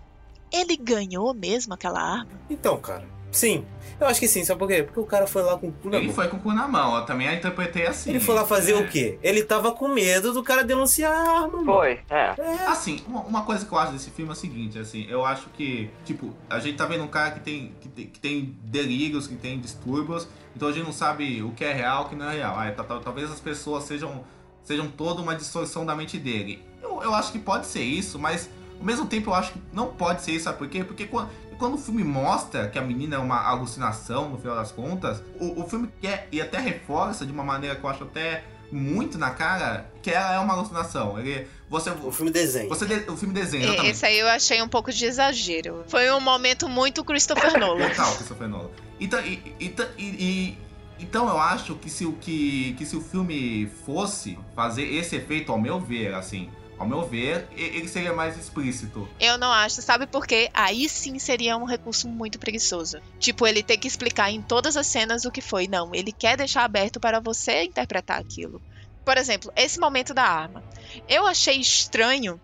[0.52, 2.30] ele ganhou mesmo aquela arma?
[2.48, 3.04] Então, cara,
[3.36, 3.64] sim.
[3.98, 4.82] Eu acho que sim, sabe por quê?
[4.82, 6.14] Porque o cara foi lá com o cu na Ele mão.
[6.14, 8.10] foi com o cu na mão, eu também a interpretei assim.
[8.10, 8.76] Ele foi lá fazer É.
[8.76, 9.18] o quê?
[9.22, 11.64] Ele tava com medo do cara denunciar a arma, mano.
[11.64, 12.34] Foi, é.
[12.66, 15.48] Assim, uma, uma coisa que eu acho desse filme é o seguinte, assim, eu acho
[15.50, 19.26] que, tipo, a gente tá vendo um cara que tem, que tem, que tem delírios,
[19.26, 22.28] que tem distúrbios, então a gente não sabe o que é real, o que não
[22.28, 22.58] é real.
[22.58, 24.22] Aí, tá- tá- talvez as pessoas sejam,
[24.62, 26.62] sejam toda uma distorção da mente dele.
[26.82, 29.86] Eu, eu acho que pode ser isso, mas ao mesmo tempo eu acho que não
[29.86, 30.84] pode ser isso, sabe por quê?
[30.84, 34.72] Porque quando, quando o filme mostra que a menina é uma alucinação, no final das
[34.72, 38.44] contas, o, o filme quer e até reforça de uma maneira que eu acho até
[38.72, 41.18] muito na cara que ela é uma alucinação.
[41.20, 42.68] Ele, você, O filme desenho.
[42.68, 43.90] você de- o filme desenha, E- exatamente.
[43.92, 45.84] Esse aí eu achei um pouco de exagero.
[45.86, 47.88] Foi um momento muito Christopher Nolan.
[47.90, 48.70] Total, Christopher Nolan.
[48.98, 50.58] Então, e, e- e- e-
[50.98, 55.52] então eu acho que se, o, que, que se o filme fosse fazer esse efeito,
[55.52, 59.08] ao meu ver, assim, ao meu ver, ele seria mais explícito.
[59.18, 60.50] Eu não acho, sabe por quê?
[60.52, 63.00] Aí sim seria um recurso muito preguiçoso.
[63.18, 65.66] Tipo, ele ter que explicar em todas as cenas o que foi.
[65.66, 68.60] Não, ele quer deixar aberto para você interpretar aquilo.
[69.04, 70.62] Por exemplo, esse momento da arma.
[71.08, 72.40] Eu achei estranho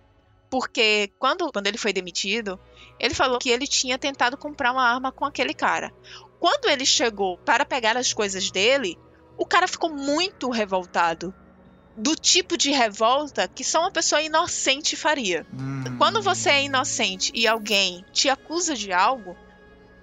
[0.48, 2.60] Porque quando, quando ele foi demitido,
[3.00, 5.90] ele falou que ele tinha tentado comprar uma arma com aquele cara.
[6.38, 8.98] Quando ele chegou para pegar as coisas dele,
[9.38, 11.34] o cara ficou muito revoltado.
[11.96, 15.46] Do tipo de revolta que só uma pessoa inocente faria.
[15.52, 15.96] Hum.
[15.98, 19.36] Quando você é inocente e alguém te acusa de algo,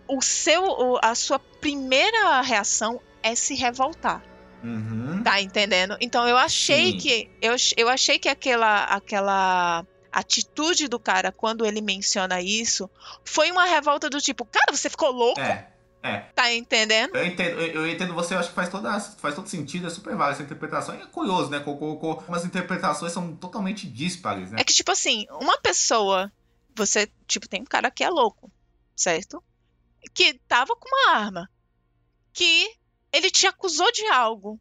[0.07, 4.23] o seu, a sua primeira reação é se revoltar.
[4.63, 5.21] Uhum.
[5.23, 5.97] Tá entendendo?
[6.01, 6.97] Então eu achei Sim.
[6.97, 12.89] que eu, eu achei que aquela aquela atitude do cara quando ele menciona isso
[13.23, 15.39] foi uma revolta do tipo, cara, você ficou louco?
[15.39, 15.67] É,
[16.01, 16.19] é.
[16.33, 17.15] Tá entendendo?
[17.15, 19.89] Eu entendo, eu, eu entendo você, eu acho que faz, toda, faz todo sentido, é
[19.89, 20.95] super válido essa interpretação.
[20.95, 21.59] E é curioso, né?
[21.59, 24.61] Colocou como as interpretações são totalmente díspares, né?
[24.61, 26.31] É que tipo assim, uma pessoa,
[26.73, 28.49] você, tipo, tem um cara que é louco,
[28.95, 29.43] certo?
[30.13, 31.49] Que tava com uma arma,
[32.31, 32.73] que
[33.11, 34.59] ele te acusou de algo.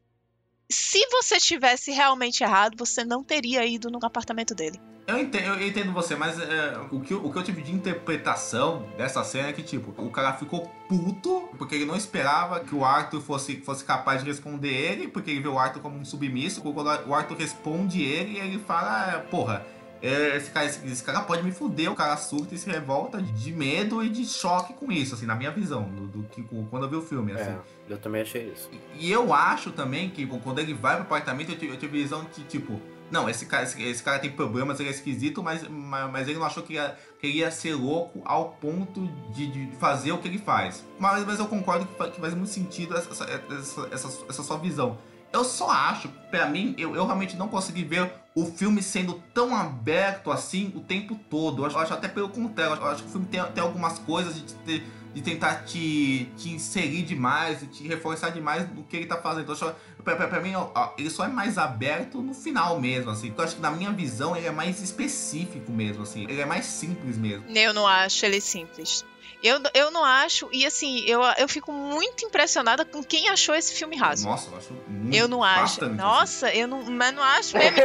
[0.68, 4.80] Se você tivesse realmente errado, você não teria ido no apartamento dele.
[5.08, 7.72] Eu entendo, eu entendo você, mas é, o, que, eu- o que eu tive de
[7.72, 12.74] interpretação dessa cena é que, tipo, o cara ficou puto porque ele não esperava que
[12.74, 16.04] o Arthur fosse, fosse capaz de responder ele, porque ele vê o Arthur como um
[16.04, 16.60] submisso.
[16.60, 19.66] Quando o Arthur responde ele, ele fala, "Ah, porra.
[20.02, 23.20] é, Esse cara, esse, esse cara pode me fuder, o cara surta e se revolta
[23.20, 26.82] de medo e de choque com isso, assim, na minha visão, do, do que quando
[26.84, 27.50] eu vi o filme, assim.
[27.50, 27.58] É,
[27.94, 28.70] eu também achei isso.
[28.94, 32.24] E eu acho também que quando ele vai pro apartamento, eu tive, eu tive visão
[32.26, 32.80] que, tipo,
[33.10, 36.38] não, esse cara, esse, esse cara tem problemas, ele é esquisito, mas, mas, mas ele
[36.38, 40.28] não achou que, ia, que ia ser louco ao ponto de, de fazer o que
[40.28, 40.84] ele faz.
[40.98, 44.58] Mas, mas eu concordo que faz, que faz muito sentido essa, essa, essa, essa sua
[44.58, 44.98] visão.
[45.32, 49.54] Eu só acho, pra mim, eu, eu realmente não consegui ver o filme sendo tão
[49.54, 51.62] aberto assim o tempo todo.
[51.62, 52.76] Eu acho, eu acho até pelo contrário.
[52.76, 54.82] Eu acho que o filme tem, tem algumas coisas de, de,
[55.14, 59.42] de tentar te, te inserir demais, de te reforçar demais no que ele tá fazendo.
[59.42, 59.74] Então, acho,
[60.04, 63.32] pra, pra, pra mim, ó, ele só é mais aberto no final mesmo, assim.
[63.36, 66.24] Eu acho que na minha visão ele é mais específico mesmo, assim.
[66.28, 67.44] Ele é mais simples mesmo.
[67.56, 69.04] Eu não acho ele simples.
[69.40, 73.72] Eu, eu não acho, e assim, eu, eu fico muito impressionada com quem achou esse
[73.72, 74.26] filme raso.
[74.26, 75.60] Nossa, eu acho muito eu não acho.
[75.80, 77.78] bastante, Nossa, eu não, mas não acho mesmo.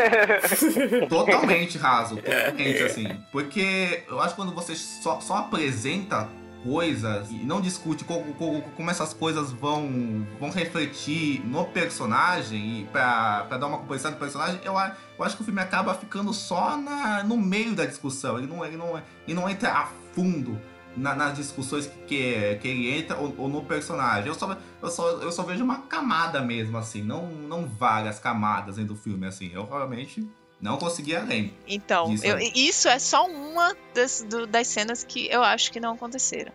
[0.44, 1.06] assim.
[1.08, 3.06] Totalmente raso, totalmente assim.
[3.32, 6.28] Porque eu acho que quando você só, só apresenta
[6.64, 13.44] coisas e não discute como, como, essas coisas vão, vão refletir no personagem e pra,
[13.44, 17.24] dar uma composição do personagem, eu, eu acho que o filme acaba ficando só na,
[17.24, 18.38] no meio da discussão.
[18.38, 20.60] Ele não, ele não, ele não entra a fundo
[20.96, 24.28] na- nas discussões que, que, que ele entra ou, ou no personagem.
[24.28, 28.76] Eu só, eu, só, eu só vejo uma camada mesmo, assim, não, não várias camadas
[28.78, 29.52] dentro do filme, assim.
[29.54, 30.28] Eu realmente
[30.64, 31.54] não consegui além.
[31.68, 35.80] Então, Isso eu- isso é só uma das, do- das cenas que eu acho que
[35.80, 36.52] não aconteceram.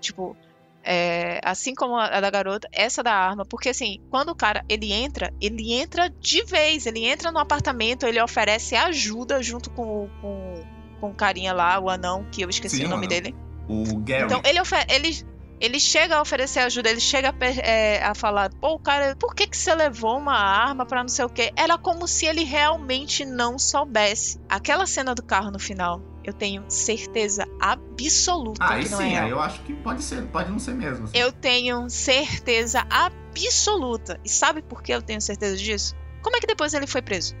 [0.00, 0.34] Tipo,
[0.82, 4.92] é, assim como a, da garota, essa da arma, porque assim, quando o cara ele
[4.92, 10.10] entra, ele entra de vez, ele entra no apartamento, ele oferece ajuda junto com, o-
[10.20, 10.64] com,
[11.00, 13.34] com o carinha lá, o anão, que eu esqueci Sim, o nome dele.
[13.68, 14.24] O Gary.
[14.24, 14.58] Então ele,
[14.88, 15.26] ele,
[15.62, 19.46] ele chega a oferecer ajuda, ele chega a, é, a falar, pô, cara, por que,
[19.46, 21.52] que você levou uma arma pra não sei o quê?
[21.56, 24.40] Era como se ele realmente não soubesse.
[24.48, 29.04] Aquela cena do carro no final, eu tenho certeza absoluta Ah, aí que não sim,
[29.04, 29.24] é real.
[29.24, 31.04] aí eu acho que pode ser, pode não ser mesmo.
[31.04, 31.16] assim.
[31.16, 34.18] Eu tenho certeza absoluta.
[34.24, 35.94] E sabe por que eu tenho certeza disso?
[36.22, 37.34] Como é que depois ele foi preso?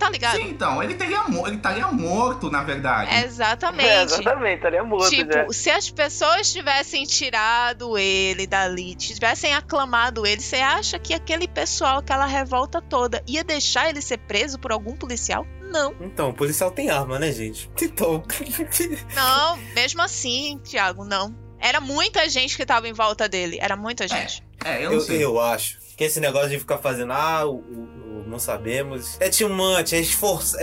[0.00, 0.36] Tá ligado?
[0.36, 3.14] Sim, então, ele teria ele estaria morto, na verdade.
[3.22, 3.86] Exatamente.
[3.86, 5.48] É, exatamente, estaria morto Tipo, já.
[5.50, 11.98] se as pessoas tivessem tirado ele dali, tivessem aclamado ele, você acha que aquele pessoal,
[11.98, 15.46] aquela revolta toda, ia deixar ele ser preso por algum policial?
[15.60, 15.94] Não.
[16.00, 17.70] Então, o policial tem arma, né, gente?
[17.82, 18.22] Então.
[19.14, 21.36] Não, mesmo assim, Thiago, não.
[21.58, 23.58] Era muita gente que tava em volta dele.
[23.60, 24.42] Era muita gente.
[24.64, 25.22] É, eu não eu, sei.
[25.22, 29.28] eu acho que esse negócio de ficar fazendo, ah, o, o- o não sabemos, é
[29.28, 30.02] timante, é, é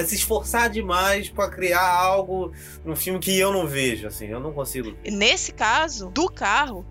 [0.03, 2.51] se esforçar demais pra criar algo
[2.83, 4.97] num filme que eu não vejo, assim, eu não consigo.
[5.05, 6.83] Nesse caso, do carro,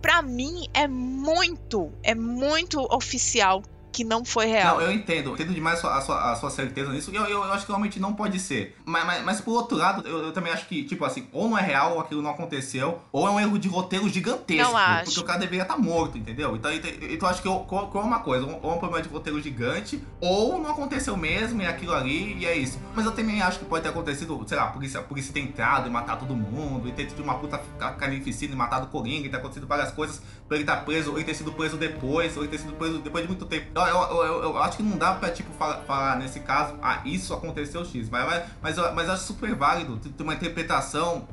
[0.00, 3.62] pra mim é muito, é muito oficial
[3.98, 4.76] que não foi real.
[4.76, 5.32] Não, eu entendo.
[5.32, 7.10] Entendo demais a sua, a sua, a sua certeza nisso.
[7.12, 8.76] Eu, eu, eu acho que realmente não pode ser.
[8.84, 11.58] Mas, mas, mas por outro lado, eu, eu também acho que, tipo assim, ou não
[11.58, 14.70] é real, ou aquilo não aconteceu, ou é um erro de roteiro gigantesco.
[14.70, 15.04] Não acho.
[15.06, 16.54] Porque o cara deveria estar morto, entendeu?
[16.54, 19.08] Então, então, então eu acho que ou é uma coisa, ou é um problema de
[19.08, 22.78] roteiro gigante, ou não aconteceu mesmo, e é aquilo ali, e é isso.
[22.94, 25.40] Mas eu também acho que pode ter acontecido, sei lá, a polícia, a polícia ter
[25.40, 28.88] entrado e matar todo mundo, e ter tido uma puta ca- carnificina e matado o
[28.90, 31.76] Coringa, e ter acontecido várias coisas pra ele estar preso, ou ele ter sido preso
[31.76, 33.66] depois, ou ele ter sido preso depois de muito tempo.
[33.74, 37.02] Eu, eu, eu, eu acho que não dá pra, tipo, falar, falar nesse caso, ah,
[37.04, 38.08] isso aconteceu X.
[38.08, 41.26] Mas, mas, mas, eu, mas acho super válido ter uma interpretação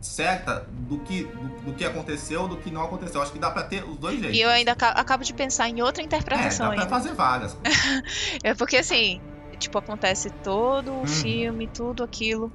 [0.00, 3.16] certa do que, do, do que aconteceu, do que não aconteceu.
[3.16, 4.36] Eu acho que dá pra ter os dois jeitos.
[4.38, 6.94] E eu ainda aca- acabo de pensar em outra é, interpretação dá pra ainda.
[6.96, 7.56] fazer várias.
[8.42, 9.20] É porque assim,
[9.58, 11.06] tipo, acontece todo o Hum.
[11.06, 12.52] filme, tudo aquilo.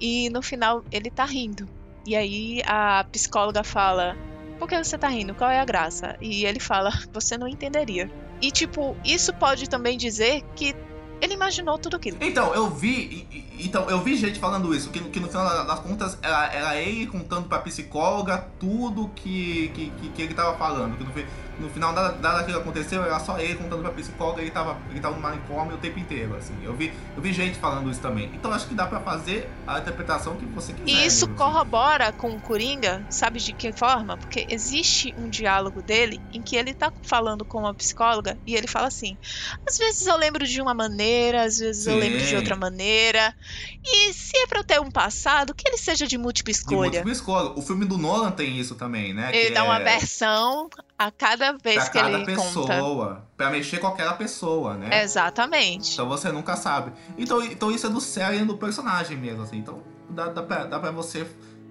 [0.00, 1.68] e no final ele tá rindo.
[2.06, 4.16] E aí a psicóloga fala:
[4.58, 5.34] Por que você tá rindo?
[5.34, 6.16] Qual é a graça?
[6.20, 8.08] E ele fala: Você não entenderia.
[8.40, 10.74] E tipo, isso pode também dizer que
[11.20, 12.18] ele imaginou tudo aquilo.
[12.20, 13.26] Então, eu vi.
[13.58, 17.06] Então, eu vi gente falando isso, que, que no final das contas era, era ele
[17.06, 20.96] contando pra psicóloga tudo que, que, que, que ele tava falando.
[20.96, 21.12] Que no,
[21.60, 24.78] no final nada, nada que aconteceu, era só ele contando pra psicóloga e ele tava,
[24.90, 26.54] ele tava no manicômio o tempo inteiro, assim.
[26.62, 28.30] Eu vi, eu vi gente falando isso também.
[28.34, 30.90] Então acho que dá pra fazer a interpretação que você quiser.
[30.90, 31.34] E isso assim.
[31.34, 34.16] corrobora com o Coringa, sabe de que forma?
[34.16, 38.68] Porque existe um diálogo dele em que ele tá falando com uma psicóloga e ele
[38.68, 39.18] fala assim:
[39.66, 42.00] às vezes eu lembro de uma maneira, às vezes eu Sim.
[42.00, 43.34] lembro de outra maneira.
[43.84, 46.78] E se é pra eu ter um passado, que ele seja de múltipla De escolha.
[47.04, 47.52] múltipla escolha.
[47.56, 49.30] O filme do Nolan tem isso também, né?
[49.32, 50.68] Ele que dá uma é versão
[50.98, 52.42] a cada vez pra que cada ele conta.
[52.66, 53.28] pessoa.
[53.36, 55.02] Pra mexer com aquela pessoa, né?
[55.02, 55.92] Exatamente.
[55.94, 56.92] Então você nunca sabe.
[57.16, 59.58] Então, então isso é do cérebro do personagem mesmo, assim.
[59.58, 61.26] Então dá, dá, pra, dá pra você.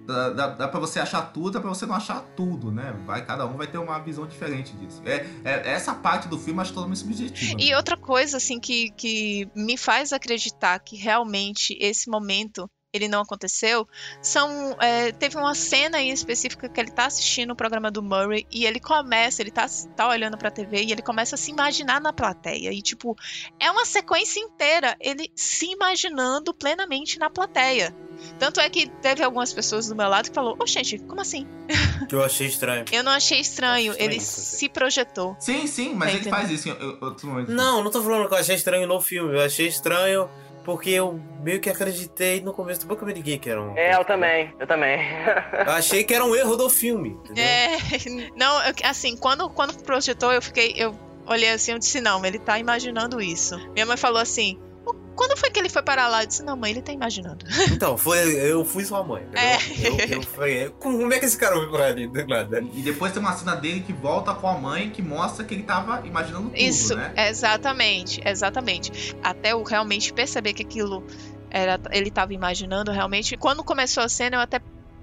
[0.08, 2.94] Dá, dá, dá pra você achar tudo, dá pra você não achar tudo, né?
[3.04, 5.02] Vai, cada um vai ter uma visão diferente disso.
[5.04, 7.60] É, é- essa parte do filme acho totalmente subjetiva.
[7.60, 13.20] E outra coisa, assim, que, que me faz acreditar que realmente esse momento ele não
[13.20, 13.86] aconteceu,
[14.22, 14.74] são.
[14.80, 18.64] é, teve uma cena em específica que ele tá assistindo o programa do Murray e
[18.64, 22.14] ele começa, ele tá, tá olhando pra TV e ele começa a se imaginar na
[22.14, 22.72] plateia.
[22.72, 23.14] E, tipo,
[23.60, 27.94] é uma sequência inteira, ele se imaginando plenamente na plateia.
[28.38, 31.46] Tanto é que teve algumas pessoas do meu lado que falou, ô gente, como assim?
[32.08, 32.84] Que eu achei estranho.
[32.92, 35.36] Eu não achei estranho, Estranho ele isso, se projetou.
[35.38, 36.72] Sim, sim, mas Tá ele faz isso em
[37.02, 37.54] outros momentos.
[37.54, 39.34] Não, não tô falando que eu achei estranho no filme.
[39.36, 40.28] Eu achei estranho
[40.64, 43.76] porque eu meio que acreditei no começo do Boca Me Ninguém que era um.
[43.76, 44.98] É, eu também, eu também.
[45.66, 47.10] Eu achei que era um erro do filme.
[47.24, 47.42] Entendeu?
[47.44, 47.78] É,
[48.36, 50.94] não, eu- assim, quando, quando projetou, eu fiquei, eu
[51.26, 53.56] olhei assim, eu disse, não, ele tá imaginando isso.
[53.72, 54.67] Minha mãe falou assim, "O-
[55.14, 56.22] quando foi que ele foi parar lá?
[56.22, 57.44] Eu disse, não, mãe, ele tá imaginando.
[57.78, 59.24] Então, foi, eu fui sua mãe.
[59.34, 59.56] É.
[59.86, 62.60] Eu, eu falei, como é que esse cara foi pra ali do nada?
[62.74, 65.62] E depois tem uma cena dele que volta com a mãe que mostra que ele
[65.62, 67.12] tava imaginando tudo, isso, né?
[67.16, 69.16] exatamente, exatamente.
[69.22, 71.04] Até eu realmente perceber que aquilo
[71.50, 73.36] era, ele tava imaginando realmente.
[73.36, 74.60] Quando começou a cena, eu até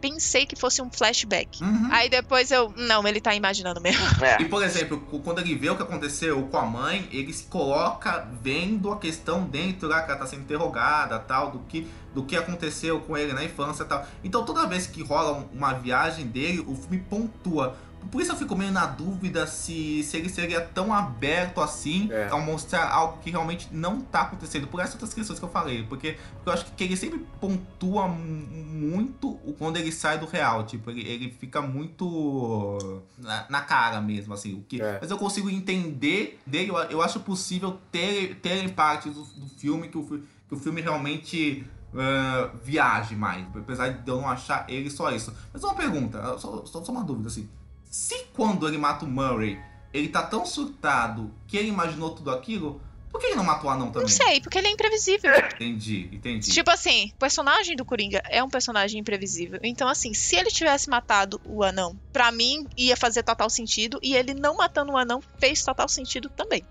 [0.09, 1.63] pensei que fosse um flashback.
[1.63, 1.89] Uhum.
[1.91, 4.05] Aí depois eu, não, ele tá imaginando mesmo.
[4.23, 4.41] É.
[4.41, 8.27] E, por exemplo, quando ele vê o que aconteceu com a mãe, ele se coloca
[8.41, 12.35] vendo a questão dentro lá, que ela tá sendo interrogada, tal, do que, do que
[12.35, 14.05] aconteceu com ele na infância e tal.
[14.23, 17.75] Então, toda vez que rola um- uma viagem dele, o filme pontua.
[18.11, 22.27] Por isso eu fico meio na dúvida se, se ele seria tão aberto assim É.
[22.29, 24.67] ao mostrar algo que realmente não tá acontecendo.
[24.67, 25.83] Por essas outras questões que eu falei.
[25.83, 28.45] Porque, porque eu acho que ele sempre pontua mu-
[28.87, 30.65] muito quando ele sai do real.
[30.65, 34.53] Tipo, ele, ele fica muito na, na cara mesmo, assim.
[34.53, 34.99] O que, É.
[35.01, 36.69] Mas eu consigo entender dele.
[36.71, 40.03] Eu, eu acho possível ter, ter partes do, do filme que o,
[40.47, 41.65] que o filme realmente
[41.97, 43.45] ah, viaje mais.
[43.55, 45.33] Apesar de eu não achar ele só isso.
[45.53, 47.47] Mas uma pergunta, só, só, só uma dúvida, assim.
[47.95, 49.57] Se quando ele mata o Murray,
[49.93, 53.73] ele tá tão surtado que ele imaginou tudo aquilo, por que ele não matou o
[53.73, 54.01] anão também?
[54.01, 55.31] Não sei, porque ele é imprevisível.
[55.53, 56.51] Entendi, entendi.
[56.51, 59.61] Tipo assim, o personagem do Coringa é um personagem imprevisível.
[59.63, 63.97] Então, assim, se ele tivesse matado o anão, pra mim ia fazer total sentido.
[64.03, 66.65] E ele não matando o anão fez total sentido também.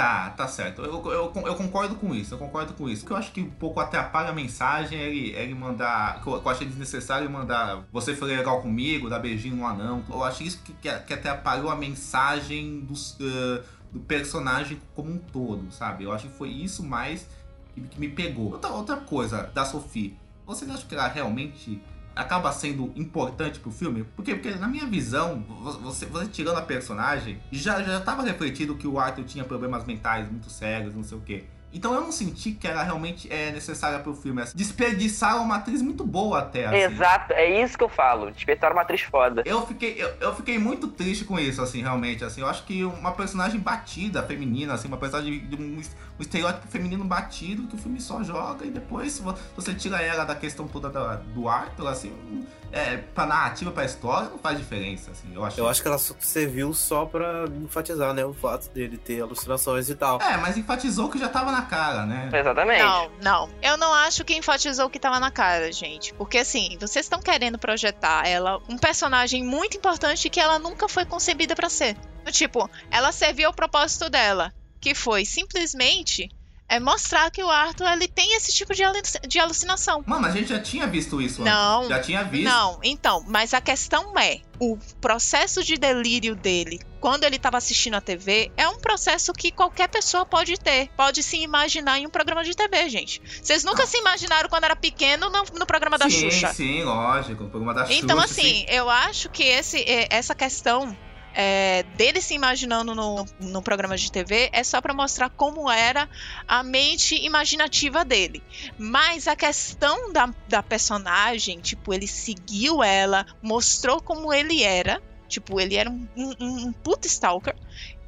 [0.00, 0.80] Tá, tá certo.
[0.80, 3.04] Eu, eu, eu concordo com isso, eu concordo com isso.
[3.04, 6.22] Que eu acho que um pouco atrapalha a mensagem é ele, é ele mandar.
[6.22, 10.02] Que eu, eu achei desnecessário ele mandar você foi legal comigo, dar beijinho no anão.
[10.08, 13.62] Eu acho isso que, que, que atrapalhou a mensagem dos, eh,
[13.92, 16.04] do personagem como um todo, sabe?
[16.04, 17.26] Eu acho que foi isso mais
[17.74, 18.52] que, que me pegou.
[18.52, 20.16] Outra, outra coisa da Sophie,
[20.46, 21.78] vocês acham que ela realmente
[22.14, 24.04] acaba sendo importante pro filme?
[24.16, 28.74] Porque, porque na minha visão, vo- você, você tirando a personagem, já, já tava refletido
[28.74, 31.44] que o Arthur tinha problemas mentais muito sérios, não sei o quê.
[31.72, 34.42] Então eu não senti que ela realmente é necessária pro filme.
[34.42, 34.56] Assim.
[34.58, 36.94] Desperdiçaram uma atriz muito boa até, assim.
[36.94, 38.32] Exato, é isso que eu falo.
[38.32, 39.44] Despertar uma atriz foda.
[39.46, 42.24] Eu fiquei, eu, eu fiquei muito triste com isso, assim, realmente.
[42.24, 45.80] Assim, eu acho que uma personagem batida, feminina, assim, uma personagem de um,
[46.20, 49.22] um estereótipo feminino batido que o filme só joga e depois se
[49.56, 54.28] você tira ela da questão toda da- do Arthur, assim, é, pra narrativa, pra história,
[54.28, 55.34] não faz diferença, assim.
[55.34, 55.58] Eu acho.
[55.58, 58.24] Eu acho que ela serviu só pra enfatizar, né?
[58.24, 60.20] O fato dele ter alucinações e tal.
[60.20, 62.28] É, mas enfatizou que já tava na cara, né?
[62.32, 62.82] Exatamente.
[62.82, 63.50] Não, não.
[63.62, 66.12] Eu não acho que enfatizou o que tava na cara, gente.
[66.14, 71.04] Porque assim, vocês estão querendo projetar ela um personagem muito importante que ela nunca foi
[71.06, 71.96] concebida pra ser.
[72.26, 76.30] Tipo, ela serviu ao propósito dela, que foi simplesmente
[76.68, 78.82] É mostrar que o Arthur ele tem esse tipo de,
[79.26, 80.04] de alucinação.
[80.06, 81.52] Mano, a gente já tinha visto isso antes.
[81.52, 81.88] Não.
[81.88, 82.44] Já tinha visto.
[82.44, 87.94] Não, então, mas a questão é, o processo de delírio dele, quando ele estava assistindo
[87.94, 90.88] a TV, é um processo que qualquer pessoa pode ter.
[90.96, 93.20] Pode se imaginar em um programa de TV, gente.
[93.42, 96.52] Vocês nunca se imaginaram quando era pequeno no, no programa da sim, Xuxa.
[96.52, 97.42] sim, lógico.
[97.42, 97.98] No programa da Xuxa.
[97.98, 98.66] Então, assim, sim.
[98.68, 100.96] eu acho que esse, essa questão
[101.34, 106.08] é, dele se imaginando no, no programa de TV é só pra mostrar como era
[106.46, 108.42] a mente imaginativa dele.
[108.78, 115.02] Mas a questão da, da personagem, tipo, ele seguiu ela, mostrou como ele era.
[115.28, 117.54] Tipo, ele era um, um, um puta stalker.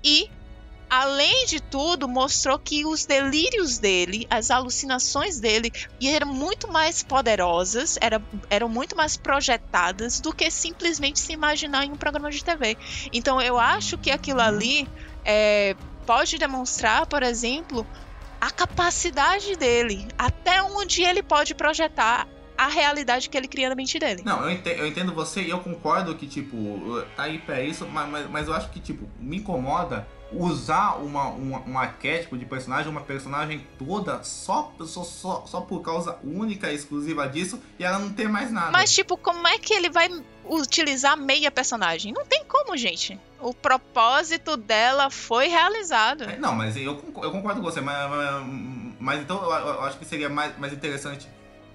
[0.02, 0.28] E
[0.92, 5.72] além de tudo, mostrou que os delírios dele, as alucinações dele,
[6.04, 8.20] eram muito mais poderosas, era,
[8.50, 12.76] eram muito mais projetadas do que simplesmente se imaginar em um programa de TV.
[13.10, 14.86] Então eu acho que aquilo ali
[15.24, 15.74] é,
[16.04, 17.86] pode demonstrar, por exemplo,
[18.38, 23.98] a capacidade dele, até onde ele pode projetar a realidade que ele cria na mente
[23.98, 24.20] dele.
[24.26, 27.88] Não, eu entendo, eu entendo você e eu concordo que, tipo, tá aí pra isso,
[27.88, 32.44] mas, mas, mas eu acho que, tipo, me incomoda usar uma, uma, um arquétipo de
[32.44, 37.84] personagem, uma personagem toda, só, só, só, só por causa única e exclusiva disso, e
[37.84, 38.70] ela não ter mais nada.
[38.70, 40.08] Mas, tipo, como é que ele vai
[40.48, 42.12] utilizar meia personagem?
[42.12, 43.18] Não tem como, gente.
[43.40, 46.24] O propósito dela foi realizado.
[46.24, 49.82] É, Não, mas eu concordo, eu concordo com você, mas, mas, mas então eu, eu
[49.82, 51.28] acho que seria mais, mais interessante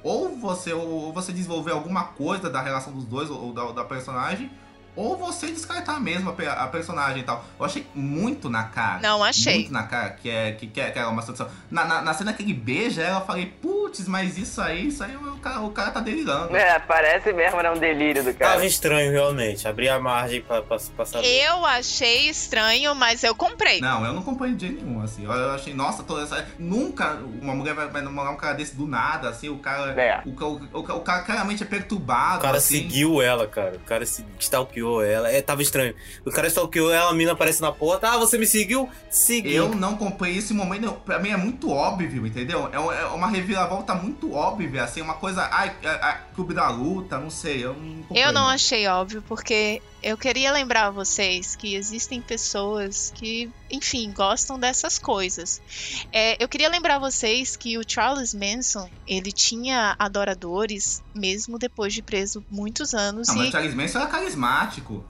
[0.04, 4.50] ou você, ou você desenvolver alguma coisa da relação dos dois, ou da, da personagem,
[4.98, 7.46] ou você descartar mesmo a, a personagem e tal.
[7.58, 9.00] Eu achei muito na cara.
[9.00, 9.60] Não achei.
[9.60, 11.48] Muito na cara que é, que, que é, que é uma situação.
[11.70, 13.77] Na, na, na cena que ele beija ela, eu falei, putz,
[14.08, 16.56] mas isso aí, isso aí o cara, o cara tá delirando.
[16.56, 17.72] É, parece mesmo, né?
[17.72, 18.54] Um delírio do cara.
[18.54, 19.68] Tava estranho, realmente.
[19.68, 21.28] Abrir a margem pra, pra, pra saber.
[21.28, 23.80] Eu achei estranho, mas eu comprei.
[23.80, 25.26] Não, eu não acompanho de jeito nenhum, assim.
[25.26, 26.48] Eu, eu achei, nossa, toda essa.
[26.58, 30.00] Nunca uma mulher vai, vai namorar um cara desse do nada, assim, o cara.
[30.00, 30.22] É.
[30.26, 32.40] O, o, o, o cara claramente é perturbado.
[32.40, 32.78] O cara assim.
[32.78, 33.76] seguiu ela, cara.
[33.76, 35.30] O cara se stalkeou ela.
[35.30, 35.94] É, tava estranho.
[36.26, 38.10] O cara stalkeou ela, a mina aparece na porta.
[38.10, 38.90] Ah, você me seguiu?
[39.10, 39.66] Seguiu.
[39.66, 42.70] Eu não comprei esse momento, pra mim é muito óbvio, entendeu?
[42.72, 45.48] É, é uma reviravolta muito óbvia, assim, uma coisa.
[45.52, 47.66] Ai, ai, ai, clube da luta, não sei.
[47.66, 48.16] Eu não.
[48.16, 54.12] Eu não achei óbvio, porque eu queria lembrar a vocês que existem pessoas que, enfim,
[54.12, 55.62] gostam dessas coisas.
[56.12, 61.94] É, eu queria lembrar a vocês que o Charles Manson, ele tinha adoradores mesmo depois
[61.94, 63.28] de preso muitos anos.
[63.28, 65.04] Não, mas e o Charles Manson era carismático.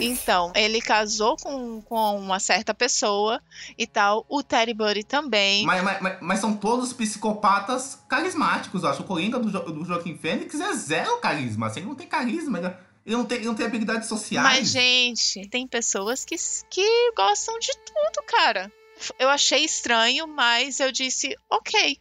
[0.00, 3.40] então, ele casou com, com uma certa pessoa
[3.78, 4.24] e tal.
[4.28, 5.64] O Teddy Buddy também.
[5.64, 9.02] Mas, mas, mas- mas são todos psicopatas carismáticos, eu acho.
[9.02, 11.66] O Coringa do, Jo- do Joaquim Fênix é zero carisma.
[11.66, 12.58] Assim, não tem carisma.
[12.58, 12.72] Ele,
[13.06, 14.44] ele não, tem, ele não tem habilidades sociais.
[14.44, 16.34] Mas, gente, tem pessoas que,
[16.68, 18.70] que gostam de tudo, cara.
[19.16, 22.00] Eu achei estranho, mas eu disse, ok.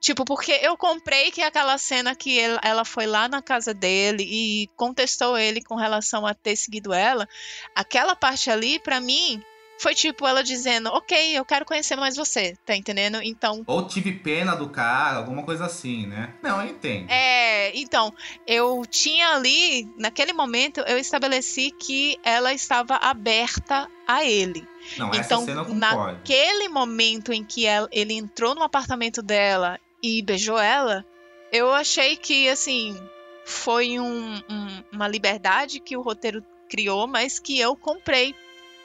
[0.00, 4.66] Tipo, porque eu comprei que aquela cena que ela foi lá na casa dele e
[4.76, 7.26] contestou ele com relação a ter seguido ela,
[7.74, 9.42] aquela parte ali, pra mim,
[9.78, 13.20] foi tipo ela dizendo, ok, eu quero conhecer mais você, tá entendendo?
[13.22, 16.34] Então, Ou tive pena do cara, alguma coisa assim, né?
[16.42, 17.10] Não, eu entendo.
[17.10, 18.12] É, então,
[18.46, 24.66] eu tinha ali, naquele momento, eu estabeleci que ela estava aberta a ele.
[24.98, 31.04] Não, então, naquele momento em que ela- ele entrou no apartamento dela e beijou ela,
[31.52, 32.96] eu achei que, assim,
[33.44, 38.34] foi um- um- uma liberdade que o roteiro criou, mas que eu comprei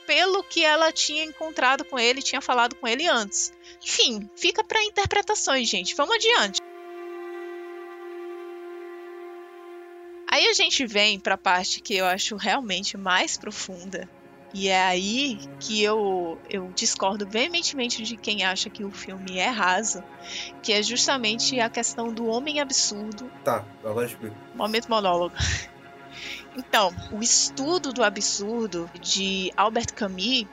[0.09, 3.53] pelo que ela tinha encontrado com ele, tinha falado com ele antes.
[3.79, 5.93] Enfim, fica para interpretações, gente.
[5.93, 6.59] Vamos adiante.
[10.27, 14.09] Aí a gente vem para a parte que eu acho realmente mais profunda.
[14.51, 19.49] E é aí que eu, eu discordo veementemente de quem acha que o filme é
[19.49, 20.03] raso,
[20.63, 24.35] que é justamente a questão do homem absurdo Tá, agora explica.
[24.55, 25.35] Momento monólogo.
[26.59, 30.45] Então, o estudo do absurdo de Albert Camus,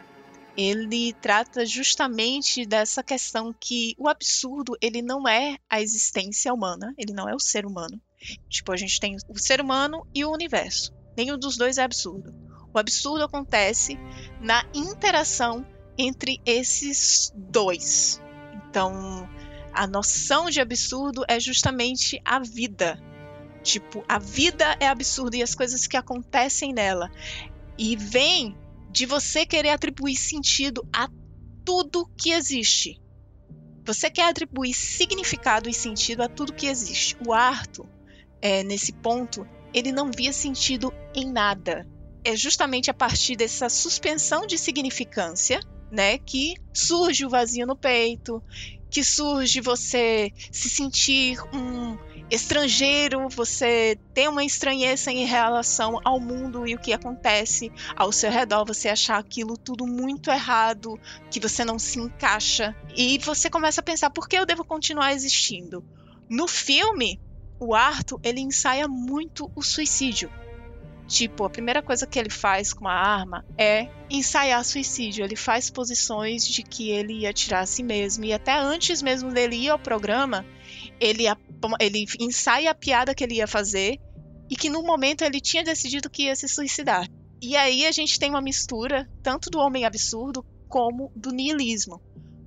[0.56, 7.12] ele trata justamente dessa questão que o absurdo, ele não é a existência humana, ele
[7.12, 8.00] não é o ser humano.
[8.48, 10.94] Tipo, a gente tem o ser humano e o universo.
[11.16, 12.32] Nenhum dos dois é absurdo.
[12.72, 13.98] O absurdo acontece
[14.40, 15.66] na interação
[15.98, 18.22] entre esses dois.
[18.54, 19.28] Então,
[19.72, 22.96] a noção de absurdo é justamente a vida,
[23.66, 27.10] Tipo, a vida é absurda e as coisas que acontecem nela.
[27.76, 28.56] E vem
[28.92, 31.08] de você querer atribuir sentido a
[31.64, 33.02] tudo que existe.
[33.84, 37.16] Você quer atribuir significado e sentido a tudo que existe.
[37.26, 37.88] O Arthur,
[38.40, 39.44] é, nesse ponto,
[39.74, 41.84] ele não via sentido em nada.
[42.22, 45.58] É justamente a partir dessa suspensão de significância,
[45.90, 48.40] né, que surge o vazio no peito,
[48.88, 51.96] que surge você se sentir um
[52.30, 58.30] estrangeiro, você ter uma estranheza em relação ao mundo e o que acontece ao seu
[58.30, 60.98] redor, você achar aquilo tudo muito errado,
[61.30, 65.12] que você não se encaixa e você começa a pensar por que eu devo continuar
[65.12, 65.84] existindo.
[66.28, 67.20] No filme,
[67.60, 70.30] o Arthur ele ensaia muito o suicídio.
[71.06, 75.24] Tipo, a primeira coisa que ele faz com a arma é ensaiar suicídio.
[75.24, 78.24] Ele faz posições de que ele ia atirar a si mesmo.
[78.24, 80.44] E até antes mesmo dele ir ao programa,
[81.00, 81.24] ele,
[81.80, 83.98] ele ensaia a piada que ele ia fazer
[84.50, 87.08] e que no momento ele tinha decidido que ia se suicidar.
[87.40, 92.00] E aí a gente tem uma mistura tanto do homem absurdo como do niilismo.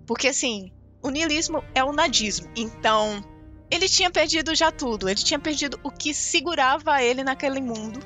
[0.06, 0.72] Porque assim,
[1.04, 2.50] o niilismo é o nadismo.
[2.56, 3.24] Então,
[3.70, 5.08] ele tinha perdido já tudo.
[5.08, 8.00] Ele tinha perdido o que segurava ele naquele mundo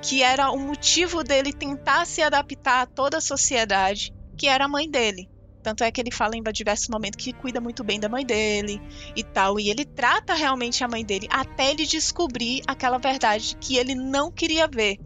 [0.00, 4.68] que era o motivo dele tentar se adaptar a toda a sociedade, que era a
[4.68, 5.28] mãe dele.
[5.62, 8.80] Tanto é que ele fala em diversos momentos que cuida muito bem da mãe dele
[9.14, 9.60] e tal.
[9.60, 14.30] E ele trata realmente a mãe dele até ele descobrir aquela verdade que ele não
[14.30, 14.98] queria ver.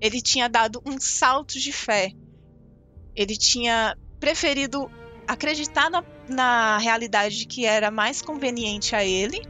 [0.00, 2.12] Ele tinha dado um salto de fé.
[3.14, 4.90] Ele tinha preferido
[5.26, 9.40] acreditar na, na realidade que era mais conveniente a ele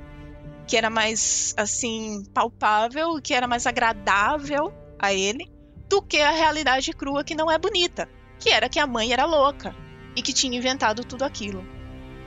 [0.67, 5.51] que era mais assim palpável, que era mais agradável a ele,
[5.89, 8.07] do que a realidade crua que não é bonita,
[8.39, 9.75] que era que a mãe era louca
[10.19, 11.65] e que tinha inventado tudo aquilo.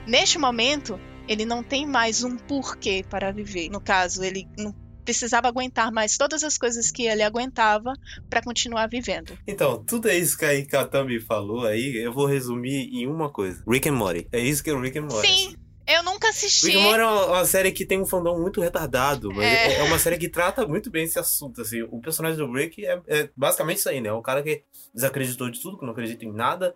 [0.07, 0.97] Neste momento,
[1.27, 3.69] ele não tem mais um porquê para viver.
[3.69, 4.73] No caso, ele não
[5.03, 7.91] precisava aguentar mais todas as coisas que ele aguentava
[8.29, 9.37] para continuar vivendo.
[9.45, 13.61] Então, tudo é isso que a Ikatami falou aí, eu vou resumir em uma coisa.
[13.67, 14.25] Rick and Morty.
[14.31, 15.27] É isso que é o Rick and Morty.
[15.27, 15.55] Sim,
[15.85, 16.67] eu nunca assisti.
[16.67, 19.79] Rick and Morty é uma, uma série que tem um fandom muito retardado, mas é.
[19.79, 21.81] é uma série que trata muito bem esse assunto, assim.
[21.91, 24.07] O personagem do Rick é, é basicamente isso aí, né?
[24.07, 24.63] É um cara que
[24.93, 26.73] desacreditou de tudo, que não acredita em nada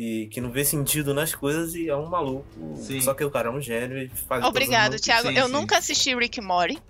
[0.00, 2.46] e que não vê sentido nas coisas e é um maluco.
[2.76, 3.00] Sim.
[3.00, 5.26] Só que o cara é um gênio e faz Obrigado, Thiago.
[5.26, 5.52] Sim, eu sim.
[5.52, 6.80] nunca assisti Rick Morty.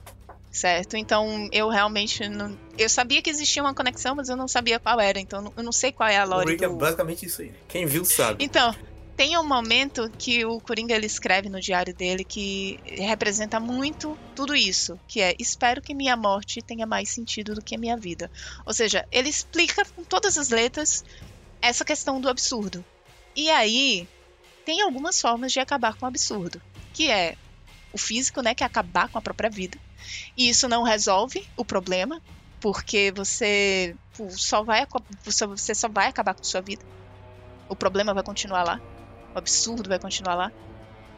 [0.51, 2.55] Certo, então eu realmente não.
[2.76, 5.72] Eu sabia que existia uma conexão, mas eu não sabia qual era, então eu não
[5.72, 6.44] sei qual é a lore.
[6.44, 6.74] O Rick do...
[6.74, 7.52] é basicamente isso aí.
[7.66, 8.44] Quem viu sabe.
[8.44, 8.74] Então,
[9.16, 14.55] tem um momento que o Coringa ele escreve no diário dele que representa muito tudo
[14.55, 18.30] isso, que é espero que minha morte tenha mais sentido do que a minha vida.
[18.66, 21.02] Ou seja, ele explica com todas as letras
[21.62, 22.85] essa questão do absurdo.
[23.36, 24.09] E aí
[24.64, 26.60] tem algumas formas de acabar com o absurdo,
[26.92, 27.36] que é
[27.92, 29.78] o físico, né, que é acabar com a própria vida.
[30.36, 32.20] E isso não resolve o problema,
[32.60, 33.94] porque você
[34.30, 34.84] só vai
[35.24, 36.84] você só vai acabar com a sua vida.
[37.68, 38.80] O problema vai continuar lá
[39.34, 40.52] o absurdo vai continuar lá.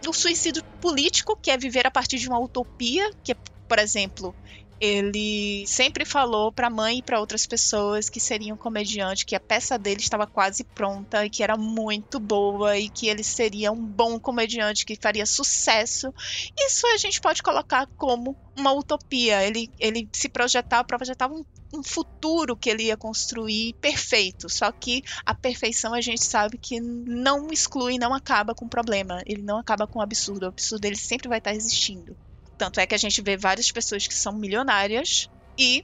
[0.06, 3.36] O suicídio político, que é viver a partir de uma utopia, que é,
[3.68, 4.34] por exemplo,
[4.80, 9.40] ele sempre falou para a mãe e para outras pessoas que seriam comediante, que a
[9.40, 13.84] peça dele estava quase pronta e que era muito boa e que ele seria um
[13.84, 16.12] bom comediante que faria sucesso.
[16.58, 19.44] Isso a gente pode colocar como uma utopia.
[19.46, 21.44] Ele, ele se projetava, projetava um,
[21.74, 24.48] um futuro que ele ia construir perfeito.
[24.48, 29.22] Só que a perfeição a gente sabe que não exclui, não acaba com o problema.
[29.26, 30.44] Ele não acaba com o absurdo.
[30.44, 32.16] O absurdo ele sempre vai estar existindo.
[32.60, 35.82] Tanto é que a gente vê várias pessoas que são milionárias e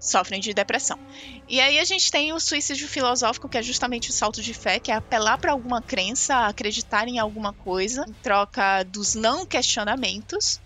[0.00, 0.98] sofrem de depressão.
[1.46, 4.80] E aí a gente tem o suicídio filosófico, que é justamente o salto de fé,
[4.80, 10.62] que é apelar para alguma crença, acreditar em alguma coisa, em troca dos não questionamentos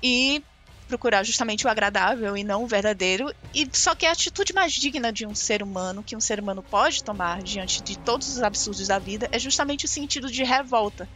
[0.00, 0.44] e
[0.86, 3.34] procurar justamente o agradável e não o verdadeiro.
[3.52, 6.62] E só que a atitude mais digna de um ser humano, que um ser humano
[6.62, 11.08] pode tomar diante de todos os absurdos da vida, é justamente o sentido de revolta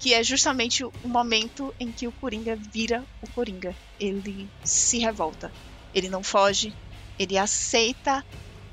[0.00, 3.76] que é justamente o momento em que o Coringa vira o Coringa.
[3.98, 5.54] Ele se revolta.
[5.92, 6.74] Ele não foge,
[7.18, 8.24] ele aceita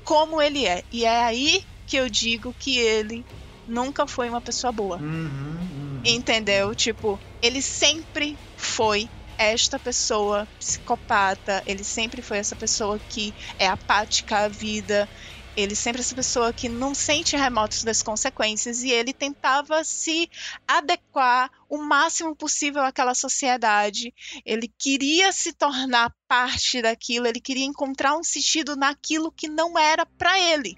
[0.02, 0.82] como ele é.
[0.90, 3.26] E é aí que eu digo que ele
[3.66, 5.04] nunca foi uma pessoa boa.
[5.06, 6.02] Uhum, uhum.
[6.04, 6.74] Entendeu?
[6.74, 14.46] Tipo, ele sempre foi esta pessoa psicopata, ele sempre foi essa pessoa que é apática
[14.46, 15.08] à vida,
[15.56, 20.30] ele sempre é essa pessoa que não sente remotos das consequências e ele tentava se
[20.66, 24.14] adequar o máximo possível àquela sociedade.
[24.44, 30.06] Ele queria se tornar parte daquilo, ele queria encontrar um sentido naquilo que não era
[30.06, 30.76] para ele.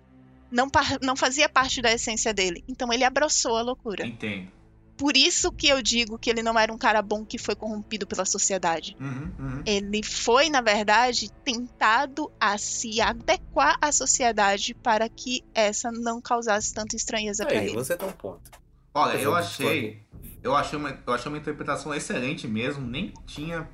[0.51, 0.69] Não,
[1.01, 2.65] não fazia parte da essência dele.
[2.69, 4.07] Então ele abraçou a loucura.
[4.07, 4.60] Entendo
[5.01, 8.07] por isso que eu digo que ele não era um cara bom que foi corrompido
[8.07, 8.95] pela sociedade.
[9.01, 9.63] Uhum, uhum.
[9.65, 16.75] Ele foi, na verdade, tentado a se adequar à sociedade para que essa não causasse
[16.75, 17.73] tanta estranheza para ele.
[17.73, 18.51] Você tem um ponto.
[18.93, 20.03] Olha, eu achei,
[20.43, 22.87] eu achei uma, eu achei uma interpretação excelente mesmo.
[22.87, 23.67] Nem tinha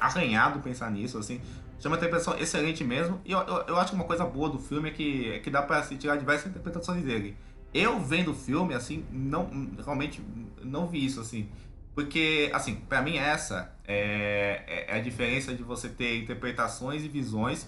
[0.00, 1.40] arranhado pensar nisso, assim.
[1.78, 3.20] Achei uma interpretação excelente meso.
[3.24, 5.48] E eu, eu, eu acho que uma coisa boa do filme é que, é que
[5.48, 7.36] dá para se tirar diversas interpretações dele.
[7.74, 10.20] Eu vendo o filme, assim, não realmente
[10.62, 11.48] não vi isso, assim.
[11.94, 17.08] Porque, assim, pra mim essa é, é- é a diferença de você ter interpretações e
[17.08, 17.66] visões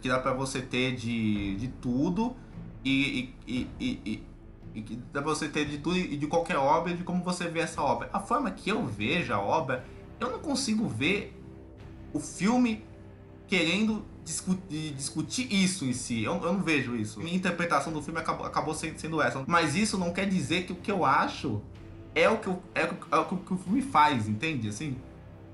[0.00, 2.36] que dá- pra você ter de, de tudo
[2.84, 4.22] e, e, e,
[4.74, 7.48] e- que dá pra você ter de tudo e de qualquer obra de como você
[7.48, 8.10] vê essa obra.
[8.12, 9.84] A forma que eu vejo a obra,
[10.18, 11.40] eu não consigo ver
[12.12, 12.84] o filme
[13.46, 16.22] querendo discutir, discutir isso em si.
[16.24, 17.20] Eu, eu não vejo isso.
[17.20, 19.44] Minha interpretação do filme acabou, acabou sendo, sendo essa.
[19.46, 21.60] Mas isso não quer dizer que o que eu acho
[22.14, 24.68] é o que, eu- é, o é o que o filme faz, entende?
[24.68, 24.96] Assim,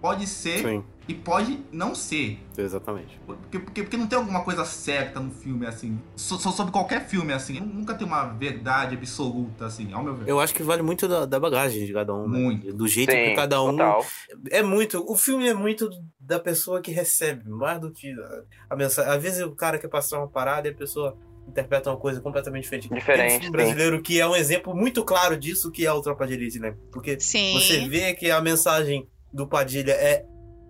[0.01, 2.39] pode ser Sim, e pode não ser.
[2.57, 3.19] exatamente.
[3.27, 5.99] Porque, porque, porque não tem alguma coisa certa no filme, assim.
[6.15, 7.59] So- so- sobre qualquer filme, assim.
[7.59, 10.29] Nunca tem uma verdade absoluta, assim, ao meu ver.
[10.29, 12.29] Eu acho que vale muito da, da bagagem de cada um.
[12.29, 12.39] né?
[12.39, 12.73] Muito.
[12.73, 13.73] Do jeito que Sim, cada um.
[13.73, 14.05] total.
[14.51, 15.05] É muito.
[15.11, 18.43] O filme é muito da pessoa que recebe, mais do que a,
[18.75, 19.11] a mensagem.
[19.13, 21.17] Às vezes o cara quer passar uma parada e a pessoa
[21.49, 22.89] interpreta uma coisa completamente diferente.
[22.89, 26.25] Diferente, Tem um brasileiro que é um exemplo muito claro disso, que é o Tropa
[26.27, 26.77] de Elite, né?
[26.93, 27.55] Porque Sim.
[27.55, 30.25] você vê que a mensagem do Padilha é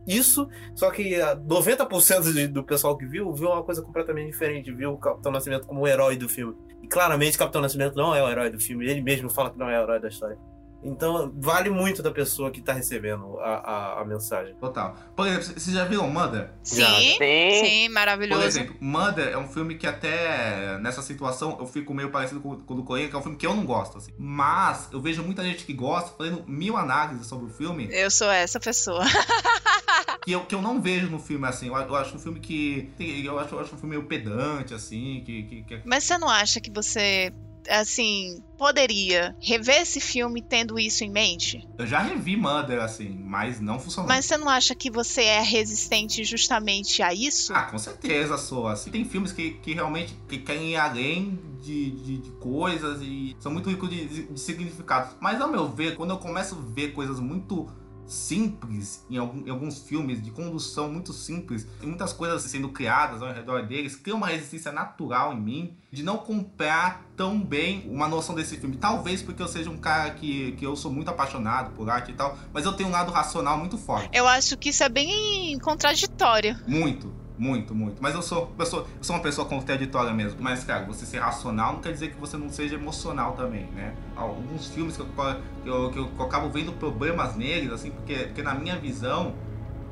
[0.06, 4.72] isso, só que ah, 90% de- do pessoal que viu, viu uma coisa completamente diferente,
[4.72, 6.56] viu o Capitão Nascimento como o herói do filme.
[6.82, 9.68] E claramente Capitão Nascimento não é o herói do filme, ele mesmo fala que não
[9.68, 10.39] é o herói da história.
[10.82, 13.55] Então, vale muito da pessoa que tá recebendo a,
[13.98, 14.55] a, a mensagem.
[14.55, 14.97] Total.
[15.15, 16.51] Por exemplo, vocês já viram Mother?
[16.62, 16.85] Sim.
[17.19, 17.65] Sim.
[17.65, 18.47] Sim, Por maravilhoso.
[18.47, 22.74] exemplo, Mother é um filme que até nessa situação eu fico meio parecido com, com
[22.74, 24.12] o do Coreia, que é um filme que eu não gosto, assim.
[24.19, 28.31] Mas eu vejo muita gente que gosta fazendo mil análises sobre o filme Eu sou
[28.31, 29.05] essa pessoa.
[30.24, 31.69] que eu, que eu não vejo no filme, assim.
[31.69, 32.90] Eu, eu acho um filme que.
[33.24, 35.43] Eu acho, eu acho um filme meio pedante, assim, que.
[35.44, 37.32] que, que- Mas você não acha que você,
[37.70, 41.66] assim, poderia rever esse filme tendo isso em mente?
[41.78, 44.09] Eu já revi Mother, assim, mas não funcionou.
[44.09, 47.52] Mas você não acha que você é resistente justamente a isso?
[47.55, 48.66] Ah, com certeza sou.
[48.68, 53.36] Assim, tem filmes que, que realmente que querem ir além de, de, de coisas e
[53.40, 55.16] são muito ricos de, de- de significados.
[55.20, 57.68] Mas ao meu ver, quando eu começo a ver coisas muito
[58.12, 63.23] simples em, algum- em alguns filmes, de condução muito simples, e muitas coisas sendo criadas
[63.23, 68.07] ao redor deles, cria uma resistência natural em mim de não comprar tão bem uma
[68.09, 68.77] noção desse filme.
[68.77, 72.15] Talvez porque eu seja um cara que, que eu sou muito apaixonado por arte e
[72.15, 74.09] tal, mas eu tenho um lado racional muito forte.
[74.12, 76.57] Eu acho que isso é bem contraditório.
[76.66, 78.02] Muito, muito, muito.
[78.02, 80.38] Mas eu sou, eu sou, eu sou uma pessoa contraditória mesmo.
[80.42, 83.94] Mas, cara, você ser racional não quer dizer que você não seja emocional também, né?
[84.14, 87.90] Alguns filmes que eu, que eu, que eu, que eu acabo vendo problemas neles, assim,
[87.90, 89.32] porque, porque na minha visão,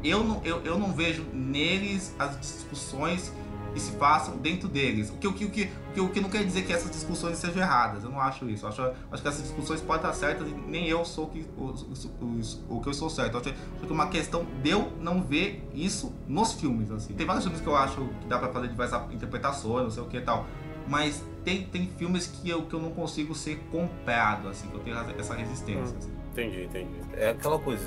[0.05, 3.33] eu não, eu, eu não vejo neles as discussões
[3.79, 5.09] que se passam dentro deles.
[5.11, 6.91] O que, o, que, o, que, o, que, o que não quer dizer que essas
[6.91, 8.03] discussões sejam erradas.
[8.03, 8.65] Eu não acho isso.
[8.65, 8.83] Eu acho,
[9.13, 12.77] acho que essas discussões podem estar certas e nem eu sou o que, o, o,
[12.77, 13.35] o que eu sou certo.
[13.35, 16.91] Eu acho, acho que é uma questão de eu não ver isso nos filmes.
[16.91, 17.15] Assim.
[17.15, 20.07] Tem vários filmes que eu acho que dá pra fazer diversas interpretações, não sei o
[20.07, 20.47] que e tal.
[20.89, 24.81] Mas tem, tem filmes que eu, que eu não consigo ser comprado, assim, que eu
[24.81, 25.97] tenho essa resistência.
[25.97, 26.13] Assim.
[26.33, 27.01] Entendi, entendi.
[27.13, 27.85] É aquela coisa.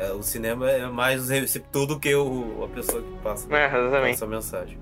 [0.00, 3.66] É, o cinema é mais o receptor do que o, a pessoa que passa É,
[3.66, 4.14] exatamente.
[4.14, 4.78] essa mensagem.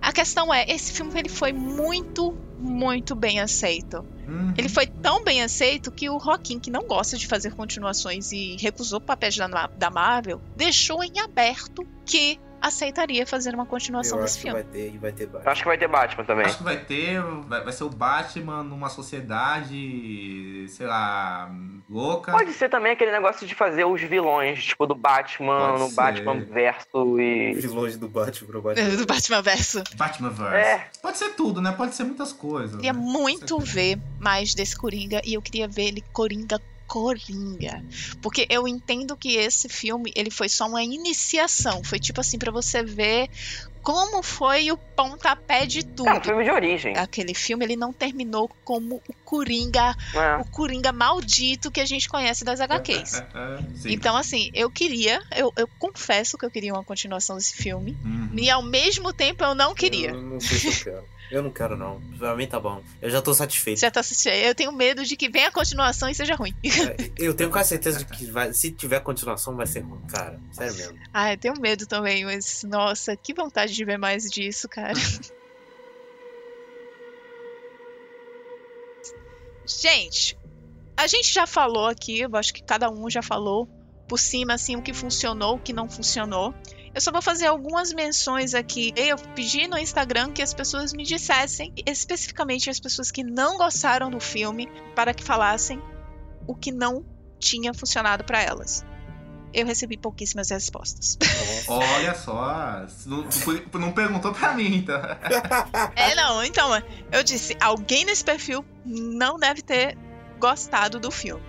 [0.00, 4.04] A questão é, esse filme ele foi muito, muito bem aceito.
[4.26, 4.54] Uhum.
[4.56, 8.56] Ele foi tão bem aceito que o Joaquim, que não gosta de fazer continuações e
[8.58, 14.38] recusou papéis da, da Marvel, deixou em aberto que aceitaria fazer uma continuação Eu desse
[14.38, 14.62] acho que filme.
[14.62, 16.46] vai ter vai ter Eu Acho que vai ter Batman também.
[16.46, 21.50] Acho que vai ter, vai, vai ser o Batman numa sociedade, sei lá,
[21.90, 22.32] louca.
[22.32, 25.94] Pode ser também aquele negócio de fazer os vilões, tipo, do Batman, Pode no ser.
[25.94, 27.66] Batman verso e.
[27.66, 28.88] longe do Batman pro Batman.
[29.02, 29.82] Do Batman Verso.
[29.96, 30.56] Batmanverse.
[30.56, 30.86] É.
[31.00, 31.72] Pode ser tudo, né?
[31.72, 32.76] Pode ser muitas coisas.
[32.76, 32.98] queria né?
[32.98, 36.60] muito ver mais desse Coringa e eu queria ver ele Coringa
[36.92, 37.82] Coringa.
[38.20, 42.52] Porque eu entendo que esse filme, ele foi só uma iniciação, foi tipo assim pra
[42.52, 43.30] você ver
[43.82, 46.10] como foi o pontapé de tudo.
[46.10, 46.94] É um filme de origem.
[46.98, 50.36] Aquele filme ele não terminou como o Coringa, É.
[50.36, 53.22] o Coringa maldito que a gente conhece das HQs.
[53.34, 53.92] É, é.
[53.92, 57.96] Então, assim, eu queria, eu, eu confesso que eu queria uma continuação desse filme.
[58.04, 58.30] Uhum.
[58.36, 60.10] E ao mesmo tempo eu não queria.
[60.10, 61.12] Eu não sei se eu quero.
[61.32, 61.98] Eu não quero, não.
[62.18, 62.82] Pra mim tá bom.
[63.00, 63.80] Eu já tô satisfeito.
[63.80, 64.34] Já tá assistindo.
[64.34, 66.54] Eu tenho medo de que venha a continuação e seja ruim.
[66.62, 70.38] É, Eu tenho quase certeza de que vai, se tiver continuação vai ser ruim, cara.
[70.52, 70.98] Sério mesmo.
[71.10, 74.92] Ah, eu tenho medo também, mas nossa, que vontade de ver mais disso, cara.
[79.64, 80.38] gente,
[80.94, 83.66] a gente já falou aqui, eu acho que cada um já falou
[84.06, 86.54] por cima assim o que funcionou, o que não funcionou.
[86.94, 88.92] Eu só vou fazer algumas menções aqui.
[88.96, 94.10] Eu pedi no Instagram que as pessoas me dissessem, especificamente as pessoas que não gostaram
[94.10, 95.80] do filme, para que falassem
[96.46, 97.04] o que não
[97.38, 98.84] tinha funcionado para elas.
[99.54, 101.18] Eu recebi pouquíssimas respostas.
[101.68, 103.26] Olha só, não,
[103.74, 104.98] não perguntou pra mim, então.
[105.94, 106.70] É, não, então,
[107.10, 109.96] eu disse, alguém nesse perfil não deve ter
[110.38, 111.42] gostado do filme.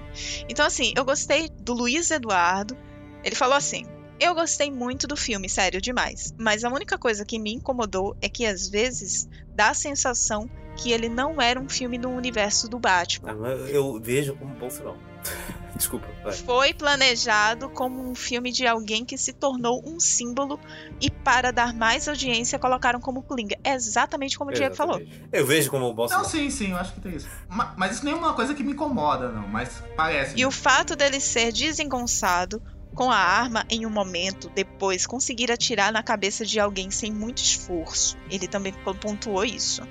[0.50, 2.78] Então, assim, eu gostei do Luiz Eduardo.
[3.24, 3.86] Ele falou assim:
[4.24, 6.34] Eu gostei muito do filme, sério, demais.
[6.38, 10.92] Mas a única coisa que me incomodou é que às vezes dá a sensação que
[10.92, 13.34] ele não era um filme no universo do Batman.
[13.36, 14.98] Mas eu vejo como bom sinal.
[15.76, 16.34] Desculpa, vai.
[16.34, 20.60] Foi planejado como um filme de alguém que se tornou um símbolo
[21.02, 23.58] e para dar mais audiência colocaram como Coringa.
[23.64, 25.02] É exatamente como o Diego falou.
[25.32, 26.26] Eu vejo como um bom Não, sinal.
[26.26, 27.28] sim, sim, eu acho que tem isso.
[27.50, 29.48] Ma- Mas isso nem é uma coisa que me incomoda, não.
[29.48, 30.38] Mas parece.
[30.40, 32.62] E o fato dele ser desengonçado
[32.94, 37.40] com a arma em um momento, depois conseguir atirar na cabeça de alguém sem muito
[37.40, 38.18] esforço.
[38.30, 39.82] Ele também pontuou isso.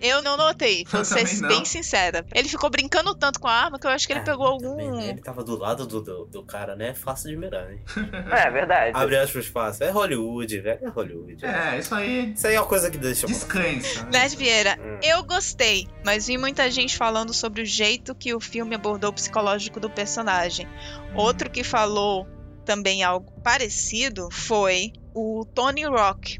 [0.00, 2.24] Eu não notei, vou ser bem sincera.
[2.34, 4.70] Ele ficou brincando tanto com a arma que eu acho que ele Ah, pegou algum.
[4.70, 5.08] também, né?
[5.10, 6.94] Ele tava do lado do, do, do cara, né?
[6.94, 7.80] Fácil de mirar, hein?
[8.30, 8.92] É verdade.
[8.96, 9.84] Abre aspas fácil.
[9.86, 10.78] É Hollywood, velho.
[10.82, 11.44] É Hollywood.
[11.44, 12.32] É, isso aí.
[12.32, 13.26] Isso aí é uma coisa que deixa.
[13.26, 14.02] Descrença.
[14.04, 14.10] né?
[14.12, 14.98] Nerd Vieira, Hum.
[15.02, 19.12] eu gostei, mas vi muita gente falando sobre o jeito que o filme abordou o
[19.12, 20.66] psicológico do personagem.
[21.14, 22.26] Outro que falou
[22.64, 26.38] também algo parecido foi o Tony Rock.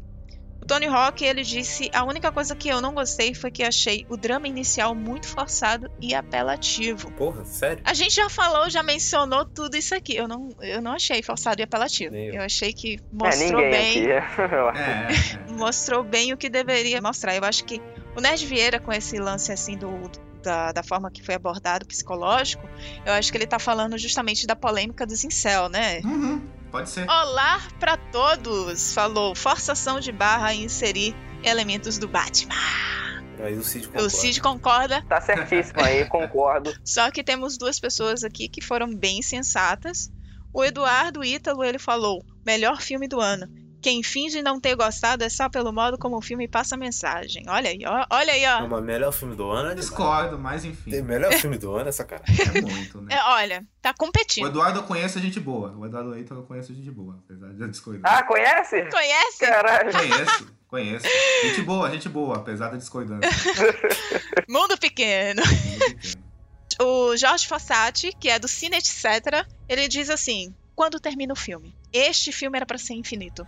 [0.69, 4.05] O Tony Rock, ele disse: a única coisa que eu não gostei foi que achei
[4.07, 7.09] o drama inicial muito forçado e apelativo.
[7.13, 7.81] Porra, sério?
[7.83, 10.15] A gente já falou, já mencionou tudo isso aqui.
[10.15, 12.15] Eu não, eu não achei forçado e apelativo.
[12.15, 12.35] Eu.
[12.35, 14.09] Eu achei que É, mostrou ninguém bem.
[14.79, 15.51] É, é.
[15.53, 17.35] mostrou bem o que deveria mostrar.
[17.35, 17.81] Eu acho que
[18.15, 19.89] o Nerd Vieira, com esse lance assim do.
[20.43, 22.63] Da, da forma que foi abordado psicológico,
[23.05, 25.99] eu acho que ele tá falando justamente da polêmica do Incel, né?
[26.05, 27.09] Uhum, pode ser.
[27.09, 28.93] Olá pra todos!
[28.93, 32.55] Falou forçação de barra em inserir elementos do Batman.
[33.41, 34.09] Aí o Cid O concorda.
[34.09, 36.73] Cid concorda, Tá certíssimo aí, concordo.
[36.83, 40.11] só que temos duas pessoas aqui que foram bem sensatas.
[40.53, 43.47] O Eduardo Ítalo, ele falou: melhor filme do ano.
[43.81, 47.43] Quem finge não ter gostado é só pelo modo como o filme passa a mensagem.
[47.47, 48.59] Olha aí, ó, olha aí, ó.
[48.59, 49.69] É o melhor filme do ano.
[49.71, 49.75] é.
[49.75, 50.91] Discordo, mas enfim.
[50.91, 52.23] Tem melhor filme do ano essa cara.
[52.27, 53.15] É muito, né?
[53.15, 54.47] É, olha, tá O competindo.
[54.47, 55.71] Eduardo eu conheço a gente boa.
[55.77, 58.17] O Eduardo Leito eu conheço a gente boa, apesar de eu discordar.
[58.17, 58.81] Ah, conhece?
[58.89, 59.39] Conhece?
[59.39, 59.91] Caralho.
[59.91, 61.05] Conheço, conheço.
[61.43, 63.29] Gente boa, gente boa, apesar da discordância.
[64.47, 65.41] Mundo Pequeno.
[65.41, 66.19] Muito pequeno.
[66.81, 71.75] O Jorge Fossati, que é do Cine Etc., ele diz assim: quando termina o filme?
[71.91, 73.45] Este filme era pra ser infinito.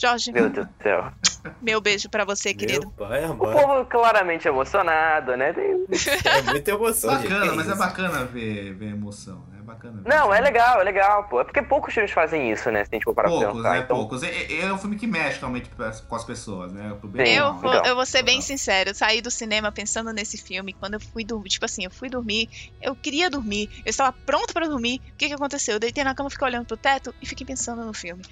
[0.00, 1.12] Jorge, Meu Deus do céu.
[1.60, 2.82] meu beijo pra você, querido.
[2.98, 5.52] Meu pai, O povo claramente emocionado, né?
[5.52, 5.84] Tem-
[6.24, 7.28] É muita emoção, gente.
[7.28, 9.44] Bacana, Que mas é bacana ver, ver emoção.
[9.58, 10.08] É bacana ver.
[10.08, 11.40] Não, é legal, é legal, pô.
[11.40, 12.84] É porque poucos filmes fazem isso, né?
[12.84, 13.72] Se a gente for parar pra Poucos, pensar.
[13.72, 13.78] né?
[13.80, 14.22] Então, Poucos.
[14.22, 15.68] É, é- é um filme que mexe realmente
[16.08, 16.96] com as pessoas, né?
[17.04, 20.38] Bem Eu vou, Então, eu vou ser bem sincero, eu saí do cinema pensando nesse
[20.38, 20.72] filme.
[20.74, 22.48] Quando eu fui dormir, tipo assim, eu fui dormir,
[22.80, 25.00] eu queria dormir, eu estava pronto pra dormir.
[25.12, 25.74] O que, que aconteceu?
[25.74, 28.22] Eu deitei na cama, fiquei olhando pro teto e fiquei pensando no filme.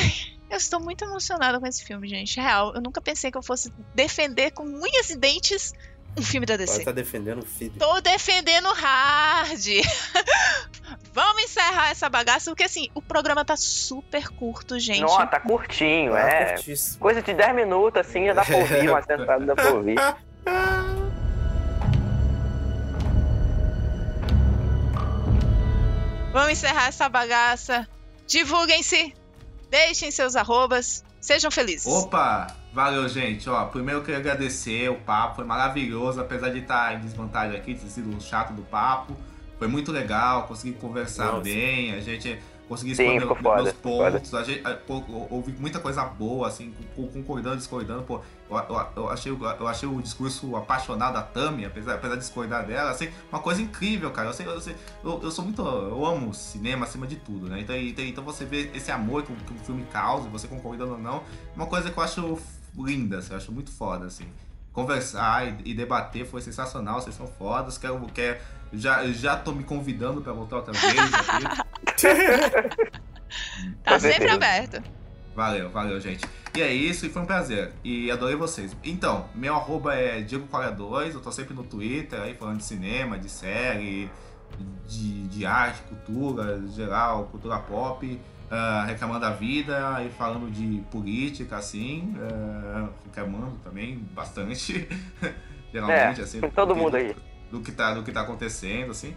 [0.00, 0.10] Ai,
[0.50, 2.40] eu estou muito emocionada com esse filme, gente.
[2.40, 5.72] Real, eu nunca pensei que eu fosse defender com unhas e dentes
[6.18, 6.82] um filme da DC.
[6.84, 7.74] tá defendendo o filho.
[7.78, 9.66] Tô defendendo hard.
[11.12, 15.00] Vamos encerrar essa bagaça, porque assim, o programa tá super curto, gente.
[15.00, 16.54] Nossa, tá curtinho, Tá é.
[16.54, 16.98] curtíssimo.
[17.00, 19.96] Coisa de 10 minutos, assim, já dá pra ouvir, uma sentada dá pra ouvir.
[26.32, 27.88] Vamos encerrar essa bagaça.
[28.26, 29.14] Divulguem-se,
[29.76, 31.86] deixem seus arrobas, sejam felizes.
[31.86, 32.46] Opa!
[32.72, 33.48] Valeu, gente.
[33.48, 37.74] Ó, primeiro eu queria agradecer o papo, foi maravilhoso, apesar de estar em desvantagem aqui,
[37.74, 39.14] de ter sido um chato do papo.
[39.58, 41.40] Foi muito legal, consegui conversar Nossa.
[41.42, 42.38] bem, a gente
[42.76, 44.12] Sim, ficou meu- foda, meus foda.
[44.12, 48.20] pontos, a gente, a- pô, ouvi muita coisa boa, assim, co- concordando, discordando, pô,
[48.50, 52.90] eu, eu- achei, eu achei o discurso apaixonado da Tami, apesar, apesar de discordar dela,
[52.90, 56.32] assim, uma coisa incrível, cara, eu, sei, eu, sei- eu, eu sou muito, eu amo
[56.34, 59.84] cinema acima de tudo, né, então, então, você vê esse amor que, que o filme
[59.92, 61.22] causa, você concordando ou não,
[61.54, 62.38] uma coisa que eu acho
[62.76, 64.26] linda, assim, eu acho muito foda, assim.
[64.72, 67.78] Conversar e, e debater foi sensacional, vocês são fodas.
[67.78, 68.38] Quero, quero,
[68.74, 71.10] já, já tô me convidando pra voltar outra vez
[73.82, 74.82] tá sempre aberto.
[75.36, 76.24] Valeu, valeu, gente.
[76.56, 77.72] E é isso, e foi um prazer.
[77.84, 78.74] E adorei vocês.
[78.82, 83.28] Então, meu arroba é Diego42, eu tô sempre no Twitter aí falando de cinema, de
[83.28, 84.10] série,
[84.88, 88.18] de, de arte, cultura, geral, cultura pop,
[88.50, 94.88] ah, reclamando da vida e falando de política, assim, ah, reclamando também bastante.
[95.70, 96.40] Geralmente, É, assim.
[96.40, 97.14] todo do- mundo aí.
[97.50, 99.14] Do que tá, do que tá acontecendo, assim.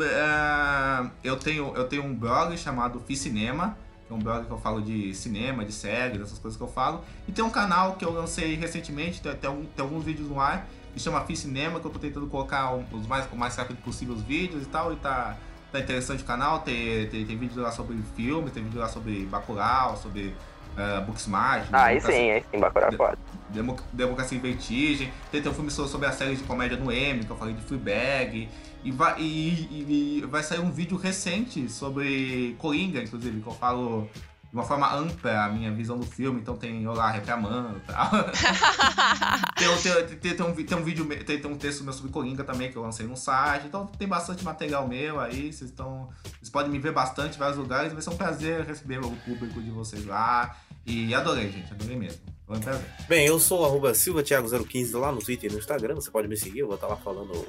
[0.00, 3.76] Ah, eu, tenho, eu tenho um blog chamado Ficinema,
[4.06, 6.68] que é um blog que eu falo de cinema, de séries, essas coisas que eu
[6.68, 7.02] falo.
[7.26, 10.66] E tem um canal que eu lancei recentemente, tem, tem, tem alguns vídeos no ar,
[10.94, 14.14] que chama Ficinema, que eu tô tentando colocar um- os mais, o mais rápido possível
[14.14, 15.36] os vídeos e tal, e tá,
[15.72, 19.26] tá interessante o canal, tem, tem, tem vídeo lá sobre filme, tem vídeo lá sobre
[19.26, 20.34] Bacurau, sobre
[20.76, 21.66] uh, Booksmart.
[21.72, 23.18] Ah, aí sim, aí sim, Bacurau é foda.
[23.48, 25.12] Demo, Democracia em Vertigem.
[25.30, 27.62] Tem, tem um filme sobre a série de comédia no M, que eu falei de
[27.62, 28.48] Fleabag.
[28.84, 33.54] E vai, e, e, e vai sair um vídeo recente sobre Coringa, inclusive, que eu
[33.54, 34.08] falo
[34.48, 37.80] de uma forma ampla a minha visão do filme, então tem eu lá reclamando e
[37.80, 38.10] tal.
[39.58, 42.44] tem, tem, tem, tem, um, tem um vídeo, tem, tem um texto meu sobre Coringa
[42.44, 46.08] também que eu lancei no site, então tem bastante material meu aí, vocês estão.
[46.22, 49.60] Vocês podem me ver bastante em vários lugares, vai ser um prazer receber o público
[49.60, 50.56] de vocês lá.
[50.86, 52.20] E adorei, gente, adorei mesmo.
[52.46, 52.86] Foi um prazer.
[53.08, 56.60] Bem, eu sou arroba silvatiago015 lá no Twitter e no Instagram, você pode me seguir,
[56.60, 57.46] eu vou estar lá falando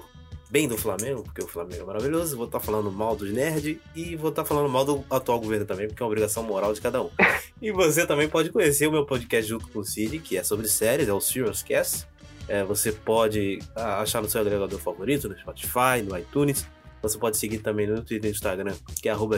[0.49, 4.15] bem do Flamengo, porque o Flamengo é maravilhoso, vou estar falando mal dos nerds e
[4.15, 7.01] vou estar falando mal do atual governo também, porque é uma obrigação moral de cada
[7.01, 7.09] um.
[7.61, 10.67] e você também pode conhecer o meu podcast junto com o Cid, que é sobre
[10.67, 12.07] séries, é o Serious Cast.
[12.47, 16.65] É, você pode achar no seu agregador favorito, no Spotify, no iTunes.
[17.01, 19.37] Você pode seguir também no Twitter e no Instagram, que é arroba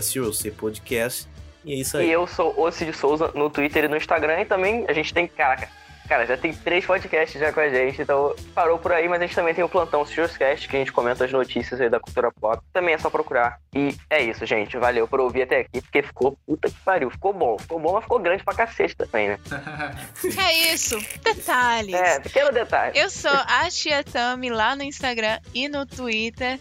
[0.55, 1.27] Podcast.
[1.63, 2.07] E é isso aí.
[2.07, 4.41] E eu sou o Cid Souza no Twitter e no Instagram.
[4.41, 5.67] E também a gente tem, caraca,
[6.09, 9.27] Cara, já tem três podcasts já com a gente, então parou por aí, mas a
[9.27, 12.31] gente também tem o Plantão Cast, que a gente comenta as notícias aí da cultura
[12.31, 12.59] pop.
[12.73, 13.59] Também é só procurar.
[13.75, 14.75] E é isso, gente.
[14.75, 17.11] Valeu por ouvir até aqui, porque ficou puta que pariu.
[17.11, 17.59] Ficou bom.
[17.59, 19.39] Ficou bom, mas ficou grande pra cacete também, né?
[20.35, 20.97] é isso.
[21.23, 21.93] Detalhes.
[21.93, 22.97] É, pequeno detalhe.
[22.97, 26.59] Eu sou a Tia Tami lá no Instagram e no Twitter.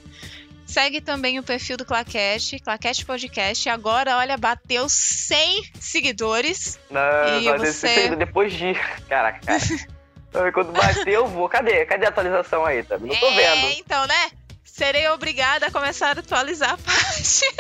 [0.69, 3.71] Segue também o perfil do Claquete, Claquete Podcast.
[3.71, 6.79] Agora, olha, bateu 100 seguidores.
[6.91, 8.15] Não, e você...
[8.15, 8.75] depois de...
[9.09, 9.59] Caraca, cara.
[10.53, 11.49] Quando bater, eu vou.
[11.49, 11.87] Cadê?
[11.87, 12.99] Cadê a atualização aí, tá?
[12.99, 13.67] Não tô é, vendo.
[13.67, 14.31] É, então, né?
[14.79, 17.53] Serei obrigada a começar a atualizar a página.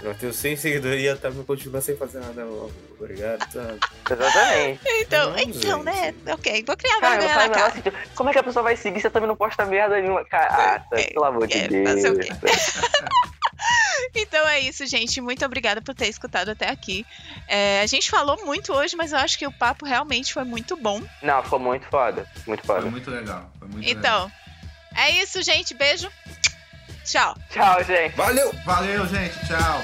[0.00, 2.46] Eu tenho 100 seguidores e a Tami continua sem fazer nada.
[2.96, 3.74] Obrigado, tá?
[4.08, 4.80] Exatamente.
[4.86, 6.14] Então, não, então né?
[6.28, 7.72] Ok, vou criar Cara, vergonha na cara.
[8.14, 10.24] como é que a pessoa vai seguir se você também não posta merda nenhuma?
[10.26, 12.02] Cara, é, pelo amor de é, Deus.
[14.14, 15.20] Então é isso, gente.
[15.20, 17.04] Muito obrigada por ter escutado até aqui.
[17.48, 20.76] É, a gente falou muito hoje, mas eu acho que o papo realmente foi muito
[20.76, 21.02] bom.
[21.22, 22.28] Não, foi muito foda.
[22.46, 22.82] Muito foda.
[22.82, 23.50] Foi muito legal.
[23.58, 24.30] Foi muito então, legal.
[24.96, 25.74] é isso, gente.
[25.74, 26.10] Beijo.
[27.04, 27.34] Tchau.
[27.50, 28.16] Tchau, gente.
[28.16, 28.52] Valeu.
[28.64, 29.34] Valeu, gente.
[29.46, 29.82] Tchau.